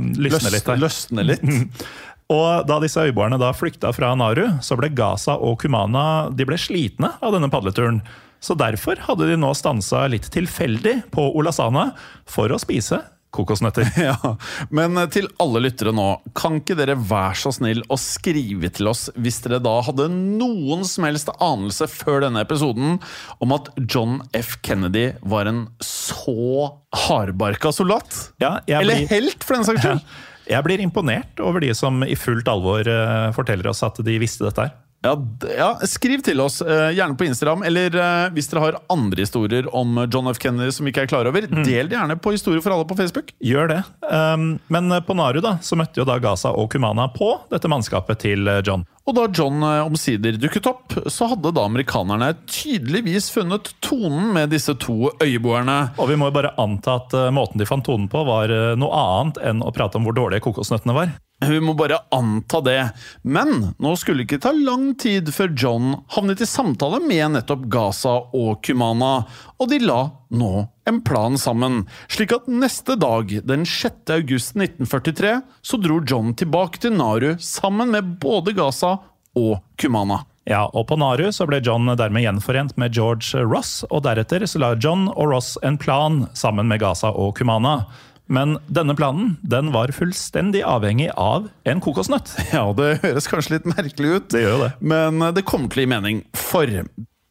løsne 0.00 0.26
lysne 0.26 0.54
litt. 0.56 0.66
Her. 0.72 0.82
Løsne 0.82 1.28
litt. 1.28 1.86
Og 2.34 2.64
Da 2.66 2.78
disse 2.80 3.04
øyboerne 3.04 3.36
da 3.38 3.52
flykta 3.54 3.92
fra 3.94 4.14
Naru, 4.16 4.46
så 4.64 4.78
ble 4.80 4.88
Gaza 4.96 5.36
og 5.36 5.58
Kumana 5.60 6.30
de 6.34 6.46
ble 6.48 6.56
slitne 6.58 7.12
av 7.20 7.36
denne 7.36 7.52
padleturen. 7.52 8.00
Så 8.42 8.56
Derfor 8.58 8.98
hadde 9.06 9.28
de 9.28 9.36
nå 9.38 9.52
stansa 9.56 10.06
litt 10.10 10.26
tilfeldig 10.32 11.02
på 11.14 11.28
Olasana 11.36 11.90
for 12.28 12.50
å 12.52 12.58
spise 12.60 12.98
kokosnøtter. 13.34 13.88
Ja, 14.04 14.34
Men 14.74 14.96
eh, 15.00 15.08
til 15.12 15.26
alle 15.42 15.62
lyttere 15.64 15.92
nå, 15.96 16.06
kan 16.38 16.60
ikke 16.60 16.76
dere 16.78 16.94
være 16.98 17.36
så 17.40 17.52
snill 17.56 17.82
å 17.92 17.98
skrive 18.00 18.70
til 18.74 18.90
oss 18.90 19.06
hvis 19.18 19.40
dere 19.44 19.60
da 19.64 19.74
hadde 19.86 20.06
noen 20.12 20.84
som 20.88 21.06
helst 21.08 21.30
anelse 21.38 21.88
før 21.90 22.22
denne 22.26 22.42
episoden 22.44 22.98
om 23.42 23.54
at 23.56 23.70
John 23.90 24.20
F. 24.36 24.56
Kennedy 24.66 25.10
var 25.22 25.50
en 25.50 25.64
så 25.84 26.70
hardbarka 27.06 27.72
soldat? 27.74 28.30
Ja, 28.42 28.58
Eller 28.68 29.02
blir- 29.02 29.10
helt, 29.16 29.42
for 29.44 29.58
den 29.60 29.66
saks 29.70 29.84
Ja. 29.90 29.98
Jeg 30.44 30.60
blir 30.66 30.80
imponert 30.84 31.38
over 31.40 31.62
de 31.64 31.70
som 31.72 32.02
i 32.04 32.12
fullt 32.20 32.44
alvor 32.52 32.84
eh, 32.84 33.30
forteller 33.32 33.70
oss 33.70 33.78
at 33.86 33.96
de 34.04 34.18
visste 34.20 34.44
dette 34.44 34.66
her. 34.66 34.74
Ja, 35.04 35.12
ja, 35.52 35.66
Skriv 35.84 36.22
til 36.24 36.40
oss, 36.40 36.62
eh, 36.64 36.94
gjerne 36.96 37.16
på 37.20 37.26
Instagram, 37.28 37.62
eller 37.68 37.94
eh, 38.00 38.30
hvis 38.32 38.48
dere 38.48 38.62
har 38.64 38.78
andre 38.90 39.20
historier 39.26 39.68
om 39.76 39.98
John 40.08 40.30
F. 40.32 40.38
Kennedy 40.40 40.72
som 40.72 40.86
vi 40.88 40.94
ikke 40.94 41.04
er 41.04 41.10
klar 41.12 41.28
over, 41.28 41.44
Mm. 41.44 41.60
del 41.66 41.88
det 41.90 41.98
gjerne 41.98 42.16
på 42.24 42.32
Historie 42.32 42.62
for 42.64 42.72
alle 42.72 42.86
på 42.88 42.96
Facebook. 42.96 43.30
Gjør 43.44 43.68
det. 43.68 43.82
Um, 44.08 44.58
men 44.72 44.88
på 45.04 45.14
Naru 45.14 45.42
da, 45.44 45.58
så 45.62 45.76
møtte 45.76 46.00
jo 46.00 46.06
da 46.08 46.16
Gaza 46.24 46.50
og 46.56 46.70
Kumana 46.72 47.04
på 47.12 47.28
dette 47.52 47.68
mannskapet 47.68 48.18
til 48.24 48.48
eh, 48.48 48.62
John. 48.64 48.86
Og 49.04 49.14
da 49.18 49.26
John 49.36 49.60
eh, 49.62 49.82
omsider 49.84 50.38
dukket 50.40 50.66
opp, 50.70 50.94
så 51.12 51.28
hadde 51.28 51.52
da 51.52 51.66
amerikanerne 51.68 52.30
tydeligvis 52.48 53.28
funnet 53.34 53.74
tonen 53.84 54.32
med 54.32 54.48
disse 54.54 54.72
to 54.80 55.10
øyeboerne. 55.20 55.76
Og 56.00 56.08
vi 56.08 56.16
må 56.16 56.30
jo 56.30 56.36
bare 56.38 56.54
anta 56.64 56.96
at 57.02 57.12
eh, 57.18 57.28
måten 57.36 57.60
de 57.60 57.68
fant 57.68 57.84
tonen 57.84 58.08
på, 58.08 58.24
var 58.24 58.48
eh, 58.48 58.72
noe 58.80 59.04
annet 59.04 59.42
enn 59.44 59.60
å 59.60 59.72
prate 59.76 60.00
om 60.00 60.08
hvor 60.08 60.16
dårlige 60.16 60.46
kokosnøttene 60.48 60.96
var. 60.96 61.12
Vi 61.42 61.60
må 61.60 61.74
bare 61.74 61.98
anta 62.14 62.60
det. 62.64 62.80
Men 63.22 63.74
nå 63.82 63.94
skulle 63.98 64.22
det 64.22 64.28
ikke 64.28 64.44
ta 64.46 64.52
lang 64.54 64.92
tid 65.00 65.28
før 65.34 65.52
John 65.58 65.88
havnet 66.14 66.42
i 66.44 66.48
samtale 66.48 67.00
med 67.04 67.34
nettopp 67.34 67.66
Gaza 67.72 68.14
og 68.32 68.62
Kumana, 68.64 69.14
og 69.58 69.70
de 69.70 69.80
la 69.82 69.98
nå 70.34 70.52
en 70.88 71.00
plan 71.04 71.38
sammen. 71.40 71.82
Slik 72.12 72.34
at 72.36 72.46
neste 72.50 72.96
dag, 73.00 73.32
den 73.46 73.66
6. 73.68 74.14
august 74.14 74.54
1943, 74.56 75.34
så 75.62 75.80
dro 75.80 76.00
John 76.06 76.34
tilbake 76.38 76.80
til 76.84 76.96
Naru 76.96 77.34
sammen 77.42 77.92
med 77.94 78.16
både 78.22 78.54
Gaza 78.56 78.96
og 79.34 79.58
Kumana. 79.80 80.22
Ja, 80.44 80.66
og 80.76 80.90
på 80.90 80.96
Naru 81.00 81.30
så 81.32 81.46
ble 81.48 81.62
John 81.64 81.88
dermed 81.96 82.20
gjenforent 82.20 82.74
med 82.80 82.92
George 82.92 83.40
Ross, 83.48 83.78
og 83.88 84.04
deretter 84.04 84.44
så 84.48 84.60
la 84.60 84.74
John 84.76 85.06
og 85.14 85.30
Ross 85.32 85.54
en 85.64 85.78
plan 85.80 86.26
sammen 86.36 86.68
med 86.68 86.82
Gaza 86.84 87.10
og 87.10 87.32
Kumana. 87.38 87.78
Men 88.26 88.56
denne 88.72 88.94
planen 88.96 89.34
den 89.44 89.72
var 89.74 89.92
fullstendig 89.92 90.62
avhengig 90.64 91.10
av 91.20 91.50
en 91.68 91.80
kokosnøtt. 91.84 92.30
Ja, 92.56 92.64
det 92.76 93.00
høres 93.02 93.28
kanskje 93.28 93.58
litt 93.58 93.66
merkelig 93.68 94.14
ut, 94.18 94.28
Det 94.32 94.44
gjør 94.46 94.62
det. 94.66 94.70
men 94.80 95.20
det 95.36 95.44
kom 95.48 95.68
til 95.68 95.82
å 95.82 95.84
gi 95.84 95.90
mening. 95.92 96.22
For 96.38 96.70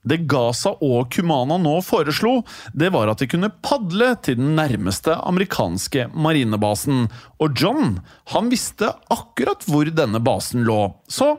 det 0.04 0.18
Gaza 0.28 0.74
og 0.84 1.08
Kumana 1.16 1.56
nå 1.58 1.78
foreslo, 1.88 2.42
det 2.76 2.90
var 2.92 3.08
at 3.08 3.24
de 3.24 3.28
kunne 3.32 3.50
padle 3.64 4.12
til 4.22 4.36
den 4.36 4.52
nærmeste 4.58 5.16
amerikanske 5.16 6.10
marinebasen. 6.12 7.06
Og 7.40 7.56
John, 7.58 8.02
han 8.36 8.52
visste 8.52 8.92
akkurat 9.14 9.64
hvor 9.66 9.88
denne 9.96 10.20
basen 10.20 10.66
lå. 10.68 10.82
Så 11.08 11.32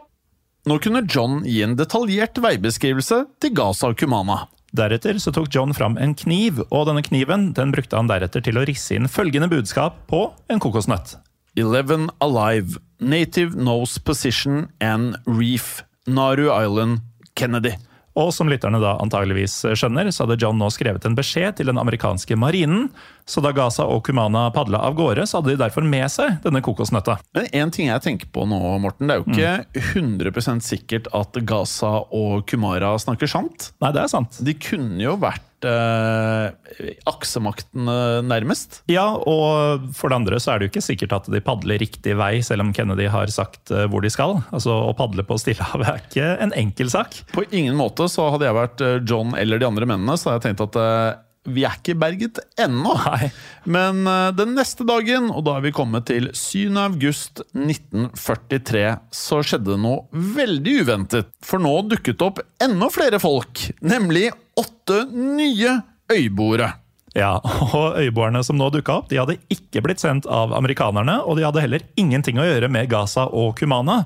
nå 0.65 0.79
kunne 0.81 1.05
John 1.05 1.43
gi 1.45 1.61
en 1.63 1.77
detaljert 1.77 2.41
veibeskrivelse 2.41 3.21
til 3.45 3.53
Gaza 3.55 3.93
og 3.93 4.01
Kumana. 4.01 4.47
Deretter 4.75 5.21
så 5.23 5.31
tok 5.31 5.53
John 5.55 5.71
fram 5.77 5.95
en 6.03 6.17
kniv, 6.19 6.59
og 6.75 6.89
denne 6.89 7.05
kniven 7.07 7.53
den 7.55 7.71
brukte 7.71 7.95
han 7.95 8.09
deretter 8.11 8.43
til 8.43 8.59
å 8.59 8.65
risse 8.67 8.97
inn 8.97 9.07
følgende 9.07 9.47
budskap 9.53 10.01
på 10.11 10.27
en 10.51 10.63
kokosnøtt. 10.63 11.15
Eleven 11.55 12.09
alive. 12.25 12.81
Native 12.99 13.55
nose 13.55 14.01
position 14.03 14.67
and 14.83 15.15
reef. 15.27 15.85
Naru 16.07 16.49
Island, 16.51 17.05
Kennedy. 17.39 17.77
Og 18.19 18.33
som 18.35 18.51
lytterne 18.51 18.79
da 18.83 18.97
antageligvis 19.03 19.61
skjønner, 19.79 20.11
så 20.15 20.25
hadde 20.25 20.41
John 20.43 20.59
nå 20.59 20.69
skrevet 20.75 21.07
en 21.07 21.17
beskjed 21.19 21.59
til 21.59 21.71
den 21.71 21.79
amerikanske 21.79 22.39
marinen, 22.39 22.89
så 23.25 23.41
da 23.45 23.55
Gaza 23.57 23.87
og 23.89 24.03
Kumana 24.05 24.47
padla 24.55 24.83
av 24.85 24.97
gårde, 24.99 25.25
så 25.29 25.41
hadde 25.41 25.55
de 25.55 25.61
derfor 25.63 25.87
med 25.89 26.11
seg 26.13 26.39
denne 26.45 26.61
kokosnøtta. 26.65 27.17
Men 27.37 27.49
en 27.57 27.73
ting 27.75 27.89
jeg 27.89 28.05
tenker 28.05 28.31
på 28.35 28.45
nå, 28.49 28.61
Morten, 28.83 29.09
det 29.09 29.17
er 29.17 29.23
jo 29.23 29.33
ikke 29.33 29.95
100 29.97 30.61
sikkert 30.65 31.09
at 31.17 31.41
Gaza 31.49 31.97
og 32.13 32.45
Kumara 32.51 32.93
snakker 33.01 33.31
sant. 33.31 33.73
Nei, 33.81 33.95
det 33.97 34.05
er 34.05 34.13
sant. 34.13 34.41
De 34.45 34.55
kunne 34.61 35.01
jo 35.01 35.17
vært 35.23 35.65
eh, 35.65 36.93
aksemaktene 37.09 37.97
nærmest. 38.29 38.83
Ja, 38.93 39.07
og 39.17 39.89
for 39.97 40.13
det 40.13 40.21
andre 40.21 40.41
så 40.43 40.53
er 40.53 40.61
det 40.61 40.69
jo 40.69 40.75
ikke 40.75 40.85
sikkert 40.85 41.17
at 41.19 41.33
de 41.33 41.43
padler 41.45 41.81
riktig 41.81 42.17
vei, 42.21 42.39
selv 42.45 42.67
om 42.67 42.73
Kennedy 42.77 43.09
har 43.13 43.33
sagt 43.33 43.73
eh, 43.73 43.87
hvor 43.91 44.05
de 44.05 44.13
skal. 44.13 44.41
Altså, 44.55 44.77
Å 44.91 44.95
padle 44.99 45.25
på 45.27 45.39
Stillehavet 45.41 45.91
er 45.91 46.03
ikke 46.05 46.31
en 46.45 46.57
enkel 46.61 46.93
sak. 46.93 47.23
På 47.33 47.47
ingen 47.51 47.77
måte 47.79 48.09
så 48.13 48.29
hadde 48.35 48.49
jeg 48.49 48.61
vært 48.61 48.85
eh, 48.85 48.99
John 49.09 49.33
eller 49.39 49.63
de 49.63 49.71
andre 49.71 49.89
mennene, 49.89 50.19
så 50.21 50.31
hadde 50.35 50.43
jeg 50.43 50.51
tenkt 50.53 50.67
at 50.69 50.81
eh, 50.85 51.23
vi 51.45 51.65
er 51.67 51.77
ikke 51.79 51.97
berget 52.01 52.41
ennå. 52.61 52.95
Nei. 53.05 53.31
Men 53.69 54.05
eh, 54.09 54.29
den 54.37 54.55
neste 54.57 54.87
dagen, 54.89 55.31
og 55.31 55.45
da 55.47 55.59
er 55.59 55.67
vi 55.67 55.75
kommet 55.77 56.09
til 56.11 56.31
7. 56.33 56.73
august 56.81 57.45
1943, 57.53 58.87
så 59.15 59.43
skjedde 59.45 59.75
det 59.75 59.81
noe 59.85 60.25
veldig 60.39 60.79
uventet. 60.85 61.33
For 61.45 61.63
nå 61.63 61.75
dukket 61.91 62.25
opp 62.25 62.41
enda 62.65 62.89
flere 62.93 63.21
folk, 63.23 63.67
nemlig 63.85 64.31
åtte 64.61 65.05
nye 65.13 65.79
øyboere. 66.13 66.73
Ja, 67.15 67.37
og 67.79 67.95
Øyboerne 68.01 68.43
som 68.43 68.59
nå 68.59 68.73
dukka 68.75 68.99
opp, 68.99 69.11
de 69.11 69.21
hadde 69.21 69.39
ikke 69.53 69.85
blitt 69.85 70.03
sendt 70.03 70.27
av 70.27 70.55
amerikanerne, 70.57 71.21
og 71.23 71.39
de 71.39 71.45
hadde 71.47 71.63
heller 71.63 71.85
ingenting 72.01 72.41
å 72.43 72.47
gjøre 72.47 72.71
med 72.73 72.91
Gaza 72.91 73.29
og 73.31 73.55
Kumana. 73.61 74.01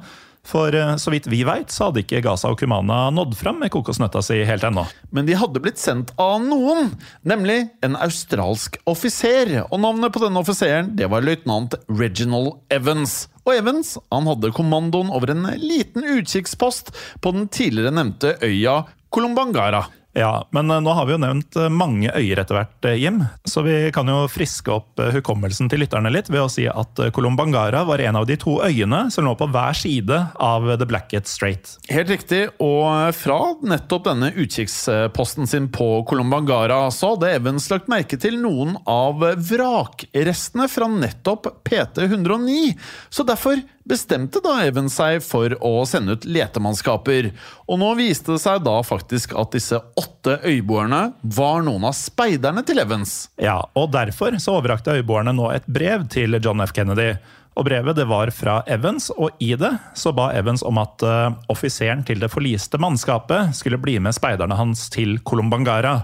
For 0.48 0.72
eh, 0.74 0.94
så 0.96 1.12
vidt 1.12 1.28
vi 1.28 1.42
veit, 1.44 1.72
så 1.72 1.88
hadde 1.88 2.02
ikke 2.04 2.22
Gaza 2.24 2.48
og 2.52 2.58
Kumana 2.60 3.08
nådd 3.12 3.36
fram 3.36 3.60
med 3.60 3.72
kokosnøtta 3.74 4.22
si 4.24 4.40
helt 4.48 4.64
ennå. 4.64 4.86
Men 5.12 5.28
de 5.28 5.36
hadde 5.36 5.60
blitt 5.64 5.80
sendt 5.80 6.14
av 6.20 6.38
noen, 6.44 6.94
nemlig 7.28 7.66
en 7.84 7.98
australsk 8.00 8.78
offiser. 8.88 9.52
Og 9.68 9.82
navnet 9.84 10.14
på 10.14 10.22
denne 10.24 10.40
offiseren 10.40 10.94
det 10.96 11.10
var 11.12 11.26
løytnant 11.26 11.76
Reginald 11.92 12.56
Evans. 12.72 13.26
Og 13.44 13.58
Evans 13.58 13.96
han 14.08 14.28
hadde 14.28 14.54
kommandoen 14.56 15.12
over 15.12 15.34
en 15.34 15.44
liten 15.60 16.06
utkikkspost 16.16 16.94
på 17.20 17.34
den 17.36 17.48
tidligere 17.52 17.92
nevnte 18.00 18.36
øya 18.44 18.82
Kolumbangara. 19.12 19.86
Ja, 20.12 20.48
Men 20.50 20.70
eh, 20.70 20.80
nå 20.80 20.92
har 20.96 21.06
vi 21.06 21.14
jo 21.14 21.20
nevnt 21.20 21.56
eh, 21.60 21.68
mange 21.68 22.10
øyer 22.16 22.40
etter 22.40 22.56
hvert, 22.56 22.86
eh, 22.88 22.96
Jim. 22.98 23.20
Så 23.44 23.62
vi 23.66 23.76
kan 23.94 24.08
jo 24.08 24.22
friske 24.32 24.72
opp 24.72 25.02
hukommelsen 25.14 25.68
til 25.70 25.82
lytterne 25.84 26.10
litt 26.12 26.30
ved 26.32 26.42
å 26.42 26.50
si 26.50 26.64
at 26.68 27.02
Kolumbangara 27.14 27.84
var 27.86 28.00
en 28.02 28.18
av 28.18 28.26
de 28.28 28.38
to 28.40 28.56
øyene 28.64 29.04
som 29.12 29.26
lå 29.28 29.34
på 29.38 29.50
hver 29.52 29.76
side 29.76 30.18
av 30.42 30.66
The 30.80 30.88
Blackett 30.88 31.28
Strait. 31.30 31.76
Helt 31.92 32.10
riktig, 32.10 32.40
og 32.64 33.12
fra 33.16 33.38
nettopp 33.60 34.08
denne 34.08 34.32
utkikksposten 34.32 35.48
sin 35.50 35.68
på 35.74 35.90
Kolumbangara, 36.08 36.80
så 36.94 37.14
hadde 37.14 37.34
Evans 37.36 37.68
lagt 37.70 37.90
merke 37.92 38.18
til 38.20 38.40
noen 38.40 38.76
av 38.88 39.22
vrakrestene 39.22 40.68
fra 40.72 40.88
nettopp 40.90 41.52
PT-109. 41.68 42.72
Så 43.12 43.26
derfor 43.28 43.60
bestemte 43.88 44.42
da 44.44 44.58
Evans 44.66 44.98
seg 44.98 45.22
for 45.24 45.54
å 45.64 45.72
sende 45.88 46.16
ut 46.16 46.26
letemannskaper. 46.28 47.30
Og 47.68 47.80
nå 47.80 47.94
viste 47.98 48.34
det 48.34 48.42
seg 48.42 48.62
da 48.66 48.76
faktisk 48.86 49.34
at 49.38 49.54
disse 49.56 49.80
åtte 49.98 50.38
øyboerne 50.44 51.02
var 51.22 51.64
noen 51.66 51.88
av 51.88 51.96
speiderne 51.96 52.64
til 52.66 52.82
Evans. 52.84 53.18
Ja, 53.40 53.60
og 53.74 53.92
Derfor 53.96 54.36
så 54.42 54.58
overrakte 54.58 54.98
øyboerne 54.98 55.34
nå 55.34 55.50
et 55.54 55.66
brev 55.66 56.06
til 56.12 56.38
John 56.42 56.62
F. 56.64 56.74
Kennedy. 56.76 57.14
Og 57.58 57.66
Brevet 57.66 57.96
det 57.98 58.06
var 58.06 58.30
fra 58.30 58.60
Evans, 58.70 59.08
og 59.10 59.34
i 59.42 59.50
det 59.58 59.72
så 59.98 60.12
ba 60.14 60.28
Evans 60.38 60.62
om 60.62 60.78
at 60.78 61.02
uh, 61.02 61.34
offiseren 61.50 62.04
til 62.06 62.22
det 62.22 62.30
forliste 62.30 62.78
mannskapet 62.78 63.56
skulle 63.58 63.80
bli 63.82 63.96
med 64.02 64.14
speiderne 64.14 64.54
hans 64.54 64.86
til 64.94 65.16
Kolumbangara. 65.26 65.96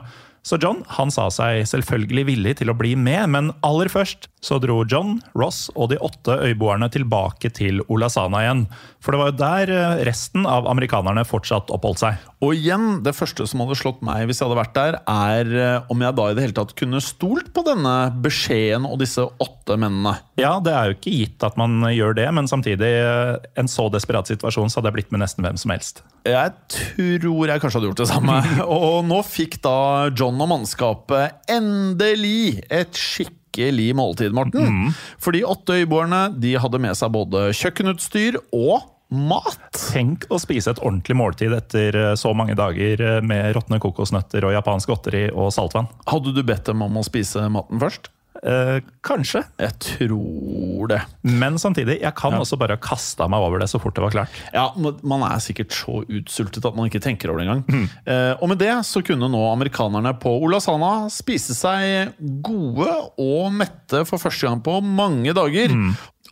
Så 0.45 0.59
John 0.61 0.83
han 0.99 1.09
sa 1.13 1.31
seg 1.33 1.63
selvfølgelig 1.71 2.27
villig 2.29 2.59
til 2.61 2.69
å 2.69 2.77
bli 2.77 2.93
med, 3.01 3.31
men 3.33 3.53
aller 3.65 3.89
først 3.89 4.29
så 4.45 4.59
dro 4.61 4.83
John, 4.85 5.17
Ross 5.33 5.71
og 5.73 5.89
de 5.95 5.97
åtte 6.05 6.37
øyboerne 6.45 6.91
tilbake 6.93 7.49
til 7.57 7.81
Olasana 7.89 8.43
igjen. 8.45 8.67
For 9.01 9.15
det 9.15 9.21
var 9.21 9.31
jo 9.31 9.39
der 9.41 9.73
eh, 9.73 10.03
resten 10.09 10.45
av 10.49 10.69
amerikanerne 10.69 11.25
fortsatt 11.25 11.73
oppholdt 11.73 12.03
seg. 12.03 12.21
Og 12.45 12.53
igjen, 12.59 13.01
det 13.05 13.15
første 13.17 13.47
som 13.49 13.63
hadde 13.65 13.79
slått 13.81 14.05
meg 14.05 14.27
hvis 14.29 14.43
jeg 14.43 14.49
hadde 14.51 14.61
vært 14.61 14.77
der, 14.77 14.99
er 15.09 15.55
eh, 15.65 15.89
om 15.93 16.05
jeg 16.05 16.17
da 16.21 16.29
i 16.29 16.37
det 16.37 16.45
hele 16.45 16.57
tatt 16.59 16.77
kunne 16.77 17.01
stolt 17.05 17.49
på 17.57 17.65
denne 17.65 17.95
beskjeden 18.25 18.89
og 18.89 19.01
disse 19.01 19.25
åtte 19.25 19.79
mennene. 19.81 20.19
Ja, 20.41 20.59
det 20.61 20.77
er 20.77 20.91
jo 20.91 20.99
ikke 20.99 21.15
gitt 21.15 21.47
at 21.47 21.57
man 21.61 21.81
gjør 21.89 22.17
det, 22.21 22.29
men 22.37 22.51
samtidig, 22.51 22.93
eh, 23.01 23.39
en 23.61 23.71
så 23.71 23.89
desperat 23.93 24.29
situasjon, 24.29 24.69
så 24.69 24.81
hadde 24.83 24.93
jeg 24.93 24.99
blitt 25.01 25.17
med 25.17 25.25
nesten 25.25 25.47
hvem 25.47 25.57
som 25.61 25.73
helst. 25.73 26.05
Jeg 26.25 26.53
tror 26.73 27.49
jeg 27.49 27.61
kanskje 27.61 27.81
hadde 27.81 27.91
gjort 27.93 28.05
det 28.05 28.11
samme. 28.13 28.37
Og 28.65 29.01
nå 29.09 29.25
fikk 29.25 29.59
da 29.65 29.77
John 30.13 30.34
og 30.41 30.51
mannskapet 30.51 31.51
endelig 31.51 32.63
et 32.73 32.97
skikkelig 32.99 33.93
måltid, 33.99 34.35
Morten. 34.35 34.91
For 35.23 35.37
de 35.37 35.45
åtte 35.47 35.79
øyboerne 35.83 36.27
de 36.41 36.57
hadde 36.59 36.81
med 36.83 36.99
seg 36.99 37.15
både 37.15 37.49
kjøkkenutstyr 37.55 38.41
og 38.51 38.91
mat. 39.15 39.61
Tenk 39.93 40.27
å 40.33 40.41
spise 40.43 40.73
et 40.75 40.83
ordentlig 40.83 41.17
måltid 41.19 41.55
etter 41.55 41.97
eh, 41.99 42.15
så 42.19 42.33
mange 42.37 42.57
dager 42.59 43.01
eh, 43.01 43.21
med 43.25 43.53
råtne 43.57 43.79
kokosnøtter 43.83 44.47
og 44.49 44.57
japansk 44.57 44.91
godteri 44.91 45.27
og 45.31 45.53
saltvann. 45.55 45.91
Hadde 46.11 46.35
du 46.35 46.43
bedt 46.47 46.67
dem 46.71 46.83
om 46.85 46.99
å 46.99 47.07
spise 47.07 47.47
maten 47.53 47.83
først? 47.83 48.11
Eh, 48.43 48.81
kanskje. 49.07 49.45
Jeg 49.63 49.77
tror 49.79 50.89
det. 50.91 51.01
Men 51.23 51.55
samtidig, 51.61 52.01
jeg 52.03 52.15
kan 52.19 52.35
også 52.35 52.59
bare 52.61 52.75
ha 52.77 52.83
kasta 52.83 53.29
meg 53.31 53.41
over 53.45 53.63
det 53.63 53.69
så 53.71 53.79
fort 53.81 53.95
det 53.95 54.03
var 54.05 54.11
klart. 54.17 54.41
Ja, 54.53 54.67
Man 54.77 55.23
er 55.23 55.39
sikkert 55.45 55.73
så 55.73 56.03
utsultet 56.09 56.65
at 56.67 56.75
man 56.77 56.91
ikke 56.91 57.01
tenker 57.05 57.31
over 57.31 57.41
det 57.41 57.47
engang. 57.49 57.89
Eh, 58.07 58.35
og 58.41 58.51
med 58.51 58.59
det 58.59 58.73
så 58.89 59.03
kunne 59.07 59.31
nå 59.31 59.45
amerikanerne 59.53 60.13
på 60.21 60.33
Olasana 60.45 61.07
spise 61.13 61.55
seg 61.57 62.13
gode 62.45 62.91
og 63.23 63.53
mette 63.55 64.03
for 64.09 64.19
første 64.19 64.49
gang 64.51 64.61
på 64.65 64.81
mange 64.83 65.33
dager. 65.37 65.73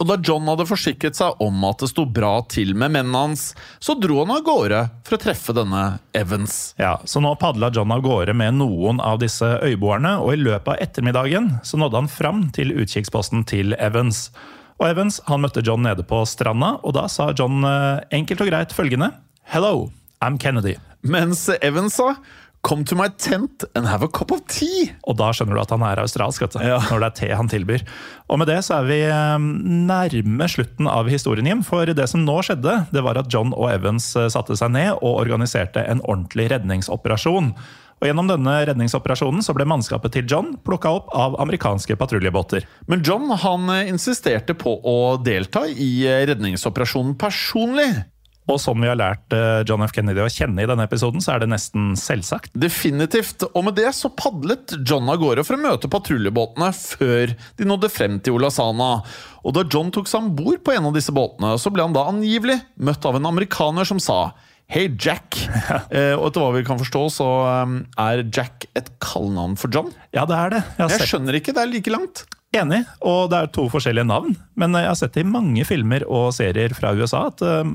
Og 0.03 0.09
da 0.11 0.16
John 0.18 0.48
hadde 0.50 0.64
forsikret 0.66 1.14
seg 1.14 1.38
om 1.44 1.62
at 1.68 1.78
det 1.78 1.92
sto 1.92 2.03
bra 2.11 2.32
til 2.50 2.72
med 2.74 2.90
mennene 2.96 3.20
hans, 3.22 3.53
så 3.78 3.94
dro 3.94 4.16
han 4.24 4.32
av 4.34 4.40
gårde 4.42 4.80
for 5.07 5.14
å 5.14 5.20
treffe 5.22 5.55
denne 5.55 5.82
Evans. 6.18 6.72
Ja, 6.80 6.96
Så 7.07 7.22
nå 7.22 7.30
padla 7.38 7.70
John 7.70 7.94
av 7.94 8.03
gårde 8.03 8.34
med 8.34 8.59
noen 8.59 8.98
av 8.98 9.20
disse 9.22 9.46
øyboerne, 9.62 10.16
og 10.18 10.34
i 10.34 10.40
løpet 10.42 10.72
av 10.74 10.82
ettermiddagen 10.82 11.53
så 11.62 11.78
nådde 11.78 12.00
han 12.03 12.11
fram 12.11 12.42
til 12.57 12.74
utkikksposten 12.74 13.46
til 13.46 13.76
Evans. 13.78 14.32
Og 14.82 14.88
Evans 14.90 15.20
han 15.28 15.44
møtte 15.46 15.62
John 15.62 15.86
nede 15.86 16.03
på 16.03 16.24
stranda, 16.26 16.80
og 16.82 16.98
da 16.98 17.07
sa 17.07 17.30
John 17.38 17.62
eh, 17.62 18.03
enkelt 18.18 18.42
og 18.42 18.50
greit 18.50 18.74
følgende 18.74 19.12
Hello, 19.55 19.92
I'm 20.18 20.34
Kennedy. 20.42 20.74
Mens 21.07 21.46
Evans 21.62 21.94
sa 21.94 22.16
Come 22.63 22.85
to 22.87 22.95
my 22.95 23.09
tent 23.19 23.65
and 23.75 23.89
have 23.91 24.05
a 24.07 24.09
cup 24.09 24.31
of 24.31 24.45
tea. 24.47 24.93
Og 25.11 25.17
da 25.19 25.33
skjønner 25.35 25.59
du 25.59 25.63
at 25.65 25.73
han 25.75 25.83
er 25.83 25.99
australsk, 25.99 26.45
vet 26.45 26.55
du. 26.55 26.61
Ja. 26.63 26.79
Når 26.93 27.03
det 27.03 27.09
er 27.09 27.17
te 27.19 27.31
han 27.35 27.51
tilbyr. 27.51 27.83
Og 28.31 28.39
med 28.39 28.47
det 28.53 28.61
så 28.63 28.79
er 28.79 28.87
vi 28.87 29.01
eh, 29.09 29.47
nærme 29.91 30.49
slutten 30.51 30.87
av 30.87 31.11
historien, 31.11 31.49
Jim. 31.51 31.65
For 31.67 31.91
det 31.91 32.07
som 32.13 32.23
nå 32.23 32.39
skjedde, 32.47 32.77
det 32.95 33.03
var 33.03 33.19
at 33.19 33.33
John 33.35 33.51
og 33.51 33.67
Evans 33.73 34.13
eh, 34.15 34.31
satte 34.31 34.55
seg 34.59 34.71
ned 34.77 34.93
og 35.01 35.25
organiserte 35.25 35.83
en 35.83 36.05
ordentlig 36.07 36.53
redningsoperasjon. 36.55 37.51
Og 38.03 38.09
Gjennom 38.09 38.27
denne 38.27 38.55
redningsoperasjonen 38.67 39.45
så 39.47 39.55
ble 39.55 39.67
mannskapet 39.71 40.17
til 40.17 40.27
John 40.27 40.57
plukka 40.67 40.91
opp 40.91 41.13
av 41.15 41.37
amerikanske 41.43 41.95
patruljebåter. 42.01 42.67
Men 42.91 43.03
John 43.07 43.31
han 43.31 43.71
eh, 43.71 43.91
insisterte 43.91 44.57
på 44.59 44.75
å 44.75 44.97
delta 45.23 45.69
i 45.71 45.93
eh, 46.11 46.25
redningsoperasjonen 46.31 47.15
personlig. 47.19 47.93
Og 48.51 48.59
som 48.59 48.80
vi 48.82 48.88
har 48.90 48.99
lært 48.99 49.34
eh, 49.36 49.62
John 49.68 49.84
F. 49.86 49.93
Kennedy 49.95 50.22
å 50.22 50.30
kjenne 50.32 50.64
i 50.64 50.68
denne 50.68 50.86
episoden, 50.88 51.22
så 51.22 51.36
er 51.36 51.45
det 51.45 51.51
nesten 51.53 51.93
selvsagt. 51.99 52.51
Definitivt. 52.59 53.47
Og 53.53 53.68
med 53.68 53.76
det 53.78 53.93
så 53.95 54.11
padlet 54.11 54.74
John 54.82 55.11
av 55.12 55.20
gårde 55.22 55.45
for 55.47 55.59
å 55.59 55.62
møte 55.62 55.90
patruljebåtene 55.93 56.72
før 56.74 57.36
de 57.59 57.68
nådde 57.68 57.93
frem 57.93 58.18
til 58.24 58.40
Olasana. 58.40 58.97
Og 59.47 59.55
da 59.55 59.66
John 59.70 59.93
tok 59.95 60.11
seg 60.11 60.24
om 60.24 60.32
bord 60.38 60.62
på 60.66 60.74
en 60.74 60.90
av 60.90 60.97
disse 60.97 61.14
båtene, 61.14 61.55
så 61.59 61.70
ble 61.70 61.86
han 61.86 61.95
da 61.95 62.09
angivelig 62.11 62.59
møtt 62.82 63.07
av 63.07 63.18
en 63.18 63.30
amerikaner 63.30 63.86
som 63.88 64.03
sa 64.03 64.32
Hei, 64.73 64.87
Jack. 64.97 65.37
eh, 65.93 66.15
og 66.17 66.29
etter 66.31 66.41
hva 66.45 66.53
vi 66.55 66.63
kan 66.65 66.79
forstå, 66.81 67.01
så 67.13 67.27
um, 67.65 67.81
er 68.01 68.23
Jack 68.33 68.69
et 68.79 68.89
kallenavn 69.05 69.57
for 69.61 69.73
John. 69.75 69.91
Ja, 70.17 70.25
det 70.29 70.39
er 70.39 70.55
det. 70.55 70.63
Jeg 70.79 70.95
Jeg 70.99 71.11
skjønner 71.11 71.37
ikke, 71.41 71.53
det 71.57 71.65
er 71.67 71.73
like 71.75 71.93
langt. 71.93 72.25
Enig, 72.53 72.83
og 73.09 73.31
det 73.33 73.39
er 73.39 73.47
to 73.57 73.63
forskjellige 73.73 74.05
navn. 74.05 74.35
Men 74.61 74.75
jeg 74.77 74.85
har 74.85 74.97
sett 75.01 75.15
i 75.17 75.25
mange 75.25 75.65
filmer 75.65 76.05
og 76.05 76.35
serier 76.37 76.75
fra 76.77 76.91
USA 76.97 77.23
at 77.31 77.41
eh, 77.49 77.71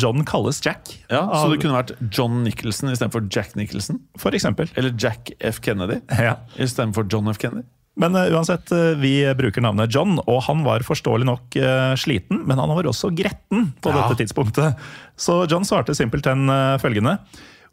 John 0.00 0.24
kalles 0.28 0.60
Jack. 0.64 0.88
Ja, 1.12 1.26
Så 1.36 1.50
det 1.52 1.58
kunne 1.60 1.76
vært 1.76 1.92
John 2.16 2.40
Nicholson 2.46 2.88
istedenfor 2.94 3.26
Jack 3.32 3.52
Nicholson? 3.60 4.00
For 4.20 4.32
eksempel. 4.36 4.72
Eller 4.76 4.94
Jack 4.96 5.34
F. 5.40 5.60
Kennedy 5.64 6.00
Ja. 6.28 6.38
istedenfor 6.56 7.04
John 7.12 7.28
F. 7.32 7.40
Kennedy? 7.44 7.68
Men 8.00 8.16
eh, 8.16 8.30
uansett, 8.32 8.72
eh, 8.72 8.94
vi 8.96 9.14
bruker 9.36 9.60
navnet 9.60 9.92
John, 9.92 10.16
og 10.26 10.42
han 10.46 10.62
var 10.64 10.80
forståelig 10.86 11.26
nok 11.28 11.56
eh, 11.60 11.92
sliten, 12.00 12.40
men 12.48 12.58
han 12.58 12.72
var 12.72 12.88
også 12.88 13.10
gretten 13.14 13.72
på 13.84 13.92
Ja. 13.92 14.00
dette 14.08 14.22
tidspunktet. 14.22 14.78
Så 15.20 15.42
John 15.50 15.64
svarte 15.68 15.94
simpelthen 15.94 16.48
følgende 16.80 17.18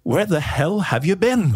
Where 0.05 0.25
the 0.25 0.39
hell 0.43 0.79
have 0.91 1.05
you 1.07 1.15
been? 1.15 1.53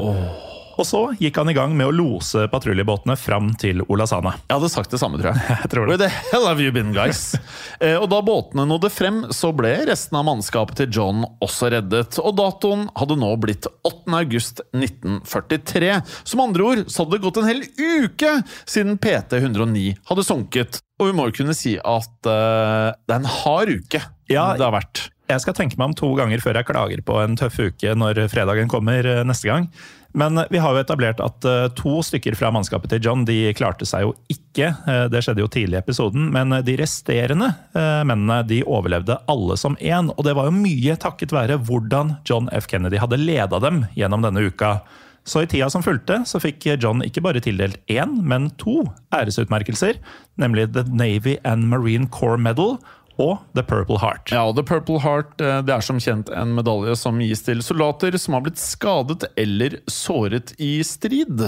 Og 0.80 0.88
så 0.88 1.02
gikk 1.22 1.38
han 1.38 1.52
i 1.52 1.56
gang 1.56 1.76
med 1.78 1.90
å 1.90 1.94
lose 1.94 2.48
patruljebåtene 2.52 3.16
fram 3.20 3.52
til 3.62 3.84
Olasana. 3.86 4.34
Jeg 4.48 4.58
hadde 4.58 4.72
sagt 4.74 4.94
det 4.94 5.00
samme, 5.02 5.20
tror 5.22 5.34
jeg. 5.34 5.44
Jeg 5.64 5.72
tror 5.74 5.86
det. 5.86 5.94
Where 5.94 6.02
the 6.02 6.30
hell 6.32 6.48
have 6.50 6.64
you 6.64 6.74
been, 6.74 6.94
guys? 6.96 7.36
eh, 7.84 7.98
og 8.00 8.08
da 8.14 8.22
båtene 8.26 8.66
nådde 8.70 8.90
frem, 8.94 9.22
så 9.34 9.54
ble 9.56 9.76
resten 9.90 10.18
av 10.20 10.26
mannskapet 10.30 10.82
til 10.82 10.90
John 10.98 11.28
også 11.44 11.70
reddet. 11.74 12.18
Og 12.24 12.36
datoen 12.40 12.88
hadde 12.98 13.20
nå 13.22 13.32
blitt 13.42 13.70
8. 13.86 14.10
august 14.18 14.64
1943. 14.74 15.94
Som 16.26 16.46
andre 16.48 16.70
ord 16.70 16.84
så 16.88 17.04
hadde 17.04 17.18
det 17.18 17.26
gått 17.28 17.42
en 17.42 17.50
hel 17.52 17.64
uke 17.78 18.36
siden 18.66 18.98
PT109 19.02 19.88
hadde 20.10 20.26
sunket. 20.28 20.82
Og 21.02 21.10
vi 21.10 21.16
må 21.18 21.30
jo 21.30 21.38
kunne 21.42 21.56
si 21.58 21.78
at 21.78 22.30
eh, 22.30 22.94
det 22.94 23.16
er 23.16 23.20
en 23.20 23.34
hard 23.42 23.74
uke 23.74 24.00
Ja, 24.32 24.54
det 24.58 24.66
har 24.66 24.76
vært. 24.76 25.10
Jeg 25.32 25.40
skal 25.40 25.56
tenke 25.56 25.78
meg 25.80 25.92
om 25.92 25.96
to 25.98 26.10
ganger 26.18 26.42
før 26.44 26.60
jeg 26.60 26.68
klager 26.68 27.02
på 27.06 27.18
en 27.22 27.38
tøff 27.40 27.56
uke 27.64 27.94
når 27.96 28.26
fredagen 28.32 28.72
kommer 28.72 29.08
eh, 29.08 29.24
neste 29.28 29.50
gang. 29.50 29.70
Men 30.14 30.38
vi 30.54 30.60
har 30.62 30.76
jo 30.76 30.82
etablert 30.84 31.22
at 31.26 31.46
eh, 31.50 31.68
to 31.78 31.98
stykker 32.06 32.36
fra 32.38 32.52
mannskapet 32.54 32.92
til 32.94 33.02
John 33.02 33.24
de 33.26 33.38
klarte 33.58 33.88
seg 33.90 34.06
jo 34.06 34.12
ikke. 34.30 34.70
Eh, 34.86 35.06
Det 35.10 35.24
skjedde 35.26 35.42
jo 35.42 35.50
tidlig 35.50 35.80
i 35.80 35.82
episoden. 35.82 36.28
Men 36.36 36.54
de 36.66 36.76
resterende 36.78 37.50
eh, 37.74 38.04
mennene 38.06 38.44
de 38.46 38.62
overlevde 38.64 39.18
alle 39.32 39.58
som 39.58 39.78
én. 39.82 40.12
Og 40.14 40.22
det 40.28 40.36
var 40.38 40.50
jo 40.50 40.58
mye 40.60 40.98
takket 41.02 41.34
være 41.34 41.58
hvordan 41.66 42.18
John 42.30 42.52
F. 42.54 42.70
Kennedy 42.70 43.02
hadde 43.02 43.22
leda 43.22 43.62
dem 43.64 43.88
gjennom 43.98 44.26
denne 44.26 44.46
uka. 44.46 44.78
Så 45.26 45.42
i 45.42 45.48
tida 45.48 45.70
som 45.72 45.84
fulgte, 45.86 46.20
så 46.28 46.40
fikk 46.44 46.66
John 46.84 47.00
ikke 47.06 47.22
bare 47.24 47.40
tildelt 47.42 47.78
én, 47.88 48.18
men 48.28 48.50
to 48.60 48.84
æresutmerkelser. 49.16 50.02
Nemlig 50.38 50.74
The 50.76 50.84
Navy 50.92 51.38
and 51.48 51.70
Marine 51.72 52.10
Corps 52.12 52.42
Medal 52.42 52.76
og 53.22 53.44
The 53.54 53.64
Purple 53.66 54.00
Heart. 54.02 54.34
Ja, 54.34 54.48
The 54.56 54.64
Purple 54.66 55.00
Heart 55.04 55.42
eh, 55.42 55.60
det 55.66 55.76
er 55.76 55.86
som 55.86 56.02
kjent 56.02 56.32
en 56.34 56.56
medalje 56.58 56.96
som 57.00 57.22
gis 57.22 57.44
til 57.46 57.62
soldater 57.66 58.18
som 58.22 58.38
har 58.38 58.46
blitt 58.48 58.62
skadet 58.62 59.28
eller 59.40 59.80
såret 59.92 60.56
i 60.62 60.76
strid. 60.88 61.46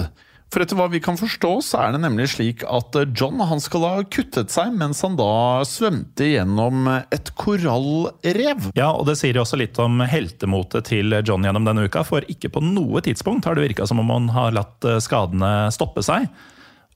For 0.54 0.62
etter 0.62 0.78
hva 0.78 0.86
vi 0.92 1.00
kan 1.02 1.18
forstå, 1.18 1.50
så 1.66 1.80
er 1.82 1.94
det 1.96 2.00
nemlig 2.04 2.28
slik 2.36 2.62
at 2.70 2.94
eh, 2.98 3.08
John 3.18 3.42
han 3.42 3.62
skal 3.62 3.86
ha 3.86 3.94
kuttet 4.06 4.54
seg 4.54 4.76
mens 4.78 5.02
han 5.02 5.18
da 5.18 5.64
svømte 5.66 6.30
gjennom 6.30 6.86
et 6.94 7.32
korallrev. 7.40 8.70
Ja, 8.78 8.92
og 8.92 9.08
det 9.10 9.18
sier 9.18 9.34
jo 9.34 9.42
også 9.42 9.58
litt 9.58 9.78
om 9.82 10.04
heltemotet 10.06 10.92
til 10.92 11.18
John 11.26 11.46
gjennom 11.46 11.66
denne 11.66 11.88
uka, 11.90 12.06
for 12.06 12.26
ikke 12.30 12.52
på 12.54 12.62
noe 12.62 13.02
tidspunkt 13.04 13.48
har 13.48 13.58
det 13.58 13.66
virka 13.66 13.88
som 13.90 14.02
om 14.02 14.14
han 14.14 14.30
har 14.36 14.54
latt 14.54 14.86
eh, 14.86 15.02
skadene 15.02 15.72
stoppe 15.74 16.06
seg. 16.06 16.30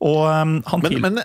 Og 0.01 0.23
um, 0.25 0.61
han 0.65 0.81
Men, 0.81 1.03
men 1.03 1.19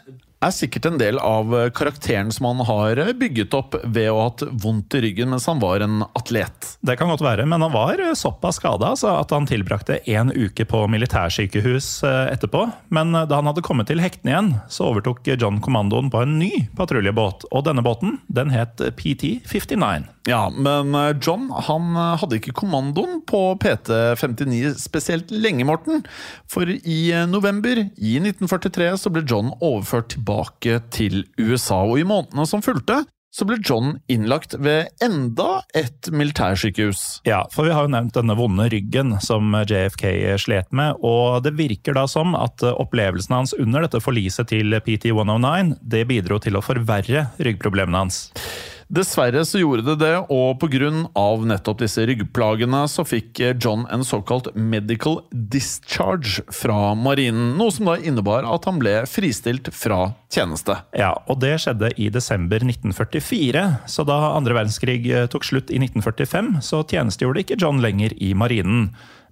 er 0.46 0.54
sikkert 0.54 0.88
en 0.90 1.00
del 1.00 1.18
av 1.22 1.54
eh, 1.56 1.70
karakteren 1.76 2.32
som 2.34 2.48
han 2.50 2.62
har 2.68 3.00
eh, 3.02 3.14
bygget 3.18 3.56
opp 3.58 3.78
ved 3.84 4.10
å 4.12 4.20
ha 4.20 4.28
hatt 4.30 4.44
vondt 4.64 4.98
i 4.98 5.02
ryggen 5.08 5.32
mens 5.34 5.48
han 5.50 5.62
var 5.62 5.84
en 5.84 6.04
atlet. 6.18 6.76
Det 6.86 6.98
kan 7.00 7.12
godt 7.12 7.24
være, 7.26 7.48
men 7.50 7.64
han 7.66 7.74
var 7.74 8.02
eh, 8.02 8.14
såpass 8.18 8.60
skada 8.62 8.94
altså, 8.94 9.16
at 9.20 9.34
han 9.36 9.48
tilbrakte 9.50 10.00
én 10.10 10.32
uke 10.36 10.68
på 10.70 10.86
militærsykehus 10.92 11.90
eh, 12.08 12.34
etterpå. 12.36 12.68
Men 12.96 13.16
da 13.16 13.40
han 13.40 13.50
hadde 13.50 13.66
kommet 13.66 13.90
til 13.90 14.04
hektene 14.04 14.34
igjen, 14.34 14.52
så 14.72 14.92
overtok 14.92 15.26
John 15.36 15.62
kommandoen 15.64 16.12
på 16.14 16.24
en 16.24 16.38
ny 16.40 16.52
patruljebåt. 16.78 17.48
Og 17.52 17.66
denne 17.68 17.86
båten 17.86 18.20
den 18.28 18.54
het 18.54 18.82
PT-59. 19.00 20.12
Ja, 20.26 20.48
men 20.50 20.96
John 21.22 21.52
han 21.68 21.94
hadde 22.18 22.40
ikke 22.40 22.56
kommandoen 22.58 23.20
på 23.30 23.42
PT59 23.62 24.74
spesielt 24.82 25.30
lenge, 25.34 25.68
Morten. 25.68 26.02
For 26.50 26.70
i 26.70 27.00
november 27.30 27.84
i 27.84 28.16
1943 28.22 28.90
så 29.04 29.14
ble 29.14 29.26
John 29.30 29.54
overført 29.60 30.16
tilbake 30.16 30.35
til 30.94 31.24
USA, 31.40 31.84
og 31.84 32.00
i 32.02 32.08
månedene 32.08 32.48
som 32.50 32.64
fulgte, 32.66 33.04
så 33.36 33.44
ble 33.44 33.58
John 33.60 33.98
innlagt 34.08 34.54
ved 34.64 34.94
enda 35.04 35.60
et 35.76 36.08
militærsykehus. 36.08 37.02
Ja, 37.28 37.42
for 37.52 37.68
vi 37.68 37.74
har 37.76 37.84
jo 37.84 37.92
nevnt 37.92 38.16
denne 38.16 38.38
vonde 38.40 38.70
ryggen 38.72 39.18
som 39.24 39.52
JFK 39.68 40.06
slet 40.40 40.72
med, 40.72 41.02
og 41.04 41.44
det 41.44 41.58
virker 41.58 41.98
da 41.98 42.06
som 42.08 42.32
at 42.40 42.64
opplevelsen 42.70 43.36
hans 43.36 43.56
under 43.60 43.84
dette 43.84 44.00
forliset 44.04 44.54
til 44.54 44.78
PT-109 44.86 45.76
det 45.84 46.06
bidro 46.08 46.40
til 46.40 46.56
å 46.56 46.64
forverre 46.64 47.28
ryggproblemene 47.36 48.06
hans. 48.06 48.22
Dessverre 48.86 49.42
så 49.50 49.58
gjorde 49.58 49.82
det 49.88 49.96
det, 50.04 50.14
og 50.30 50.60
pga. 50.62 50.92
nettopp 51.42 51.80
disse 51.82 52.04
ryggplagene 52.06 52.84
så 52.88 53.02
fikk 53.02 53.42
John 53.58 53.88
en 53.90 54.06
såkalt 54.06 54.52
medical 54.54 55.24
discharge 55.32 56.44
fra 56.54 56.94
marinen. 56.94 57.56
Noe 57.58 57.74
som 57.74 57.90
da 57.90 57.98
innebar 57.98 58.46
at 58.46 58.66
han 58.70 58.78
ble 58.78 59.02
fristilt 59.10 59.72
fra 59.74 60.14
tjeneste. 60.30 60.78
Ja, 60.94 61.16
og 61.26 61.42
det 61.42 61.58
skjedde 61.64 61.96
i 61.98 62.12
desember 62.14 62.62
1944, 62.62 63.66
så 63.90 64.06
da 64.06 64.20
andre 64.36 64.60
verdenskrig 64.60 65.02
eh, 65.10 65.28
tok 65.34 65.50
slutt 65.50 65.74
i 65.74 65.82
1945, 65.82 66.60
så 66.62 66.86
tjenestegjorde 66.86 67.42
ikke 67.42 67.58
John 67.58 67.82
lenger 67.82 68.14
i 68.22 68.36
marinen. 68.38 68.92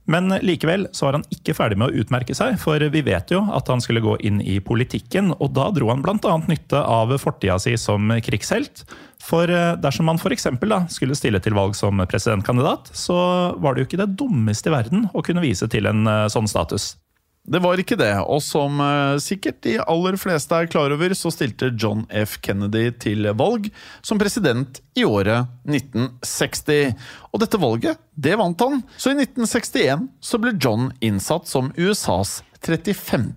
Men 0.10 0.34
likevel 0.44 0.90
så 0.92 1.08
var 1.08 1.16
han 1.16 1.26
ikke 1.32 1.56
ferdig 1.56 1.78
med 1.80 1.94
å 1.94 2.04
utmerke 2.04 2.36
seg, 2.36 2.58
for 2.60 2.82
vi 2.92 3.04
vet 3.06 3.32
jo 3.32 3.40
at 3.56 3.70
han 3.72 3.80
skulle 3.84 4.04
gå 4.04 4.18
inn 4.28 4.42
i 4.44 4.58
politikken, 4.64 5.32
og 5.38 5.54
da 5.56 5.70
dro 5.72 5.88
han 5.94 6.04
bl.a. 6.04 6.36
nytte 6.50 6.82
av 6.82 7.14
fortida 7.22 7.56
si 7.62 7.78
som 7.80 8.12
krigshelt. 8.26 8.84
For 9.24 9.48
eh, 9.50 9.76
dersom 9.80 10.10
man 10.10 10.20
f.eks. 10.20 10.50
skulle 10.92 11.16
stille 11.16 11.40
til 11.44 11.56
valg 11.56 11.78
som 11.80 12.02
presidentkandidat, 12.10 12.92
så 12.98 13.16
var 13.56 13.74
det 13.74 13.84
jo 13.84 13.92
ikke 13.92 14.02
det 14.04 14.16
dummeste 14.20 14.72
i 14.72 14.76
verden 14.76 15.08
å 15.14 15.24
kunne 15.24 15.44
vise 15.44 15.70
til 15.72 15.88
en 15.88 16.04
eh, 16.10 16.28
sånn 16.34 16.50
status. 16.52 16.94
Det 17.44 17.60
var 17.60 17.76
ikke 17.80 17.98
det, 18.00 18.14
og 18.24 18.40
som 18.44 18.80
eh, 18.80 19.18
sikkert 19.20 19.58
de 19.66 19.76
aller 19.84 20.16
fleste 20.20 20.56
er 20.56 20.70
klar 20.72 20.94
over, 20.96 21.16
så 21.16 21.32
stilte 21.32 21.74
John 21.76 22.06
F. 22.08 22.38
Kennedy 22.44 22.86
til 23.04 23.28
valg 23.36 23.68
som 24.04 24.20
president 24.20 24.80
i 24.96 25.04
året 25.04 25.52
1960. 25.68 26.96
Og 27.32 27.44
dette 27.44 27.60
valget, 27.60 28.00
det 28.16 28.38
vant 28.40 28.64
han, 28.64 28.80
så 28.96 29.12
i 29.12 29.18
1961 29.20 30.08
så 30.24 30.40
ble 30.40 30.56
John 30.56 30.92
innsatt 31.04 31.52
som 31.52 31.72
USAs 31.76 32.42
35. 32.64 33.36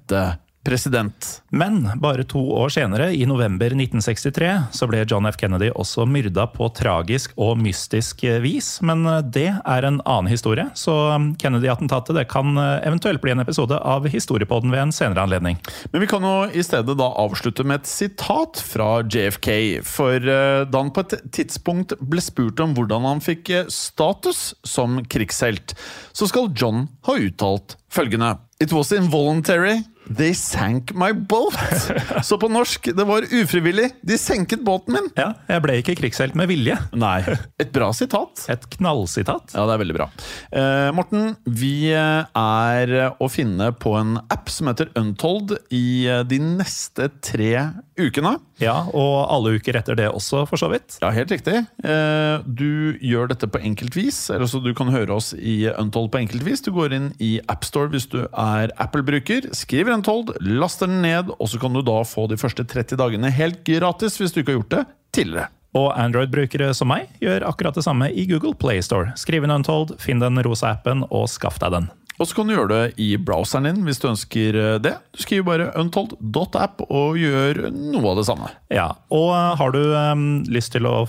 president. 0.67 1.31
Men 1.55 1.81
bare 2.03 2.27
to 2.29 2.43
år 2.59 2.75
senere, 2.75 3.13
i 3.15 3.27
november 3.29 3.73
1963, 3.73 4.51
så 4.75 4.91
ble 4.91 5.05
John 5.07 5.29
F. 5.31 5.39
Kennedy 5.41 5.71
også 5.73 6.07
myrda 6.11 6.49
på 6.53 6.69
tragisk 6.77 7.37
og 7.39 7.61
mystisk 7.63 8.27
vis. 8.43 8.77
Men 8.87 9.07
det 9.33 9.49
er 9.55 9.87
en 9.87 10.03
annen 10.03 10.31
historie, 10.33 10.67
så 10.75 10.97
Kennedy-attentatet 11.41 12.19
det 12.19 12.27
kan 12.33 12.57
eventuelt 12.59 13.23
bli 13.23 13.35
en 13.35 13.45
episode 13.45 13.79
av 13.79 14.09
Historiepodden 14.11 14.75
ved 14.75 14.87
en 14.87 14.95
senere 14.95 15.23
anledning. 15.27 15.59
Men 15.93 16.03
vi 16.03 16.11
kan 16.11 16.25
jo 16.27 16.35
i 16.51 16.65
stedet 16.67 16.97
da 16.99 17.09
avslutte 17.23 17.65
med 17.67 17.83
et 17.83 17.91
sitat 17.91 18.61
fra 18.63 18.89
JFK. 19.03 19.51
For 19.87 20.17
eh, 20.21 20.65
da 20.69 20.83
han 20.83 20.93
på 20.95 21.07
et 21.07 21.17
tidspunkt 21.37 21.97
ble 22.01 22.23
spurt 22.25 22.61
om 22.63 22.75
hvordan 22.77 23.07
han 23.09 23.25
fikk 23.25 23.53
eh, 23.53 23.71
status 23.73 24.51
som 24.67 25.01
krigshelt, 25.11 25.77
så 26.17 26.29
skal 26.31 26.53
John 26.57 26.87
ha 27.09 27.19
uttalt 27.21 27.79
følgende 27.93 28.37
It 28.61 28.73
was 28.73 28.93
involuntary. 28.93 29.83
They 30.07 30.35
sank 30.39 30.93
my 30.95 31.11
boat. 31.13 31.57
Så 32.27 32.39
på 32.39 32.51
norsk, 32.53 32.91
det 32.95 33.07
var 33.09 33.27
ufrivillig. 33.27 33.91
De 34.07 34.19
senket 34.21 34.63
båten 34.67 34.95
min. 34.97 35.09
Ja, 35.19 35.33
jeg 35.51 35.65
ble 35.65 35.79
ikke 35.81 35.97
krigshelt 35.99 36.37
med 36.39 36.51
vilje. 36.51 36.77
Nei. 36.97 37.19
Et 37.63 37.73
bra 37.75 37.91
sitat. 37.97 38.45
Et 38.53 38.69
knallsitat. 38.77 39.57
Ja, 39.57 39.67
det 39.67 39.77
er 39.77 39.83
veldig 39.83 39.97
bra. 39.99 40.09
Eh, 40.55 40.91
Morten, 40.97 41.35
vi 41.47 41.91
er 41.91 42.95
å 43.19 43.31
finne 43.33 43.73
på 43.75 43.97
en 43.99 44.17
app 44.33 44.53
som 44.53 44.71
heter 44.71 44.93
Untold 44.99 45.57
i 45.75 46.07
eh, 46.07 46.23
de 46.29 46.39
neste 46.45 47.11
tre 47.25 47.53
ukene. 47.97 48.37
Ja, 48.61 48.77
og 48.97 49.27
alle 49.33 49.57
uker 49.59 49.77
etter 49.81 49.97
det 49.99 50.07
også, 50.09 50.45
for 50.49 50.61
så 50.61 50.69
vidt. 50.73 50.99
Ja, 51.03 51.11
helt 51.13 51.33
riktig. 51.33 51.59
Eh, 51.85 52.47
du 52.47 52.97
gjør 53.05 53.31
dette 53.33 53.49
på 53.51 53.61
enkelt 53.61 53.97
vis, 53.97 54.27
eller 54.33 54.49
så 54.51 54.61
du 54.65 54.71
kan 54.77 54.93
høre 54.93 55.17
oss 55.17 55.33
i 55.37 55.65
Untold 55.75 56.13
på 56.15 56.23
enkelt 56.23 56.47
vis. 56.47 56.65
Du 56.65 56.71
går 56.77 56.95
inn 56.97 57.11
i 57.23 57.37
AppStore 57.53 57.93
hvis 57.93 58.09
du 58.13 58.23
er 58.29 58.73
Apple-bruker, 58.83 59.51
skriver 59.57 59.96
Untold, 59.97 60.35
laster 60.41 60.91
den 60.91 61.03
ned, 61.05 61.33
og 61.37 61.49
så 61.51 61.61
kan 61.61 61.75
du 61.75 61.83
da 61.85 62.01
få 62.07 62.27
de 62.31 62.39
første 62.41 62.67
30 62.69 63.01
dagene 63.01 63.33
helt 63.33 63.63
gratis 63.67 64.21
hvis 64.21 64.35
du 64.35 64.43
ikke 64.43 64.53
har 64.53 64.61
gjort 64.61 64.75
det 64.75 64.85
tidligere. 65.17 65.51
Og 65.77 65.91
Android-brukere 65.93 66.71
som 66.77 66.89
meg 66.93 67.11
gjør 67.21 67.45
akkurat 67.51 67.77
det 67.77 67.85
samme 67.85 68.09
i 68.09 68.25
Google 68.29 68.57
Play 68.57 68.81
Store. 68.85 69.13
Skriv 69.21 69.45
inn 69.45 69.53
Untold, 69.53 69.97
finn 70.01 70.23
den 70.23 70.41
rosa 70.47 70.73
appen 70.77 71.05
og 71.11 71.29
skaff 71.33 71.61
deg 71.61 71.75
den. 71.77 71.89
Og 72.17 72.29
så 72.29 72.39
kan 72.39 72.49
du 72.49 72.55
gjøre 72.55 72.71
det 72.71 73.01
i 73.03 73.11
browseren 73.21 73.67
din 73.69 73.83
hvis 73.85 74.01
du 74.01 74.09
ønsker 74.09 74.57
det. 74.81 74.95
Du 75.13 75.21
skriver 75.21 75.45
bare 75.51 75.67
untold.app 75.77 76.87
og 76.87 77.19
gjør 77.21 77.67
noe 77.75 78.13
av 78.13 78.21
det 78.21 78.27
samme. 78.29 78.49
Ja, 78.73 78.87
og 79.13 79.33
har 79.61 79.75
du 79.75 79.83
um, 79.93 80.25
lyst 80.49 80.73
til 80.73 80.89
å 80.89 81.05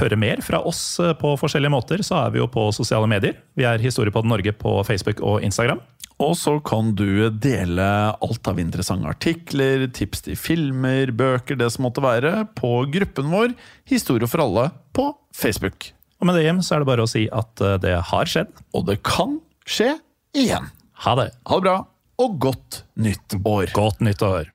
høre 0.00 0.18
mer 0.20 0.44
fra 0.44 0.60
oss 0.68 0.82
eh, 1.00 1.14
på 1.16 1.32
forskjellige 1.40 1.72
måter, 1.72 2.04
så 2.04 2.26
er 2.26 2.34
vi 2.34 2.42
jo 2.42 2.50
på 2.52 2.68
sosiale 2.76 3.08
medier. 3.10 3.38
Vi 3.56 3.64
er 3.68 3.80
Historiepodden 3.80 4.32
Norge 4.32 4.52
på 4.56 4.76
Facebook 4.84 5.22
og 5.24 5.40
Instagram. 5.46 5.80
Og 6.22 6.36
så 6.38 6.58
kan 6.62 6.92
du 6.94 7.26
dele 7.42 7.86
alt 8.22 8.50
av 8.50 8.60
interessante 8.62 9.10
artikler, 9.10 9.88
tips 9.90 10.24
til 10.28 10.38
filmer, 10.38 11.10
bøker, 11.10 11.58
det 11.58 11.72
som 11.74 11.88
måtte 11.88 12.04
være, 12.04 12.46
på 12.54 12.84
gruppen 12.94 13.32
vår 13.34 13.56
Historie 13.90 14.30
for 14.30 14.44
alle 14.46 14.68
på 14.94 15.10
Facebook. 15.34 15.90
Og 16.22 16.30
med 16.30 16.38
det 16.38 16.46
hjem 16.46 16.62
så 16.64 16.76
er 16.76 16.84
det 16.84 16.90
bare 16.92 17.04
å 17.04 17.10
si 17.10 17.26
at 17.28 17.64
eh, 17.64 17.78
det 17.82 17.96
har 18.12 18.30
skjedd. 18.30 18.54
Og 18.72 18.86
det 18.88 19.00
kan 19.04 19.40
skje 19.66 19.96
igjen. 20.38 20.70
Ha 21.04 21.16
det. 21.20 21.32
Ha 21.50 21.58
det 21.58 21.66
bra, 21.66 21.78
og 22.22 22.38
godt 22.40 22.84
nytt 22.94 23.40
år. 23.42 23.74
Godt 23.74 24.06
nytt 24.06 24.22
år. 24.24 24.54